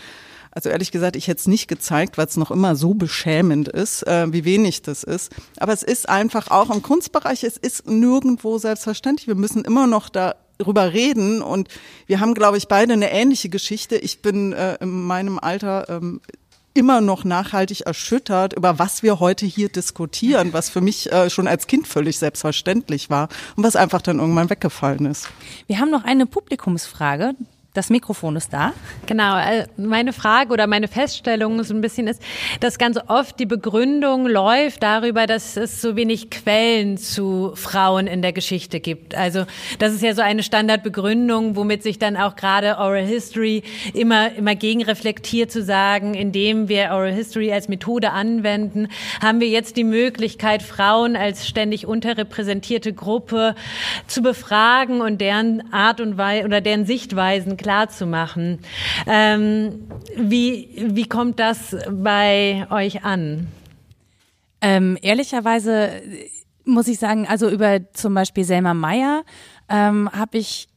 also 0.55 0.69
ehrlich 0.69 0.91
gesagt, 0.91 1.15
ich 1.15 1.27
hätte 1.27 1.39
es 1.39 1.47
nicht 1.47 1.67
gezeigt, 1.67 2.17
weil 2.17 2.27
es 2.27 2.37
noch 2.37 2.51
immer 2.51 2.75
so 2.75 2.93
beschämend 2.93 3.67
ist, 3.67 4.05
äh, 4.05 4.31
wie 4.31 4.45
wenig 4.45 4.83
das 4.83 5.03
ist. 5.03 5.31
Aber 5.57 5.73
es 5.73 5.81
ist 5.81 6.07
einfach 6.07 6.51
auch 6.51 6.69
im 6.69 6.83
Kunstbereich, 6.83 7.43
es 7.43 7.57
ist 7.57 7.87
nirgendwo 7.87 8.59
selbstverständlich. 8.59 9.27
Wir 9.27 9.35
müssen 9.35 9.65
immer 9.65 9.87
noch 9.87 10.09
da 10.09 10.35
drüber 10.63 10.93
reden 10.93 11.41
und 11.41 11.67
wir 12.07 12.19
haben, 12.19 12.33
glaube 12.33 12.57
ich, 12.57 12.67
beide 12.67 12.93
eine 12.93 13.11
ähnliche 13.11 13.49
Geschichte. 13.49 13.95
Ich 13.95 14.21
bin 14.21 14.53
äh, 14.53 14.75
in 14.81 15.03
meinem 15.03 15.39
Alter 15.39 15.87
ähm, 15.89 16.21
immer 16.73 17.01
noch 17.01 17.23
nachhaltig 17.23 17.81
erschüttert, 17.81 18.53
über 18.53 18.79
was 18.79 19.03
wir 19.03 19.19
heute 19.19 19.45
hier 19.45 19.69
diskutieren, 19.69 20.53
was 20.53 20.69
für 20.69 20.81
mich 20.81 21.11
äh, 21.11 21.29
schon 21.29 21.47
als 21.47 21.67
Kind 21.67 21.87
völlig 21.87 22.17
selbstverständlich 22.17 23.09
war 23.09 23.29
und 23.55 23.63
was 23.63 23.75
einfach 23.75 24.01
dann 24.01 24.19
irgendwann 24.19 24.49
weggefallen 24.49 25.05
ist. 25.05 25.29
Wir 25.67 25.79
haben 25.79 25.91
noch 25.91 26.03
eine 26.03 26.25
Publikumsfrage. 26.25 27.35
Das 27.73 27.89
Mikrofon 27.89 28.35
ist 28.35 28.53
da. 28.53 28.71
Genau. 29.07 29.35
Äh, 29.35 29.65
meine 29.77 30.13
Frage 30.13 30.53
oder 30.53 30.67
meine 30.67 30.87
Feststellung 30.87 31.63
so 31.63 31.73
ein 31.73 31.81
bisschen 31.81 32.05
ist, 32.05 32.21
dass 32.59 32.77
ganz 32.77 32.99
oft 33.07 33.39
die 33.39 33.47
Begründung 33.47 34.27
läuft 34.27 34.83
darüber, 34.83 35.25
dass 35.25 35.57
es 35.57 35.81
so 35.81 35.95
wenig 35.95 36.29
Quellen 36.29 36.99
zu 36.99 37.53
Frauen 37.55 38.05
in 38.05 38.21
der 38.21 38.31
Geschichte 38.31 38.79
gibt. 38.79 39.15
Also 39.15 39.45
das 39.79 39.91
ist 39.91 40.03
ja 40.03 40.13
so 40.13 40.21
eine 40.21 40.43
Standardbegründung, 40.43 41.55
womit 41.55 41.81
sich 41.81 41.97
dann 41.97 42.15
auch 42.15 42.35
gerade 42.35 42.77
Oral 42.77 43.05
History 43.05 43.63
immer, 43.95 44.31
immer 44.35 44.53
gegenreflektiert 44.53 45.51
zu 45.51 45.63
sagen, 45.63 46.13
indem 46.13 46.69
wir 46.69 46.91
Oral 46.91 47.11
History 47.11 47.51
als 47.51 47.69
Methode 47.69 48.11
anwenden, 48.11 48.87
haben 49.19 49.39
wir 49.39 49.47
jetzt 49.47 49.77
die 49.77 49.83
Möglichkeit, 49.83 50.61
Frauen 50.61 51.15
als 51.15 51.47
ständig 51.47 51.87
unterrepräsentierte 51.87 52.93
Gruppe 52.93 53.55
zu 54.05 54.21
befragen 54.21 55.01
und 55.01 55.19
deren 55.21 55.73
Art 55.73 56.01
und 56.01 56.19
Weise 56.19 56.45
oder 56.45 56.61
deren 56.61 56.85
Sichtweisen 56.85 57.57
klar 57.63 57.89
zu 57.89 58.05
machen. 58.05 58.59
Ähm, 59.07 59.87
wie, 60.15 60.69
wie 60.93 61.07
kommt 61.07 61.39
das 61.39 61.75
bei 61.89 62.67
euch 62.69 63.03
an? 63.03 63.47
Ähm, 64.61 64.97
ehrlicherweise 65.01 65.89
muss 66.65 66.87
ich 66.87 66.99
sagen, 66.99 67.27
also 67.27 67.49
über 67.49 67.81
zum 67.93 68.13
Beispiel 68.13 68.43
Selma 68.43 68.73
Meyer 68.73 69.23
ähm, 69.69 70.09
habe 70.13 70.37
ich 70.37 70.67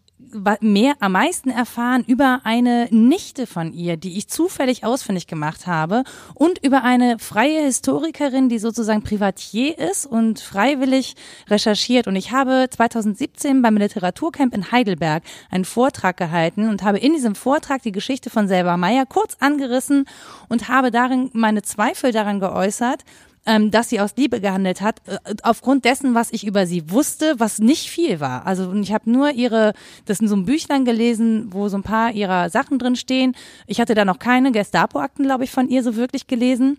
mehr 0.61 0.95
am 1.01 1.13
meisten 1.13 1.51
erfahren 1.51 2.05
über 2.07 2.41
eine 2.45 2.89
Nichte 2.91 3.47
von 3.47 3.73
ihr, 3.73 3.97
die 3.97 4.17
ich 4.19 4.29
zufällig 4.29 4.85
ausfindig 4.85 5.27
gemacht 5.27 5.67
habe 5.67 6.05
und 6.35 6.65
über 6.65 6.83
eine 6.83 7.19
freie 7.19 7.63
Historikerin, 7.63 8.49
die 8.49 8.59
sozusagen 8.59 9.03
Privatier 9.03 9.79
ist 9.79 10.07
und 10.07 10.41
freiwillig 10.41 11.15
recherchiert. 11.49 12.07
Und 12.07 12.17
ich 12.17 12.33
habe 12.33 12.69
2017 12.71 13.63
beim 13.63 13.77
Literaturcamp 13.77 14.55
in 14.55 14.71
Heidelberg 14.73 15.23
einen 15.51 15.65
Vortrag 15.65 16.17
gehalten 16.17 16.69
und 16.69 16.83
habe 16.83 16.99
in 16.99 17.13
diesem 17.13 17.35
Vortrag 17.35 17.83
die 17.83 17.93
Geschichte 17.93 18.31
von 18.31 18.49
Selber 18.49 18.77
Meyer 18.77 19.07
kurz 19.07 19.37
angerissen 19.41 20.07
und 20.49 20.69
habe 20.69 20.91
darin 20.91 21.31
meine 21.33 21.63
Zweifel 21.63 22.13
daran 22.13 22.41
geäußert, 22.41 23.05
ähm, 23.47 23.71
dass 23.71 23.89
sie 23.89 24.01
aus 24.01 24.17
Liebe 24.17 24.41
gehandelt 24.41 24.81
hat, 24.81 25.01
äh, 25.07 25.35
aufgrund 25.43 25.85
dessen, 25.85 26.15
was 26.15 26.33
ich 26.33 26.47
über 26.47 26.67
sie 26.67 26.91
wusste, 26.91 27.35
was 27.39 27.59
nicht 27.59 27.89
viel 27.89 28.21
war. 28.21 28.47
Also 28.47 28.73
ich 28.75 28.93
habe 28.93 29.11
nur 29.11 29.31
ihre, 29.31 29.73
das 30.05 30.19
sind 30.19 30.29
so 30.29 30.37
ein 30.37 30.45
Büchlein 30.45 30.85
gelesen, 30.85 31.53
wo 31.53 31.69
so 31.69 31.77
ein 31.77 31.83
paar 31.83 32.13
ihrer 32.13 32.51
Sachen 32.51 32.79
drin 32.79 32.97
stehen. 32.97 33.35
Ich 33.67 33.81
hatte 33.81 33.95
da 33.95 34.05
noch 34.05 34.19
keine 34.19 34.53
Gestapo-Akten, 34.53 35.25
glaube 35.25 35.45
ich, 35.45 35.51
von 35.51 35.69
ihr 35.69 35.83
so 35.83 35.97
wirklich 35.97 36.27
gelesen. 36.27 36.79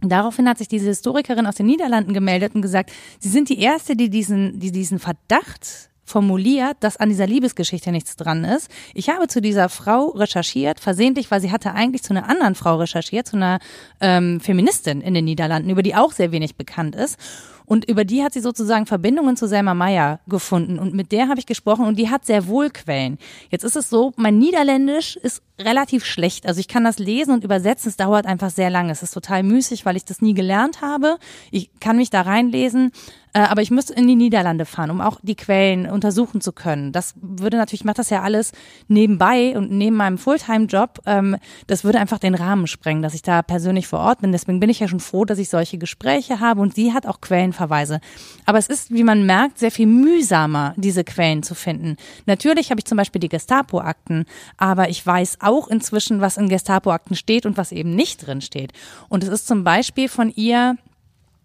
Daraufhin 0.00 0.48
hat 0.48 0.58
sich 0.58 0.66
diese 0.66 0.86
Historikerin 0.88 1.46
aus 1.46 1.54
den 1.54 1.66
Niederlanden 1.66 2.12
gemeldet 2.12 2.56
und 2.56 2.62
gesagt, 2.62 2.90
sie 3.20 3.28
sind 3.28 3.48
die 3.48 3.60
erste, 3.60 3.94
die 3.94 4.10
diesen, 4.10 4.58
die 4.58 4.72
diesen 4.72 4.98
Verdacht 4.98 5.91
formuliert, 6.04 6.76
dass 6.80 6.96
an 6.96 7.08
dieser 7.08 7.26
Liebesgeschichte 7.26 7.92
nichts 7.92 8.16
dran 8.16 8.44
ist. 8.44 8.70
Ich 8.94 9.08
habe 9.08 9.28
zu 9.28 9.40
dieser 9.40 9.68
Frau 9.68 10.08
recherchiert, 10.08 10.80
versehentlich, 10.80 11.30
weil 11.30 11.40
sie 11.40 11.52
hatte 11.52 11.72
eigentlich 11.72 12.02
zu 12.02 12.12
einer 12.12 12.28
anderen 12.28 12.54
Frau 12.54 12.76
recherchiert, 12.76 13.26
zu 13.26 13.36
einer 13.36 13.60
ähm, 14.00 14.40
Feministin 14.40 15.00
in 15.00 15.14
den 15.14 15.24
Niederlanden, 15.24 15.70
über 15.70 15.82
die 15.82 15.94
auch 15.94 16.12
sehr 16.12 16.32
wenig 16.32 16.56
bekannt 16.56 16.96
ist. 16.96 17.18
Und 17.64 17.88
über 17.88 18.04
die 18.04 18.22
hat 18.22 18.32
sie 18.32 18.40
sozusagen 18.40 18.86
Verbindungen 18.86 19.36
zu 19.36 19.46
Selma 19.46 19.72
Meyer 19.74 20.20
gefunden. 20.26 20.78
Und 20.78 20.94
mit 20.94 21.12
der 21.12 21.28
habe 21.28 21.38
ich 21.38 21.46
gesprochen 21.46 21.86
und 21.86 21.98
die 21.98 22.10
hat 22.10 22.26
sehr 22.26 22.46
wohl 22.46 22.70
Quellen. 22.70 23.18
Jetzt 23.50 23.64
ist 23.64 23.76
es 23.76 23.88
so, 23.88 24.12
mein 24.16 24.38
Niederländisch 24.38 25.16
ist 25.16 25.42
relativ 25.64 26.04
schlecht. 26.04 26.46
Also 26.46 26.60
ich 26.60 26.68
kann 26.68 26.84
das 26.84 26.98
lesen 26.98 27.32
und 27.32 27.44
übersetzen. 27.44 27.88
Es 27.88 27.96
dauert 27.96 28.26
einfach 28.26 28.50
sehr 28.50 28.70
lange. 28.70 28.92
Es 28.92 29.02
ist 29.02 29.12
total 29.12 29.42
müßig, 29.42 29.84
weil 29.84 29.96
ich 29.96 30.04
das 30.04 30.20
nie 30.20 30.34
gelernt 30.34 30.80
habe. 30.82 31.18
Ich 31.50 31.70
kann 31.80 31.96
mich 31.96 32.10
da 32.10 32.22
reinlesen. 32.22 32.92
Äh, 33.34 33.40
aber 33.40 33.62
ich 33.62 33.70
müsste 33.70 33.94
in 33.94 34.06
die 34.06 34.14
Niederlande 34.14 34.66
fahren, 34.66 34.90
um 34.90 35.00
auch 35.00 35.18
die 35.22 35.36
Quellen 35.36 35.88
untersuchen 35.88 36.40
zu 36.40 36.52
können. 36.52 36.92
Das 36.92 37.14
würde 37.20 37.56
natürlich, 37.56 37.80
ich 37.80 37.84
mache 37.84 37.96
das 37.96 38.10
ja 38.10 38.22
alles 38.22 38.52
nebenbei 38.88 39.56
und 39.56 39.70
neben 39.70 39.96
meinem 39.96 40.18
Fulltime-Job. 40.18 41.00
Ähm, 41.06 41.36
das 41.66 41.84
würde 41.84 41.98
einfach 41.98 42.18
den 42.18 42.34
Rahmen 42.34 42.66
sprengen, 42.66 43.02
dass 43.02 43.14
ich 43.14 43.22
da 43.22 43.42
persönlich 43.42 43.86
vor 43.86 44.00
Ort 44.00 44.20
bin. 44.20 44.32
Deswegen 44.32 44.60
bin 44.60 44.68
ich 44.70 44.80
ja 44.80 44.88
schon 44.88 45.00
froh, 45.00 45.24
dass 45.24 45.38
ich 45.38 45.48
solche 45.48 45.78
Gespräche 45.78 46.40
habe 46.40 46.60
und 46.60 46.74
sie 46.74 46.92
hat 46.92 47.06
auch 47.06 47.20
Quellenverweise. 47.20 48.00
Aber 48.44 48.58
es 48.58 48.66
ist, 48.66 48.92
wie 48.92 49.04
man 49.04 49.24
merkt, 49.24 49.58
sehr 49.58 49.70
viel 49.70 49.86
mühsamer, 49.86 50.74
diese 50.76 51.04
Quellen 51.04 51.42
zu 51.42 51.54
finden. 51.54 51.96
Natürlich 52.26 52.70
habe 52.70 52.80
ich 52.80 52.84
zum 52.84 52.98
Beispiel 52.98 53.20
die 53.20 53.30
Gestapo-Akten, 53.30 54.26
aber 54.58 54.90
ich 54.90 55.04
weiß 55.04 55.38
auch 55.40 55.51
inzwischen, 55.68 56.20
was 56.20 56.36
in 56.36 56.48
Gestapo-Akten 56.48 57.14
steht 57.14 57.46
und 57.46 57.56
was 57.56 57.72
eben 57.72 57.94
nicht 57.94 58.26
drin 58.26 58.40
steht. 58.40 58.72
Und 59.08 59.22
es 59.22 59.30
ist 59.30 59.46
zum 59.46 59.64
Beispiel 59.64 60.08
von 60.08 60.32
ihr 60.34 60.76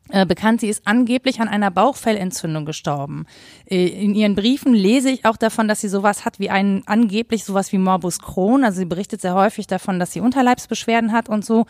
äh, 0.10 0.26
bekannt, 0.26 0.62
sie 0.62 0.70
ist 0.70 0.84
angeblich 0.86 1.42
an 1.42 1.50
einer 1.50 1.70
Bauchfellentzündung 1.70 2.66
gestorben. 2.66 3.26
Äh, 3.66 3.88
in 3.88 4.16
ihren 4.16 4.36
Briefen 4.36 4.74
lese 4.74 5.10
ich 5.10 5.26
auch 5.26 5.38
davon, 5.38 5.68
dass 5.68 5.82
sie 5.82 5.90
sowas 5.90 6.24
hat 6.24 6.40
wie 6.40 6.50
einen 6.50 6.84
angeblich 6.88 7.44
sowas 7.44 7.74
wie 7.74 7.78
Morbus 7.78 8.20
Crohn. 8.20 8.64
Also 8.64 8.80
sie 8.80 8.86
berichtet 8.86 9.22
sehr 9.22 9.34
häufig 9.34 9.68
davon, 9.68 10.00
dass 10.00 10.14
sie 10.14 10.22
Unterleibsbeschwerden 10.22 11.12
hat 11.12 11.28
und 11.28 11.44
so. 11.44 11.66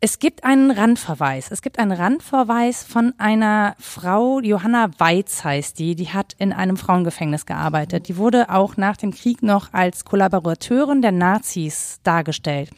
Es 0.00 0.18
gibt 0.18 0.44
einen 0.44 0.70
Randverweis. 0.70 1.50
Es 1.50 1.62
gibt 1.62 1.78
einen 1.78 1.92
Randverweis 1.92 2.84
von 2.84 3.14
einer 3.18 3.74
Frau, 3.78 4.40
Johanna 4.40 4.90
Weiz 4.98 5.44
heißt 5.44 5.78
die, 5.78 5.94
die 5.94 6.10
hat 6.10 6.34
in 6.38 6.52
einem 6.52 6.76
Frauengefängnis 6.76 7.46
gearbeitet. 7.46 8.08
Die 8.08 8.16
wurde 8.16 8.50
auch 8.50 8.76
nach 8.76 8.96
dem 8.96 9.12
Krieg 9.12 9.42
noch 9.42 9.72
als 9.72 10.04
Kollaborateurin 10.04 11.00
der 11.00 11.12
Nazis 11.12 12.00
dargestellt. 12.02 12.70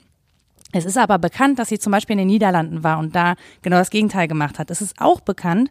Es 0.72 0.84
ist 0.84 0.98
aber 0.98 1.18
bekannt, 1.18 1.58
dass 1.58 1.68
sie 1.68 1.78
zum 1.78 1.92
Beispiel 1.92 2.14
in 2.14 2.18
den 2.18 2.28
Niederlanden 2.28 2.84
war 2.84 2.98
und 2.98 3.16
da 3.16 3.34
genau 3.62 3.78
das 3.78 3.90
Gegenteil 3.90 4.28
gemacht 4.28 4.58
hat. 4.58 4.70
Es 4.70 4.82
ist 4.82 5.00
auch 5.00 5.20
bekannt, 5.20 5.70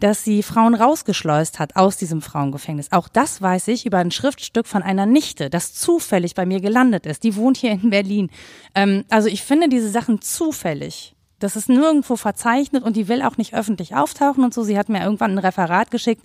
dass 0.00 0.24
sie 0.24 0.42
Frauen 0.42 0.74
rausgeschleust 0.74 1.58
hat 1.58 1.76
aus 1.76 1.96
diesem 1.96 2.22
Frauengefängnis. 2.22 2.90
Auch 2.90 3.08
das 3.08 3.40
weiß 3.40 3.68
ich 3.68 3.86
über 3.86 3.98
ein 3.98 4.10
Schriftstück 4.10 4.66
von 4.66 4.82
einer 4.82 5.06
Nichte, 5.06 5.50
das 5.50 5.74
zufällig 5.74 6.34
bei 6.34 6.46
mir 6.46 6.60
gelandet 6.60 7.06
ist. 7.06 7.22
Die 7.22 7.36
wohnt 7.36 7.58
hier 7.58 7.72
in 7.72 7.90
Berlin. 7.90 8.30
Ähm, 8.74 9.04
also 9.10 9.28
ich 9.28 9.42
finde 9.42 9.68
diese 9.68 9.90
Sachen 9.90 10.20
zufällig. 10.22 11.14
Das 11.38 11.56
ist 11.56 11.68
nirgendwo 11.68 12.16
verzeichnet 12.16 12.82
und 12.82 12.96
die 12.96 13.08
will 13.08 13.22
auch 13.22 13.36
nicht 13.36 13.54
öffentlich 13.54 13.94
auftauchen 13.94 14.44
und 14.44 14.52
so. 14.52 14.62
Sie 14.62 14.78
hat 14.78 14.88
mir 14.88 15.02
irgendwann 15.02 15.32
ein 15.32 15.38
Referat 15.38 15.90
geschickt 15.90 16.22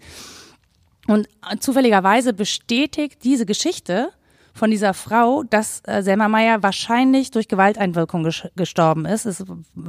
und 1.08 1.28
zufälligerweise 1.60 2.34
bestätigt 2.34 3.24
diese 3.24 3.46
Geschichte 3.46 4.10
von 4.54 4.72
dieser 4.72 4.94
Frau, 4.94 5.44
dass 5.44 5.82
äh, 5.86 6.02
Selma 6.02 6.30
Meyer 6.30 6.64
wahrscheinlich 6.64 7.30
durch 7.32 7.48
Gewalteinwirkung 7.48 8.24
ges 8.24 8.48
gestorben 8.56 9.06
ist. 9.06 9.26
Es, 9.26 9.44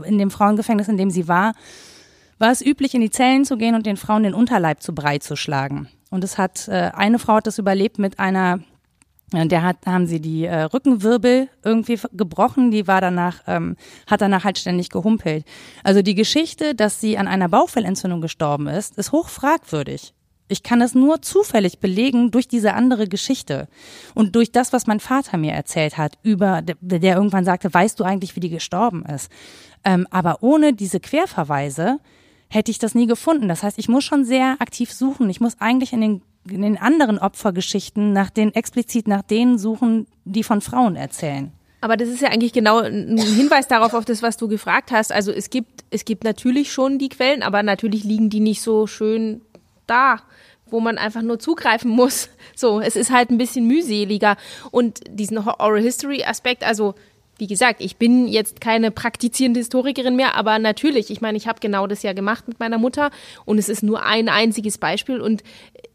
in 0.05 0.19
dem 0.19 0.31
Frauengefängnis, 0.31 0.89
in 0.89 0.97
dem 0.97 1.11
sie 1.11 1.29
war, 1.29 1.55
war 2.39 2.51
es 2.51 2.65
üblich, 2.65 2.95
in 2.95 3.01
die 3.01 3.11
Zellen 3.11 3.45
zu 3.45 3.57
gehen 3.57 3.75
und 3.75 3.87
den 3.87 3.97
Frauen 3.97 4.23
den 4.23 4.35
Unterleib 4.35 4.83
zu 4.83 4.95
Brei 4.95 5.19
zu 5.19 5.37
schlagen. 5.37 5.89
Und 6.11 6.25
es 6.25 6.39
hat, 6.39 6.69
äh, 6.69 6.91
eine 6.95 7.19
Frau 7.19 7.35
hat 7.35 7.47
das 7.47 7.59
überlebt 7.59 7.99
mit 7.99 8.19
einer 8.19 8.61
äh, 9.33 9.47
der 9.47 9.63
hat, 9.63 9.79
haben 9.87 10.07
sie 10.07 10.21
die 10.21 10.45
äh, 10.45 10.63
Rückenwirbel 10.63 11.49
irgendwie 11.65 11.99
gebrochen, 12.13 12.71
die 12.71 12.87
war 12.87 13.01
danach, 13.01 13.43
ähm, 13.47 13.77
hat 14.07 14.21
danach 14.21 14.45
halt 14.45 14.59
ständig 14.59 14.91
gehumpelt. 14.91 15.45
Also 15.83 16.03
die 16.03 16.15
Geschichte, 16.15 16.75
dass 16.75 17.01
sie 17.01 17.19
an 17.19 17.29
einer 17.29 17.49
Bauchfellentzündung 17.49 18.21
gestorben 18.21 18.69
ist, 18.69 18.97
ist 18.99 19.13
hoch 19.13 19.29
fragwürdig. 19.29 20.13
Ich 20.49 20.63
kann 20.63 20.81
es 20.81 20.95
nur 20.95 21.23
zufällig 21.23 21.81
belegen 21.81 22.31
durch 22.31 22.47
diese 22.47 22.75
andere 22.75 23.09
Geschichte 23.09 23.67
und 24.15 24.37
durch 24.37 24.53
das, 24.53 24.73
was 24.73 24.87
mein 24.87 25.01
Vater 25.01 25.39
mir 25.39 25.53
erzählt 25.53 25.99
hat, 25.99 26.19
über 26.23 26.63
der 26.63 27.17
irgendwann 27.17 27.45
sagte, 27.45 27.75
weißt 27.75 27.99
du 27.99 28.05
eigentlich, 28.05 28.37
wie 28.37 28.41
die 28.41 28.51
gestorben 28.51 29.05
ist? 29.07 29.29
Ähm, 29.85 30.07
aber 30.13 30.45
ohne 30.45 30.73
diese 30.73 31.01
Querverweise 31.01 31.99
hätte 32.49 32.71
ich 32.71 32.79
das 32.79 32.95
nie 32.95 33.07
gefunden. 33.07 33.49
Das 33.49 33.63
heißt, 33.63 33.79
ich 33.79 33.89
muss 33.89 34.05
schon 34.05 34.25
sehr 34.25 34.57
aktiv 34.61 34.93
suchen. 34.93 35.29
Ich 35.31 35.41
muss 35.41 35.61
eigentlich 35.61 35.93
in 35.93 36.01
den, 36.01 36.23
in 36.49 36.63
den 36.63 36.79
anderen 36.79 37.19
Opfergeschichten 37.19 38.13
nach 38.13 38.31
den 38.31 38.55
explizit 38.55 39.09
nach 39.09 39.23
denen 39.23 39.59
suchen, 39.59 40.07
die 40.25 40.43
von 40.43 40.61
Frauen 40.61 40.97
erzählen. 40.97 41.53
Aber 41.81 41.97
das 41.97 42.09
ist 42.09 42.21
ja 42.21 42.31
eigentlich 42.31 42.53
genau 42.53 42.79
ein 42.79 43.19
Hinweis 43.19 43.69
darauf, 43.69 43.95
auf 43.95 44.05
das, 44.05 44.23
was 44.23 44.37
du 44.37 44.49
gefragt 44.49 44.91
hast. 44.91 45.13
Also 45.13 45.31
es 45.31 45.51
gibt, 45.51 45.85
es 45.91 46.05
gibt 46.05 46.25
natürlich 46.25 46.73
schon 46.73 46.99
die 46.99 47.09
Quellen, 47.09 47.43
aber 47.43 47.63
natürlich 47.63 48.03
liegen 48.03 48.31
die 48.31 48.41
nicht 48.41 48.63
so 48.63 48.87
schön 48.87 49.43
da 49.87 50.21
wo 50.71 50.81
man 50.81 50.99
einfach 50.99 51.23
nur 51.23 51.39
zugreifen 51.39 51.91
muss. 51.91 52.29
So, 52.59 52.81
es 52.81 52.97
ist 52.97 53.11
halt 53.11 53.31
ein 53.31 53.37
bisschen 53.37 53.67
mühseliger. 53.67 54.37
Und 54.71 55.01
diesen 55.11 55.37
Oral 55.37 55.83
History 55.83 56.25
Aspekt, 56.25 56.65
also 56.65 56.95
wie 57.39 57.47
gesagt, 57.47 57.81
ich 57.81 57.97
bin 57.97 58.29
jetzt 58.29 58.61
keine 58.61 58.91
praktizierende 58.91 59.61
Historikerin 59.61 60.17
mehr, 60.17 60.37
aber 60.37 60.59
natürlich, 60.59 61.11
ich 61.11 61.21
meine, 61.21 61.37
ich 61.37 61.47
habe 61.47 61.61
genau 61.61 61.87
das 61.87 62.03
ja 62.03 62.13
gemacht 62.13 62.49
mit 62.49 62.61
meiner 62.61 62.79
Mutter 62.79 63.11
und 63.45 63.59
es 63.59 63.69
ist 63.69 63.83
nur 63.83 64.05
ein 64.05 64.29
einziges 64.29 64.79
Beispiel 64.79 65.21
und 65.21 65.43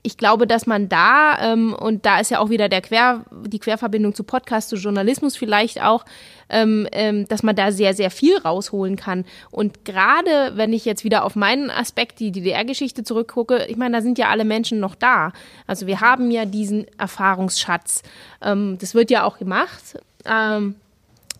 ich 0.03 0.17
glaube, 0.17 0.47
dass 0.47 0.65
man 0.65 0.89
da, 0.89 1.37
ähm, 1.53 1.73
und 1.73 2.05
da 2.05 2.19
ist 2.19 2.31
ja 2.31 2.39
auch 2.39 2.49
wieder 2.49 2.69
der 2.69 2.81
Quer, 2.81 3.25
die 3.45 3.59
Querverbindung 3.59 4.15
zu 4.15 4.23
Podcast, 4.23 4.69
zu 4.69 4.75
Journalismus 4.75 5.35
vielleicht 5.35 5.81
auch, 5.81 6.05
ähm, 6.49 6.87
ähm, 6.91 7.27
dass 7.27 7.43
man 7.43 7.55
da 7.55 7.71
sehr, 7.71 7.93
sehr 7.93 8.09
viel 8.09 8.37
rausholen 8.37 8.95
kann. 8.95 9.25
Und 9.51 9.85
gerade 9.85 10.53
wenn 10.55 10.73
ich 10.73 10.85
jetzt 10.85 11.03
wieder 11.03 11.23
auf 11.23 11.35
meinen 11.35 11.69
Aspekt, 11.69 12.19
die 12.19 12.31
DDR-Geschichte 12.31 13.03
zurückgucke, 13.03 13.65
ich 13.67 13.77
meine, 13.77 13.97
da 13.97 14.01
sind 14.01 14.17
ja 14.17 14.29
alle 14.29 14.43
Menschen 14.43 14.79
noch 14.79 14.95
da. 14.95 15.33
Also 15.67 15.87
wir 15.87 16.01
haben 16.01 16.31
ja 16.31 16.45
diesen 16.45 16.87
Erfahrungsschatz. 16.97 18.01
Ähm, 18.41 18.77
das 18.79 18.95
wird 18.95 19.11
ja 19.11 19.23
auch 19.23 19.37
gemacht. 19.37 19.97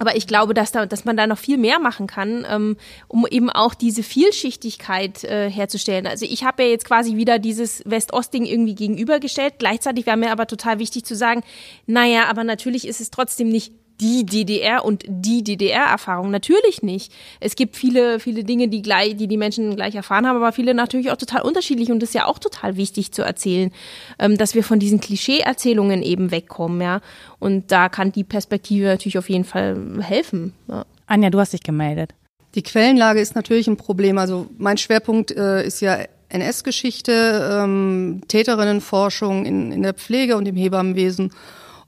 Aber 0.01 0.15
ich 0.15 0.25
glaube, 0.25 0.55
dass, 0.55 0.71
da, 0.71 0.87
dass 0.87 1.05
man 1.05 1.15
da 1.15 1.27
noch 1.27 1.37
viel 1.37 1.59
mehr 1.59 1.77
machen 1.77 2.07
kann, 2.07 2.43
ähm, 2.49 2.75
um 3.07 3.27
eben 3.29 3.51
auch 3.51 3.75
diese 3.75 4.01
Vielschichtigkeit 4.01 5.23
äh, 5.23 5.47
herzustellen. 5.47 6.07
Also 6.07 6.25
ich 6.25 6.43
habe 6.43 6.63
ja 6.63 6.69
jetzt 6.69 6.85
quasi 6.85 7.17
wieder 7.17 7.37
dieses 7.37 7.83
West-Ost-Ding 7.85 8.45
irgendwie 8.45 8.73
gegenübergestellt. 8.73 9.59
Gleichzeitig 9.59 10.07
wäre 10.07 10.17
mir 10.17 10.31
aber 10.31 10.47
total 10.47 10.79
wichtig 10.79 11.05
zu 11.05 11.15
sagen, 11.15 11.43
naja, 11.85 12.23
aber 12.31 12.43
natürlich 12.43 12.87
ist 12.87 12.99
es 12.99 13.11
trotzdem 13.11 13.49
nicht 13.49 13.73
die 14.01 14.25
DDR 14.25 14.83
und 14.83 15.03
die 15.07 15.43
DDR-Erfahrung. 15.43 16.31
Natürlich 16.31 16.81
nicht. 16.81 17.13
Es 17.39 17.55
gibt 17.55 17.75
viele, 17.75 18.19
viele 18.19 18.43
Dinge, 18.43 18.67
die 18.67 18.81
gleich, 18.81 19.15
die 19.15 19.27
die 19.27 19.37
Menschen 19.37 19.75
gleich 19.75 19.95
erfahren 19.95 20.27
haben, 20.27 20.37
aber 20.37 20.51
viele 20.51 20.73
natürlich 20.73 21.11
auch 21.11 21.17
total 21.17 21.43
unterschiedlich 21.43 21.91
und 21.91 22.01
das 22.01 22.09
ist 22.09 22.15
ja 22.15 22.25
auch 22.25 22.39
total 22.39 22.77
wichtig 22.77 23.11
zu 23.11 23.21
erzählen, 23.21 23.71
ähm, 24.19 24.37
dass 24.37 24.56
wir 24.56 24.63
von 24.63 24.79
diesen 24.79 24.99
Klischee-Erzählungen 24.99 26.02
eben 26.02 26.31
wegkommen, 26.31 26.81
ja. 26.81 27.02
Und 27.39 27.71
da 27.71 27.89
kann 27.89 28.12
die 28.12 28.23
Perspektive 28.23 28.85
natürlich 28.85 29.17
auf 29.17 29.29
jeden 29.29 29.45
Fall 29.45 29.77
helfen. 30.02 30.54
Ja. 30.67 30.85
Anja, 31.08 31.29
du 31.29 31.39
hast 31.39 31.54
dich 31.54 31.63
gemeldet. 31.63 32.13
Die 32.56 32.63
Quellenlage 32.63 33.19
ist 33.21 33.35
natürlich 33.35 33.67
ein 33.67 33.77
Problem. 33.77 34.17
Also 34.17 34.47
mein 34.58 34.77
Schwerpunkt 34.77 35.31
äh, 35.31 35.65
ist 35.65 35.81
ja 35.81 35.99
NS-Geschichte, 36.29 37.62
ähm, 37.63 38.21
Täterinnenforschung 38.27 39.45
in, 39.45 39.71
in 39.71 39.83
der 39.83 39.93
Pflege 39.93 40.37
und 40.37 40.47
im 40.47 40.56
Hebammenwesen. 40.56 41.33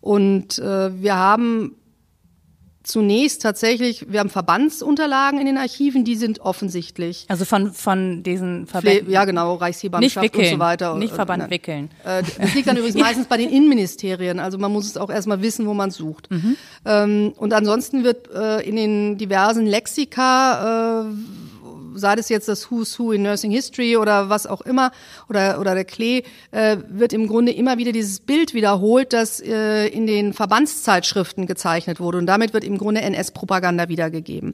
Und 0.02 0.60
äh, 0.60 1.02
wir 1.02 1.16
haben 1.16 1.76
zunächst 2.84 3.42
tatsächlich, 3.42 4.12
wir 4.12 4.20
haben 4.20 4.30
Verbandsunterlagen 4.30 5.40
in 5.40 5.46
den 5.46 5.58
Archiven, 5.58 6.04
die 6.04 6.16
sind 6.16 6.40
offensichtlich. 6.42 7.26
Also 7.30 7.46
von, 7.46 7.72
von 7.72 8.24
diesen 8.24 8.68
Verbänden. 8.68 9.10
Ja, 9.10 9.26
genau, 9.26 9.56
Reichshebammenschaft 9.56 10.36
und 10.36 10.46
so 10.46 10.60
weiter. 10.60 10.96
Nicht 10.96 11.14
Verband 11.14 11.50
wickeln. 11.50 11.90
Äh, 12.04 12.24
das 12.38 12.54
liegt 12.54 12.68
dann 12.68 12.78
übrigens 12.78 12.96
meistens 13.00 13.28
bei 13.28 13.38
den 13.38 13.50
Innenministerien. 13.50 14.40
Also 14.40 14.58
man 14.58 14.72
muss 14.72 14.86
es 14.86 14.98
auch 14.98 15.10
erstmal 15.10 15.42
wissen, 15.42 15.66
wo 15.66 15.74
man 15.74 15.92
sucht. 15.92 16.30
Mhm. 16.30 16.58
Ähm, 16.86 17.34
und 17.38 17.54
ansonsten 17.54 18.04
wird 18.04 18.30
äh, 18.34 18.62
in 18.62 18.76
den 18.76 19.18
diversen 19.18 19.66
Lexika 19.66 21.04
äh, 21.04 21.14
sei 21.96 22.16
das 22.16 22.30
jetzt 22.30 22.48
das 22.48 22.70
Who's 22.70 22.98
Who 23.00 23.12
in 23.12 23.24
Nursing 23.24 23.52
History 23.52 23.98
oder 23.98 24.30
was 24.30 24.48
auch 24.48 24.62
immer, 24.62 24.92
oder, 25.30 25.60
oder 25.60 25.76
der 25.76 25.86
Klee, 25.86 26.24
äh, 26.52 26.78
wird 26.90 27.14
im 27.14 27.28
Grunde 27.28 27.52
immer 27.52 27.78
wieder 27.78 27.92
dieses 27.92 28.20
Bild 28.20 28.54
wiederholt, 28.54 29.14
das 29.14 29.40
äh, 29.40 29.88
in 29.88 30.08
den 30.08 30.34
Verbandszeitschriften 30.34 31.46
gezeichnet 31.46 32.00
wurde. 32.00 32.18
Und 32.18 32.28
damit 32.28 32.54
wird 32.54 32.64
im 32.64 32.78
Grunde 32.78 33.02
NS-Propaganda 33.02 33.90
wiedergegeben. 33.90 34.54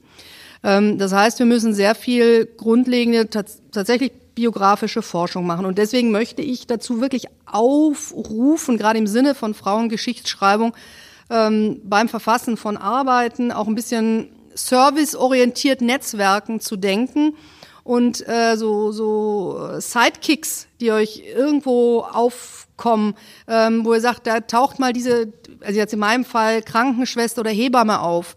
Ähm, 0.63 0.97
das 0.97 1.13
heißt, 1.13 1.39
wir 1.39 1.45
müssen 1.45 1.73
sehr 1.73 1.95
viel 1.95 2.45
grundlegende, 2.45 3.29
tatsächlich 3.29 4.11
biografische 4.35 5.01
Forschung 5.01 5.45
machen. 5.45 5.65
Und 5.65 5.77
deswegen 5.77 6.11
möchte 6.11 6.41
ich 6.41 6.65
dazu 6.65 7.01
wirklich 7.01 7.25
aufrufen, 7.45 8.77
gerade 8.77 8.99
im 8.99 9.07
Sinne 9.07 9.35
von 9.35 9.53
Frauengeschichtsschreibung, 9.53 10.73
ähm, 11.29 11.81
beim 11.83 12.09
Verfassen 12.09 12.57
von 12.57 12.77
Arbeiten 12.77 13.51
auch 13.51 13.67
ein 13.67 13.75
bisschen 13.75 14.29
serviceorientiert 14.67 15.81
Netzwerken 15.81 16.59
zu 16.59 16.75
denken 16.75 17.35
und 17.83 18.27
äh, 18.27 18.55
so, 18.55 18.91
so 18.91 19.79
Sidekicks, 19.79 20.67
die 20.79 20.91
euch 20.91 21.23
irgendwo 21.35 22.01
aufkommen, 22.01 23.15
ähm, 23.47 23.83
wo 23.83 23.93
ihr 23.93 24.01
sagt, 24.01 24.27
da 24.27 24.41
taucht 24.41 24.79
mal 24.79 24.93
diese, 24.93 25.33
also 25.61 25.79
jetzt 25.79 25.93
in 25.93 25.99
meinem 25.99 26.25
Fall 26.25 26.61
Krankenschwester 26.61 27.41
oder 27.41 27.51
Hebamme 27.51 28.01
auf. 28.01 28.35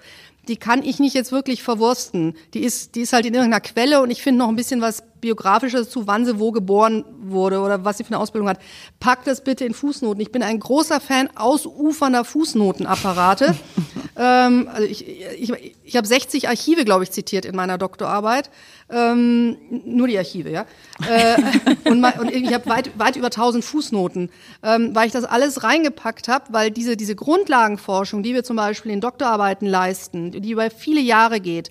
Die 0.48 0.56
kann 0.56 0.82
ich 0.82 0.98
nicht 0.98 1.14
jetzt 1.14 1.32
wirklich 1.32 1.62
verwursten. 1.62 2.34
Die 2.54 2.64
ist, 2.64 2.94
die 2.94 3.02
ist 3.02 3.12
halt 3.12 3.26
in 3.26 3.34
irgendeiner 3.34 3.60
Quelle 3.60 4.00
und 4.00 4.10
ich 4.10 4.22
finde 4.22 4.38
noch 4.38 4.48
ein 4.48 4.56
bisschen 4.56 4.80
was 4.80 5.02
biografisches 5.22 5.88
zu, 5.88 6.06
wann 6.06 6.26
sie 6.26 6.38
wo 6.38 6.52
geboren 6.52 7.04
wurde 7.22 7.60
oder 7.60 7.84
was 7.86 7.96
sie 7.96 8.04
für 8.04 8.10
eine 8.10 8.18
Ausbildung 8.18 8.50
hat. 8.50 8.58
Packt 9.00 9.26
das 9.26 9.42
bitte 9.42 9.64
in 9.64 9.72
Fußnoten. 9.72 10.20
Ich 10.20 10.32
bin 10.32 10.42
ein 10.42 10.60
großer 10.60 11.00
Fan 11.00 11.30
ausufernder 11.34 12.24
Fußnotenapparate. 12.24 13.54
ähm, 14.16 14.68
also 14.70 14.86
ich, 14.86 15.08
ich, 15.08 15.52
ich 15.84 15.96
habe 15.96 16.06
60 16.06 16.48
Archive, 16.48 16.84
glaube 16.84 17.04
ich, 17.04 17.12
zitiert 17.12 17.46
in 17.46 17.56
meiner 17.56 17.78
Doktorarbeit. 17.78 18.50
Ähm, 18.90 19.56
nur 19.86 20.08
die 20.08 20.18
Archive, 20.18 20.50
ja. 20.50 20.66
Äh, 21.08 21.40
und, 21.88 22.04
und, 22.04 22.30
ich 22.30 22.52
habe 22.52 22.68
weit, 22.68 22.90
weit 22.98 23.16
über 23.16 23.28
1000 23.28 23.64
Fußnoten, 23.64 24.28
ähm, 24.62 24.94
weil 24.94 25.06
ich 25.06 25.12
das 25.12 25.24
alles 25.24 25.62
reingepackt 25.62 26.28
habe, 26.28 26.46
weil 26.50 26.70
diese, 26.70 26.96
diese 26.96 27.14
Grundlagenforschung, 27.14 28.22
die 28.22 28.34
wir 28.34 28.44
zum 28.44 28.56
Beispiel 28.56 28.90
in 28.90 29.00
Doktorarbeiten 29.00 29.66
leisten, 29.66 30.32
die 30.32 30.50
über 30.50 30.68
viele 30.70 31.00
Jahre 31.00 31.40
geht, 31.40 31.70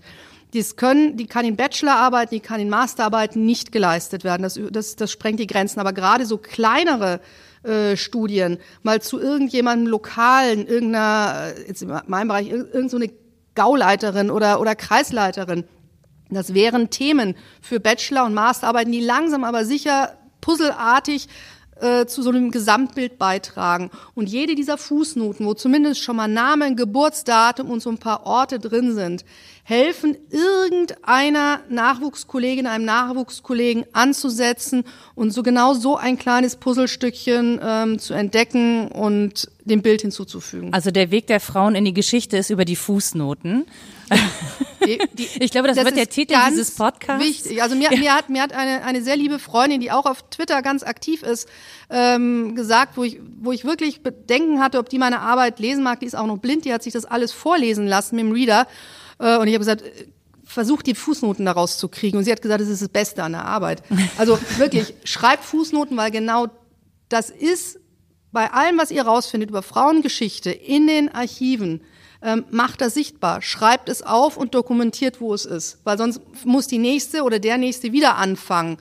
dies 0.54 0.76
können, 0.76 1.18
die 1.18 1.28
kann 1.28 1.46
in 1.46 1.56
Bachelorarbeiten, 1.56 2.36
die 2.36 2.42
kann 2.42 2.60
in 2.60 2.70
Masterarbeiten 2.70 3.46
nicht 3.46 3.72
geleistet 3.72 4.24
werden. 4.24 4.44
Das, 4.44 4.60
das, 4.72 4.96
das 4.96 5.12
sprengt 5.12 5.40
die 5.40 5.48
Grenzen. 5.48 5.80
Aber 5.80 5.94
gerade 5.94 6.26
so 6.26 6.38
kleinere 6.38 7.22
äh, 7.64 7.96
Studien, 7.96 8.58
mal 8.84 9.02
zu 9.02 9.20
irgendjemandem 9.20 9.88
Lokalen, 9.88 10.68
irgendeiner, 10.68 11.54
äh, 11.56 11.68
jetzt 11.68 11.82
in 11.82 11.94
meinem 12.08 12.28
Bereich, 12.28 12.50
irgendeine 12.50 13.12
Gauleiterin 13.56 14.30
oder, 14.30 14.60
oder 14.60 14.76
Kreisleiterin, 14.76 15.64
das 16.30 16.54
wären 16.54 16.90
Themen 16.90 17.36
für 17.62 17.80
Bachelor- 17.80 18.26
und 18.26 18.34
Masterarbeiten, 18.34 18.92
die 18.92 19.02
langsam 19.02 19.44
aber 19.44 19.66
sicher 19.66 20.18
puzzelartig 20.40 21.28
äh, 21.82 22.06
zu 22.06 22.22
so 22.22 22.30
einem 22.30 22.52
Gesamtbild 22.52 23.18
beitragen. 23.18 23.90
Und 24.16 24.30
jede 24.30 24.56
dieser 24.56 24.78
Fußnoten, 24.78 25.46
wo 25.46 25.54
zumindest 25.54 26.02
schon 26.02 26.16
mal 26.16 26.28
Name, 26.28 26.76
Geburtsdatum 26.76 27.70
und 27.70 27.82
so 27.82 27.90
ein 27.90 27.98
paar 27.98 28.26
Orte 28.26 28.60
drin 28.60 28.94
sind, 28.94 29.26
helfen 29.64 30.18
irgendeiner 30.30 31.62
Nachwuchskollegin, 31.70 32.68
einem 32.68 32.86
Nachwuchskollegen 32.86 33.86
anzusetzen 33.94 34.84
und 35.16 35.32
so 35.32 35.44
genau 35.44 35.74
so 35.74 35.98
ein 35.98 36.18
kleines 36.18 36.56
Puzzlestückchen 36.56 37.60
ähm, 37.64 38.00
zu 38.00 38.14
entdecken 38.14 38.88
und 38.90 39.50
dem 39.64 39.82
Bild 39.82 40.02
hinzuzufügen. 40.02 40.74
Also 40.74 40.92
der 40.92 41.12
Weg 41.12 41.28
der 41.28 41.40
Frauen 41.40 41.76
in 41.76 41.86
die 41.86 41.94
Geschichte 41.94 42.38
ist 42.38 42.50
über 42.50 42.66
die 42.66 42.76
Fußnoten. 42.76 43.66
Die, 44.86 45.00
die, 45.14 45.28
ich 45.40 45.52
glaube, 45.52 45.68
das, 45.68 45.78
das 45.78 45.86
wird 45.86 45.98
der 45.98 46.10
Titel 46.10 46.36
dieses 46.50 46.72
Podcasts. 46.72 47.24
Wichtig. 47.24 47.62
Also 47.62 47.76
mir, 47.76 47.92
ja. 47.92 47.98
mir 47.98 48.16
hat, 48.16 48.30
mir 48.30 48.42
hat 48.42 48.54
eine, 48.54 48.84
eine 48.84 49.02
sehr 49.02 49.16
liebe 49.16 49.40
Freundin, 49.40 49.80
die 49.80 49.92
auch 49.92 50.06
auf 50.06 50.24
Twitter 50.30 50.62
ganz 50.62 50.84
aktiv 50.84 51.24
ist, 51.24 51.48
ähm, 51.90 52.56
gesagt, 52.56 52.98
wo 52.98 53.04
ich, 53.04 53.20
wo 53.40 53.52
ich 53.52 53.64
wirklich 53.64 54.02
Bedenken 54.02 54.60
hatte, 54.60 54.80
ob 54.80 54.90
die 54.90 54.98
meine 54.98 55.20
Arbeit 55.20 55.60
lesen 55.60 55.84
mag. 55.84 56.00
Die 56.00 56.06
ist 56.06 56.16
auch 56.16 56.28
noch 56.28 56.38
blind, 56.38 56.66
die 56.66 56.74
hat 56.74 56.84
sich 56.84 56.94
das 56.94 57.06
alles 57.06 57.32
vorlesen 57.32 57.88
lassen 57.88 58.16
mit 58.16 58.26
dem 58.26 58.32
Reader. 58.32 58.68
Äh, 59.20 59.38
und 59.38 59.48
ich 59.48 59.54
habe 59.54 59.60
gesagt, 59.60 59.84
versucht 60.44 60.88
die 60.88 60.96
Fußnoten 60.96 61.46
daraus 61.46 61.78
zu 61.78 61.88
kriegen. 61.88 62.18
Und 62.18 62.24
sie 62.24 62.32
hat 62.32 62.42
gesagt, 62.42 62.62
das 62.62 62.68
ist 62.68 62.82
das 62.82 62.90
Beste 62.90 63.24
an 63.24 63.34
der 63.34 63.46
Arbeit. 63.46 63.84
Also 64.18 64.38
wirklich, 64.58 64.94
schreibt 65.04 65.46
Fußnoten, 65.46 65.96
weil 65.96 66.12
genau 66.12 66.48
das 67.08 67.30
ist 67.30 67.81
bei 68.32 68.52
allem, 68.52 68.78
was 68.78 68.92
ihr 68.92 69.04
rausfindet 69.04 69.50
über 69.50 69.62
Frauengeschichte 69.62 70.52
in 70.52 70.88
den 70.88 71.14
Archiven, 71.14 71.82
ähm, 72.22 72.46
macht 72.52 72.82
das 72.82 72.94
sichtbar, 72.94 73.42
schreibt 73.42 73.90
es 73.90 74.04
auf 74.04 74.38
und 74.38 74.54
dokumentiert, 74.54 75.22
wo 75.22 75.34
es 75.34 75.46
ist. 75.46 75.80
Weil 75.84 75.98
sonst 75.98 76.22
muss 76.46 76.68
die 76.68 76.78
nächste 76.78 77.24
oder 77.24 77.40
der 77.40 77.58
nächste 77.58 77.92
wieder 77.92 78.16
anfangen, 78.18 78.78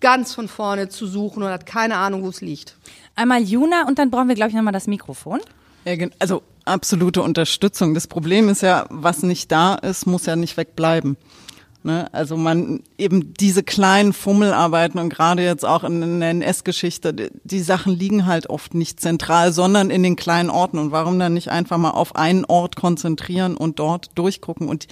ganz 0.00 0.34
von 0.34 0.48
vorne 0.48 0.88
zu 0.88 1.06
suchen 1.06 1.42
und 1.42 1.50
hat 1.50 1.66
keine 1.66 1.96
Ahnung, 1.96 2.22
wo 2.22 2.28
es 2.28 2.40
liegt. 2.40 2.76
Einmal 3.14 3.42
Juna 3.42 3.86
und 3.86 3.98
dann 3.98 4.10
brauchen 4.10 4.28
wir, 4.28 4.34
glaube 4.34 4.50
ich, 4.50 4.56
nochmal 4.56 4.72
das 4.72 4.86
Mikrofon. 4.86 5.40
Also 6.18 6.42
absolute 6.64 7.22
Unterstützung. 7.22 7.94
Das 7.94 8.06
Problem 8.06 8.48
ist 8.48 8.62
ja, 8.62 8.86
was 8.90 9.22
nicht 9.22 9.52
da 9.52 9.76
ist, 9.76 10.06
muss 10.06 10.26
ja 10.26 10.36
nicht 10.36 10.56
wegbleiben. 10.56 11.16
Ne? 11.86 12.12
Also 12.12 12.36
man 12.36 12.82
eben 12.98 13.32
diese 13.34 13.62
kleinen 13.62 14.12
Fummelarbeiten 14.12 14.98
und 14.98 15.08
gerade 15.08 15.44
jetzt 15.44 15.64
auch 15.64 15.84
in 15.84 16.18
der 16.18 16.30
NS-Geschichte, 16.30 17.14
die, 17.14 17.30
die 17.44 17.60
Sachen 17.60 17.94
liegen 17.94 18.26
halt 18.26 18.50
oft 18.50 18.74
nicht 18.74 18.98
zentral, 18.98 19.52
sondern 19.52 19.90
in 19.90 20.02
den 20.02 20.16
kleinen 20.16 20.50
Orten. 20.50 20.78
Und 20.78 20.90
warum 20.90 21.16
dann 21.20 21.34
nicht 21.34 21.48
einfach 21.48 21.78
mal 21.78 21.92
auf 21.92 22.16
einen 22.16 22.44
Ort 22.44 22.74
konzentrieren 22.74 23.56
und 23.56 23.78
dort 23.78 24.10
durchgucken? 24.16 24.68
Und 24.68 24.88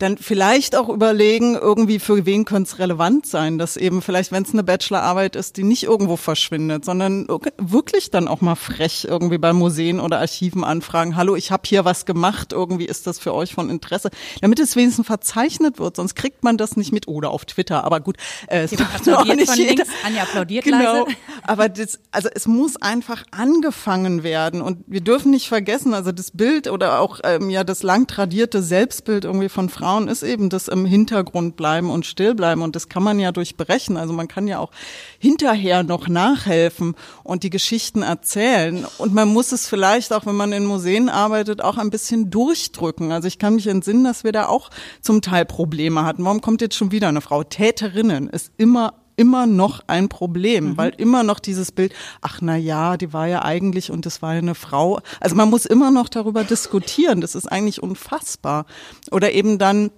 dann 0.00 0.16
vielleicht 0.16 0.76
auch 0.76 0.88
überlegen, 0.88 1.54
irgendwie 1.54 1.98
für 1.98 2.24
wen 2.24 2.44
könnte 2.44 2.70
es 2.70 2.78
relevant 2.78 3.26
sein, 3.26 3.58
dass 3.58 3.76
eben 3.76 4.02
vielleicht, 4.02 4.32
wenn 4.32 4.42
es 4.42 4.52
eine 4.52 4.62
Bachelorarbeit 4.62 5.36
ist, 5.36 5.56
die 5.56 5.62
nicht 5.62 5.84
irgendwo 5.84 6.16
verschwindet, 6.16 6.84
sondern 6.84 7.26
wirklich 7.58 8.10
dann 8.10 8.26
auch 8.26 8.40
mal 8.40 8.54
frech 8.54 9.06
irgendwie 9.08 9.38
bei 9.38 9.52
Museen 9.52 10.00
oder 10.00 10.18
Archiven 10.18 10.64
anfragen, 10.64 11.16
hallo, 11.16 11.36
ich 11.36 11.52
habe 11.52 11.62
hier 11.66 11.84
was 11.84 12.06
gemacht, 12.06 12.52
irgendwie 12.52 12.86
ist 12.86 13.06
das 13.06 13.18
für 13.18 13.34
euch 13.34 13.54
von 13.54 13.68
Interesse, 13.68 14.10
damit 14.40 14.58
es 14.58 14.74
wenigstens 14.74 15.06
verzeichnet 15.06 15.78
wird, 15.78 15.96
sonst 15.96 16.14
kriegt 16.14 16.42
man 16.42 16.56
das 16.56 16.76
nicht 16.76 16.92
mit 16.92 17.06
oder 17.06 17.30
auf 17.30 17.44
Twitter, 17.44 17.84
aber 17.84 18.00
gut, 18.00 18.16
äh, 18.46 18.60
es 18.62 18.72
auch 19.08 19.24
nicht 19.24 19.54
jeder. 19.56 19.84
Anja 20.04 20.22
applaudiert 20.22 20.64
genau, 20.64 21.04
leise. 21.04 21.16
aber 21.42 21.68
das, 21.68 22.00
also 22.10 22.28
es 22.34 22.46
muss 22.46 22.80
einfach 22.80 23.24
angefangen 23.32 24.22
werden 24.22 24.62
und 24.62 24.78
wir 24.86 25.02
dürfen 25.02 25.30
nicht 25.30 25.48
vergessen, 25.48 25.92
also 25.92 26.10
das 26.10 26.30
Bild 26.30 26.68
oder 26.68 27.00
auch 27.00 27.20
ähm, 27.22 27.50
ja 27.50 27.64
das 27.64 27.82
lang 27.82 28.06
tradierte 28.06 28.62
Selbstbild 28.62 29.24
irgendwie 29.24 29.50
von 29.50 29.68
Frauen 29.68 29.89
Frauen 29.90 30.06
ist 30.06 30.22
eben 30.22 30.50
das 30.50 30.68
im 30.68 30.86
Hintergrund 30.86 31.56
bleiben 31.56 31.90
und 31.90 32.06
still 32.06 32.36
bleiben. 32.36 32.62
Und 32.62 32.76
das 32.76 32.88
kann 32.88 33.02
man 33.02 33.18
ja 33.18 33.32
durchbrechen. 33.32 33.96
Also 33.96 34.12
man 34.12 34.28
kann 34.28 34.46
ja 34.46 34.60
auch 34.60 34.70
hinterher 35.18 35.82
noch 35.82 36.06
nachhelfen 36.06 36.94
und 37.24 37.42
die 37.42 37.50
Geschichten 37.50 38.02
erzählen. 38.02 38.86
Und 38.98 39.12
man 39.14 39.26
muss 39.26 39.50
es 39.50 39.66
vielleicht 39.66 40.12
auch, 40.12 40.26
wenn 40.26 40.36
man 40.36 40.52
in 40.52 40.64
Museen 40.64 41.08
arbeitet, 41.08 41.60
auch 41.60 41.76
ein 41.76 41.90
bisschen 41.90 42.30
durchdrücken. 42.30 43.10
Also 43.10 43.26
ich 43.26 43.40
kann 43.40 43.56
mich 43.56 43.66
entsinnen, 43.66 44.04
dass 44.04 44.22
wir 44.22 44.30
da 44.30 44.46
auch 44.46 44.70
zum 45.00 45.22
Teil 45.22 45.44
Probleme 45.44 46.04
hatten. 46.04 46.24
Warum 46.24 46.40
kommt 46.40 46.60
jetzt 46.60 46.76
schon 46.76 46.92
wieder 46.92 47.08
eine 47.08 47.20
Frau? 47.20 47.42
Täterinnen 47.42 48.28
ist 48.28 48.52
immer 48.58 48.94
immer 49.20 49.46
noch 49.46 49.82
ein 49.86 50.08
Problem, 50.08 50.70
mhm. 50.70 50.76
weil 50.78 50.92
immer 50.96 51.22
noch 51.22 51.40
dieses 51.40 51.72
Bild, 51.72 51.92
ach 52.22 52.38
na 52.40 52.56
ja, 52.56 52.96
die 52.96 53.12
war 53.12 53.26
ja 53.26 53.44
eigentlich 53.44 53.90
und 53.90 54.06
das 54.06 54.22
war 54.22 54.32
ja 54.32 54.38
eine 54.38 54.54
Frau. 54.54 55.00
Also 55.20 55.36
man 55.36 55.50
muss 55.50 55.66
immer 55.66 55.90
noch 55.90 56.08
darüber 56.08 56.42
diskutieren. 56.42 57.20
Das 57.20 57.34
ist 57.34 57.44
eigentlich 57.44 57.82
unfassbar. 57.82 58.64
Oder 59.10 59.32
eben 59.32 59.58
dann 59.58 59.90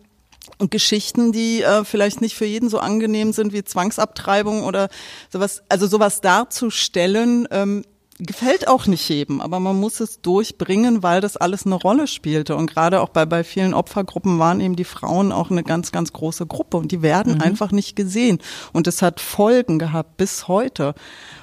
Geschichten, 0.71 1.31
die 1.31 1.63
äh, 1.63 1.85
vielleicht 1.85 2.21
nicht 2.21 2.35
für 2.35 2.47
jeden 2.47 2.69
so 2.69 2.81
angenehm 2.81 3.33
sind 3.33 3.53
wie 3.53 3.63
Zwangsabtreibung 3.63 4.65
oder 4.65 4.89
sowas. 5.31 5.63
Also 5.69 5.87
sowas 5.87 6.21
darzustellen, 6.21 7.47
ähm, 7.53 7.85
gefällt 8.23 8.69
auch 8.69 8.87
nicht 8.87 9.09
jedem, 9.09 9.41
aber 9.41 9.61
man 9.61 9.79
muss 9.79 10.01
es 10.01 10.21
durchbringen, 10.21 11.03
weil 11.03 11.21
das 11.21 11.37
alles 11.37 11.67
eine 11.67 11.75
Rolle 11.75 12.07
spielte. 12.07 12.57
Und 12.57 12.69
gerade 12.69 13.01
auch 13.01 13.09
bei, 13.09 13.27
bei 13.27 13.45
vielen 13.45 13.75
Opfergruppen 13.75 14.39
waren 14.39 14.61
eben 14.61 14.77
die 14.77 14.85
Frauen 14.85 15.33
auch 15.33 15.51
eine 15.51 15.63
ganz, 15.63 15.93
ganz 15.93 16.13
große 16.13 16.47
Gruppe 16.47 16.77
und 16.77 16.93
die 16.93 17.03
werden 17.03 17.35
mhm. 17.35 17.43
einfach 17.43 17.73
nicht 17.73 17.97
gesehen. 17.97 18.39
Und 18.73 18.87
es 18.87 19.03
hat 19.03 19.21
Folgen 19.21 19.79
gehabt 19.79 20.17
bis 20.17 20.49
heute. 20.49 20.95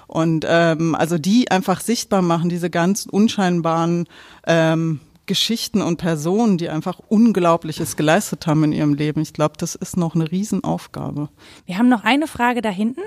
Und 0.08 0.46
ähm, 0.48 0.96
also 0.96 1.18
die 1.18 1.52
einfach 1.52 1.82
sichtbar 1.82 2.22
machen, 2.22 2.50
diese 2.50 2.70
ganz 2.70 3.06
unscheinbaren 3.06 4.08
ähm, 4.48 5.02
Geschichten 5.28 5.84
und 5.84 5.98
Personen, 5.98 6.58
die 6.58 6.70
einfach 6.70 7.00
Unglaubliches 7.08 7.96
geleistet 7.96 8.48
haben 8.48 8.64
in 8.64 8.72
ihrem 8.72 8.96
Leben. 8.96 9.22
Ich 9.22 9.34
glaube, 9.34 9.54
das 9.60 9.76
ist 9.76 9.96
noch 9.96 10.16
eine 10.16 10.32
Riesenaufgabe. 10.32 11.30
Wir 11.68 11.78
haben 11.78 11.90
noch 11.90 12.04
eine 12.04 12.26
Frage 12.26 12.64
da 12.64 12.70
hinten. 12.70 13.02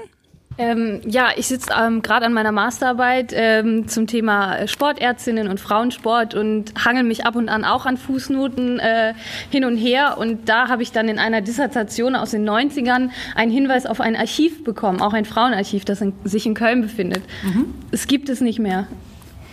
Ähm, 0.58 1.00
ja, 1.06 1.30
ich 1.36 1.46
sitze 1.46 1.70
ähm, 1.78 2.02
gerade 2.02 2.26
an 2.26 2.32
meiner 2.32 2.52
Masterarbeit 2.52 3.32
ähm, 3.34 3.88
zum 3.88 4.06
Thema 4.06 4.66
Sportärztinnen 4.66 5.48
und 5.48 5.60
Frauensport 5.60 6.34
und 6.34 6.72
hangel 6.84 7.04
mich 7.04 7.24
ab 7.26 7.36
und 7.36 7.48
an 7.48 7.64
auch 7.64 7.86
an 7.86 7.96
Fußnoten 7.96 8.78
äh, 8.78 9.14
hin 9.50 9.64
und 9.64 9.76
her. 9.76 10.18
Und 10.18 10.48
da 10.48 10.68
habe 10.68 10.82
ich 10.82 10.92
dann 10.92 11.08
in 11.08 11.18
einer 11.18 11.40
Dissertation 11.40 12.14
aus 12.16 12.32
den 12.32 12.48
90ern 12.48 13.10
einen 13.34 13.50
Hinweis 13.50 13.86
auf 13.86 14.00
ein 14.00 14.16
Archiv 14.16 14.64
bekommen, 14.64 15.00
auch 15.00 15.12
ein 15.12 15.24
Frauenarchiv, 15.24 15.84
das 15.84 16.00
in, 16.00 16.12
sich 16.24 16.46
in 16.46 16.54
Köln 16.54 16.82
befindet. 16.82 17.22
Mhm. 17.42 17.74
Es 17.90 18.06
gibt 18.06 18.28
es 18.28 18.40
nicht 18.40 18.58
mehr. 18.58 18.86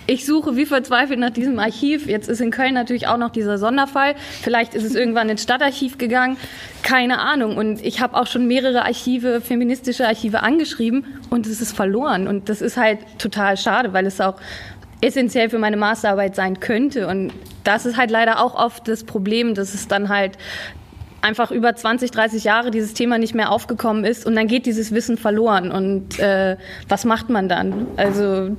Ich 0.10 0.26
suche 0.26 0.55
wie 0.55 0.66
verzweifelt 0.66 1.20
nach 1.20 1.30
diesem 1.30 1.60
Archiv. 1.60 2.07
Jetzt 2.07 2.30
ist 2.30 2.41
in 2.41 2.49
Köln 2.49 2.74
natürlich 2.74 3.05
auch 3.05 3.18
noch 3.18 3.30
dieser 3.30 3.60
Sonderfall. 3.60 4.16
Vielleicht 4.41 4.74
ist 4.74 4.84
es 4.84 4.95
irgendwann 4.95 5.30
ins 5.30 5.43
Stadtarchiv 5.43 5.99
gegangen. 5.99 6.36
Keine 6.82 7.20
Ahnung. 7.20 7.57
Und 7.57 7.86
ich 7.86 8.01
habe 8.01 8.18
auch 8.18 8.26
schon 8.26 8.47
mehrere 8.47 8.86
Archive, 8.86 9.39
feministische 9.39 10.07
Archive 10.07 10.41
angeschrieben 10.41 11.05
und 11.30 11.45
es 11.45 11.62
ist 11.62 11.76
verloren. 11.76 12.28
Und 12.28 12.49
das 12.49 12.64
ist 12.64 12.76
halt 12.76 12.97
total 13.20 13.55
schade, 13.55 13.93
weil 13.93 14.07
es 14.07 14.20
auch 14.20 14.38
essentiell 14.99 15.51
für 15.51 15.60
meine 15.60 15.78
Masterarbeit 15.78 16.36
sein 16.36 16.60
könnte. 16.60 17.05
Und 17.05 17.32
das 17.64 17.86
ist 17.86 17.95
halt 17.95 18.10
leider 18.10 18.43
auch 18.43 18.55
oft 18.55 18.88
das 18.88 19.03
Problem, 19.03 19.53
dass 19.53 19.76
es 19.76 19.88
dann 19.88 20.10
halt 20.10 20.39
einfach 21.22 21.51
über 21.51 21.76
20, 21.76 22.10
30 22.10 22.45
Jahre 22.45 22.72
dieses 22.72 22.95
Thema 22.95 23.20
nicht 23.20 23.36
mehr 23.36 23.51
aufgekommen 23.51 24.05
ist 24.05 24.26
und 24.26 24.36
dann 24.36 24.47
geht 24.47 24.66
dieses 24.66 24.91
Wissen 24.91 25.18
verloren. 25.18 25.72
Und 25.72 26.18
äh, 26.18 26.57
was 26.88 27.05
macht 27.05 27.30
man 27.30 27.47
dann? 27.47 27.86
Also 27.95 28.55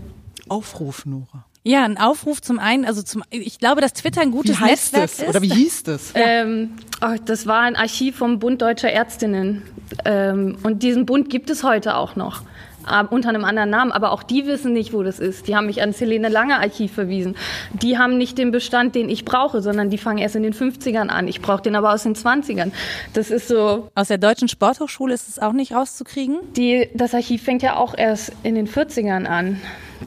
Aufruf, 0.51 1.07
Nora. 1.07 1.47
Ja, 1.63 1.85
ein 1.85 1.99
Aufruf 1.99 2.41
zum 2.41 2.59
einen, 2.59 2.87
also 2.87 3.03
zum, 3.03 3.23
ich 3.29 3.59
glaube, 3.59 3.83
dass 3.83 3.93
Twitter 3.93 4.23
ein 4.23 4.31
gutes 4.31 4.59
wie 4.59 4.65
heißt 4.65 4.95
Netzwerk 4.95 5.05
es? 5.05 5.19
ist. 5.21 5.29
Oder 5.29 5.43
wie 5.43 5.53
hieß 5.53 5.83
das? 5.85 6.13
Ähm, 6.21 6.77
oh, 7.03 7.17
das 7.25 7.47
war 7.47 7.61
ein 7.61 7.77
Archiv 7.77 8.17
vom 8.17 8.39
Bund 8.39 8.61
Deutscher 8.63 8.91
Ärztinnen. 8.91 9.63
Ähm, 10.05 10.59
und 10.63 10.83
diesen 10.83 11.07
Bund 11.07 11.31
gibt 11.31 11.51
es 11.51 11.63
heute 11.63 11.97
auch 11.97 12.17
noch. 12.17 12.43
Uh, 12.83 13.07
unter 13.11 13.29
einem 13.29 13.45
anderen 13.45 13.69
Namen, 13.69 13.93
aber 13.93 14.11
auch 14.11 14.23
die 14.23 14.47
wissen 14.47 14.73
nicht, 14.73 14.95
wo 14.95 15.03
das 15.03 15.21
ist. 15.21 15.47
Die 15.47 15.55
haben 15.55 15.67
mich 15.67 15.83
ans 15.83 16.01
Helene 16.01 16.31
Lange 16.31 16.59
Archiv 16.59 16.93
verwiesen. 16.93 17.37
Die 17.75 17.99
haben 17.99 18.17
nicht 18.17 18.39
den 18.39 18.53
Bestand, 18.53 18.95
den 18.95 19.11
ich 19.11 19.27
brauche, 19.27 19.61
sondern 19.61 19.91
die 19.91 19.99
fangen 19.99 20.17
erst 20.17 20.35
in 20.35 20.43
den 20.43 20.55
50ern 20.55 21.09
an. 21.09 21.29
Ich 21.29 21.43
brauche 21.43 21.61
den 21.61 21.77
aber 21.77 21.93
aus 21.93 22.05
den 22.05 22.15
20ern. 22.15 22.73
Das 23.13 23.31
ist 23.31 23.49
so. 23.49 23.91
Aus 23.95 24.09
der 24.09 24.17
Deutschen 24.17 24.49
Sporthochschule 24.49 25.13
ist 25.13 25.29
es 25.29 25.39
auch 25.39 25.53
nicht 25.53 25.73
rauszukriegen? 25.73 26.39
Die, 26.57 26.89
das 26.95 27.13
Archiv 27.13 27.43
fängt 27.43 27.63
ja 27.63 27.77
auch 27.77 27.95
erst 27.97 28.33
in 28.45 28.55
den 28.55 28.67
40ern 28.67 29.27
an 29.27 29.61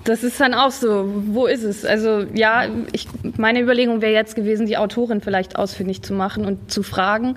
das 0.04 0.24
ist 0.24 0.40
dann 0.40 0.54
auch 0.54 0.72
so, 0.72 1.12
wo 1.28 1.46
ist 1.46 1.64
es? 1.64 1.86
Also 1.86 2.26
ja, 2.34 2.68
ich, 2.92 3.08
meine 3.38 3.62
Überlegung 3.62 4.02
wäre 4.02 4.14
jetzt 4.14 4.36
gewesen, 4.36 4.66
die 4.66 4.78
Autorin 4.78 5.22
vielleicht 5.22 5.56
ausfindig 5.56 6.02
zu 6.02 6.14
machen 6.14 6.46
und 6.46 6.72
zu 6.72 6.84
fragen. 6.84 7.36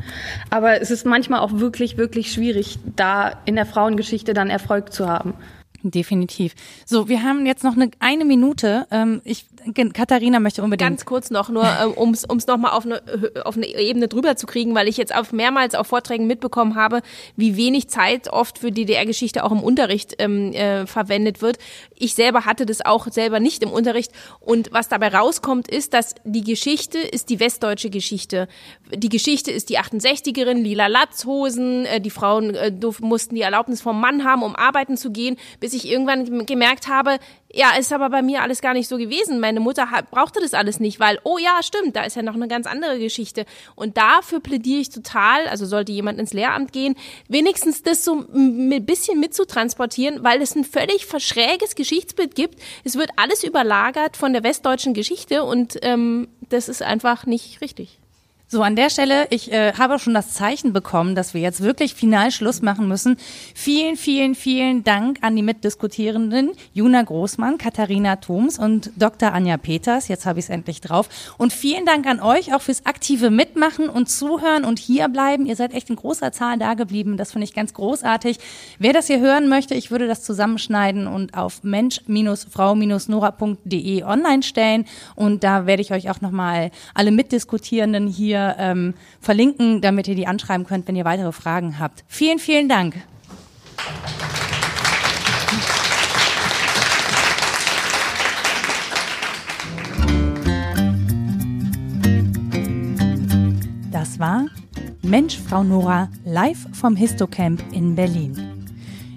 Aber 0.50 0.80
es 0.80 0.90
ist 0.90 1.06
manchmal 1.06 1.40
auch 1.40 1.52
wirklich, 1.52 1.96
wirklich 1.96 2.32
schwierig, 2.32 2.78
da 2.96 3.32
in 3.44 3.56
der 3.56 3.66
Frauengeschichte 3.66 4.34
dann 4.34 4.50
Erfolg 4.50 4.92
zu 4.92 5.08
haben. 5.08 5.34
Definitiv. 5.82 6.54
So, 6.84 7.08
wir 7.08 7.22
haben 7.22 7.46
jetzt 7.46 7.62
noch 7.62 7.76
eine, 7.76 7.90
eine 8.00 8.24
Minute. 8.24 8.86
Ähm, 8.90 9.20
ich, 9.24 9.46
Katharina 9.74 10.40
möchte 10.40 10.62
unbedingt. 10.62 10.88
Ganz 10.88 11.04
kurz 11.04 11.30
noch, 11.30 11.48
nur 11.48 11.64
äh, 11.64 11.86
um 11.86 12.12
es 12.12 12.46
nochmal 12.46 12.72
auf 12.72 12.84
eine, 12.84 13.02
auf 13.44 13.56
eine 13.56 13.66
Ebene 13.66 14.08
drüber 14.08 14.36
zu 14.36 14.46
kriegen, 14.46 14.74
weil 14.74 14.88
ich 14.88 14.96
jetzt 14.96 15.14
auf 15.14 15.32
mehrmals 15.32 15.74
auf 15.74 15.86
Vorträgen 15.86 16.26
mitbekommen 16.26 16.74
habe, 16.74 17.02
wie 17.36 17.56
wenig 17.56 17.88
Zeit 17.88 18.32
oft 18.32 18.58
für 18.58 18.70
DDR-Geschichte 18.70 19.44
auch 19.44 19.52
im 19.52 19.62
Unterricht 19.62 20.14
ähm, 20.18 20.52
äh, 20.52 20.86
verwendet 20.86 21.42
wird. 21.42 21.58
Ich 21.94 22.14
selber 22.14 22.44
hatte 22.44 22.66
das 22.66 22.84
auch 22.84 23.06
selber 23.08 23.40
nicht 23.40 23.62
im 23.62 23.70
Unterricht. 23.70 24.12
Und 24.40 24.72
was 24.72 24.88
dabei 24.88 25.08
rauskommt, 25.08 25.68
ist, 25.68 25.94
dass 25.94 26.14
die 26.24 26.44
Geschichte 26.44 26.98
ist 26.98 27.30
die 27.30 27.40
westdeutsche 27.40 27.90
Geschichte. 27.90 28.48
Die 28.94 29.08
Geschichte 29.08 29.50
ist 29.50 29.68
die 29.68 29.78
68erin, 29.78 30.62
lila 30.62 30.86
Latzhosen, 30.86 31.86
äh, 31.86 32.00
die 32.00 32.10
Frauen 32.10 32.54
äh, 32.54 32.72
mussten 33.00 33.34
die 33.34 33.42
Erlaubnis 33.42 33.80
vom 33.80 34.00
Mann 34.00 34.24
haben, 34.24 34.42
um 34.42 34.54
arbeiten 34.54 34.96
zu 34.96 35.10
gehen, 35.10 35.36
bis 35.60 35.72
ich 35.72 35.88
irgendwann 35.88 36.46
gemerkt 36.46 36.88
habe, 36.88 37.18
ja, 37.56 37.74
ist 37.76 37.92
aber 37.92 38.10
bei 38.10 38.20
mir 38.20 38.42
alles 38.42 38.60
gar 38.60 38.74
nicht 38.74 38.86
so 38.86 38.98
gewesen. 38.98 39.40
Meine 39.40 39.60
Mutter 39.60 39.88
brauchte 40.10 40.40
das 40.40 40.52
alles 40.52 40.78
nicht, 40.78 41.00
weil, 41.00 41.18
oh 41.24 41.38
ja, 41.38 41.62
stimmt, 41.62 41.96
da 41.96 42.02
ist 42.02 42.14
ja 42.14 42.22
noch 42.22 42.34
eine 42.34 42.48
ganz 42.48 42.66
andere 42.66 42.98
Geschichte. 42.98 43.46
Und 43.74 43.96
dafür 43.96 44.40
plädiere 44.40 44.80
ich 44.80 44.90
total, 44.90 45.48
also 45.48 45.64
sollte 45.64 45.92
jemand 45.92 46.18
ins 46.18 46.34
Lehramt 46.34 46.72
gehen, 46.72 46.96
wenigstens 47.28 47.82
das 47.82 48.04
so 48.04 48.26
ein 48.34 48.84
bisschen 48.84 49.20
mitzutransportieren, 49.20 50.22
weil 50.22 50.42
es 50.42 50.54
ein 50.54 50.64
völlig 50.64 51.06
verschräges 51.06 51.74
Geschichtsbild 51.74 52.34
gibt. 52.34 52.60
Es 52.84 52.96
wird 52.96 53.10
alles 53.16 53.42
überlagert 53.42 54.18
von 54.18 54.34
der 54.34 54.42
westdeutschen 54.42 54.92
Geschichte 54.92 55.42
und 55.42 55.78
ähm, 55.82 56.28
das 56.50 56.68
ist 56.68 56.82
einfach 56.82 57.24
nicht 57.24 57.62
richtig. 57.62 57.98
So, 58.48 58.62
an 58.62 58.76
der 58.76 58.90
Stelle, 58.90 59.26
ich 59.30 59.50
äh, 59.50 59.72
habe 59.72 59.98
schon 59.98 60.14
das 60.14 60.32
Zeichen 60.32 60.72
bekommen, 60.72 61.16
dass 61.16 61.34
wir 61.34 61.40
jetzt 61.40 61.62
wirklich 61.62 61.96
final 61.96 62.30
Schluss 62.30 62.62
machen 62.62 62.86
müssen. 62.86 63.16
Vielen, 63.56 63.96
vielen, 63.96 64.36
vielen 64.36 64.84
Dank 64.84 65.18
an 65.22 65.34
die 65.34 65.42
Mitdiskutierenden 65.42 66.52
Juna 66.72 67.02
Großmann, 67.02 67.58
Katharina 67.58 68.14
Thoms 68.14 68.60
und 68.60 68.92
Dr. 68.94 69.32
Anja 69.32 69.56
Peters. 69.56 70.06
Jetzt 70.06 70.26
habe 70.26 70.38
ich 70.38 70.44
es 70.44 70.48
endlich 70.48 70.80
drauf. 70.80 71.08
Und 71.38 71.52
vielen 71.52 71.86
Dank 71.86 72.06
an 72.06 72.20
euch 72.20 72.54
auch 72.54 72.62
fürs 72.62 72.86
aktive 72.86 73.30
Mitmachen 73.30 73.88
und 73.88 74.08
Zuhören 74.08 74.64
und 74.64 74.78
hier 74.78 75.08
bleiben. 75.08 75.46
Ihr 75.46 75.56
seid 75.56 75.74
echt 75.74 75.90
in 75.90 75.96
großer 75.96 76.30
Zahl 76.30 76.56
da 76.56 76.74
geblieben. 76.74 77.16
Das 77.16 77.32
finde 77.32 77.46
ich 77.46 77.52
ganz 77.52 77.74
großartig. 77.74 78.38
Wer 78.78 78.92
das 78.92 79.08
hier 79.08 79.18
hören 79.18 79.48
möchte, 79.48 79.74
ich 79.74 79.90
würde 79.90 80.06
das 80.06 80.22
zusammenschneiden 80.22 81.08
und 81.08 81.36
auf 81.36 81.64
mensch-frau-nora.de 81.64 84.04
online 84.04 84.44
stellen. 84.44 84.84
Und 85.16 85.42
da 85.42 85.66
werde 85.66 85.82
ich 85.82 85.90
euch 85.90 86.10
auch 86.10 86.20
nochmal 86.20 86.70
alle 86.94 87.10
Mitdiskutierenden 87.10 88.06
hier 88.06 88.35
hier 88.36 88.56
ähm, 88.58 88.94
verlinken, 89.20 89.80
damit 89.80 90.08
ihr 90.08 90.14
die 90.14 90.26
anschreiben 90.26 90.66
könnt, 90.66 90.86
wenn 90.88 90.96
ihr 90.96 91.04
weitere 91.04 91.32
Fragen 91.32 91.78
habt. 91.78 92.04
Vielen, 92.08 92.38
vielen 92.38 92.68
Dank. 92.68 92.94
Das 103.92 104.18
war 104.18 104.46
Mensch, 105.02 105.38
Frau 105.38 105.62
Nora 105.62 106.08
live 106.24 106.66
vom 106.72 106.96
Histocamp 106.96 107.62
in 107.72 107.94
Berlin. 107.94 108.66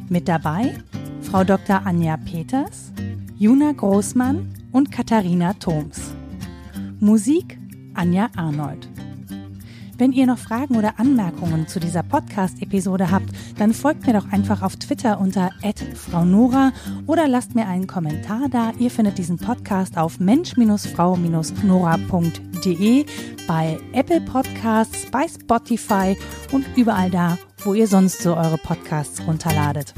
Mit 0.08 0.28
dabei 0.28 0.76
Frau 1.22 1.44
Dr. 1.44 1.86
Anja 1.86 2.18
Peters, 2.18 2.92
Juna 3.38 3.72
Großmann 3.72 4.52
und 4.72 4.92
Katharina 4.92 5.54
Thoms. 5.54 6.14
Musik 7.00 7.58
Anja 7.94 8.30
Arnold. 8.36 8.88
Wenn 10.00 10.12
ihr 10.14 10.26
noch 10.26 10.38
Fragen 10.38 10.78
oder 10.78 10.98
Anmerkungen 10.98 11.68
zu 11.68 11.82
dieser 11.82 12.04
Podcast-Episode 12.04 13.12
habt, 13.12 13.32
dann 13.58 13.74
folgt 13.74 14.08
mir 14.08 14.14
doch 14.14 14.32
einfach 14.32 14.62
auf 14.62 14.78
Twitter 14.78 15.20
unter 15.20 15.50
@fraunora 15.94 16.72
oder 17.06 17.28
lasst 17.28 17.54
mir 17.54 17.68
einen 17.68 17.86
Kommentar 17.86 18.48
da. 18.50 18.72
Ihr 18.80 18.92
findet 18.92 19.18
diesen 19.18 19.38
Podcast 19.38 19.98
auf 19.98 20.22
mensch-frau-nora.de, 20.22 23.06
bei 23.46 23.78
Apple 23.92 24.22
Podcasts, 24.22 25.06
bei 25.12 25.28
Spotify 25.28 26.18
und 26.54 26.66
überall 26.78 27.12
da, 27.12 27.38
wo 27.66 27.74
ihr 27.74 27.88
sonst 27.88 28.22
so 28.22 28.38
eure 28.38 28.58
Podcasts 28.58 29.22
runterladet. 29.28 29.94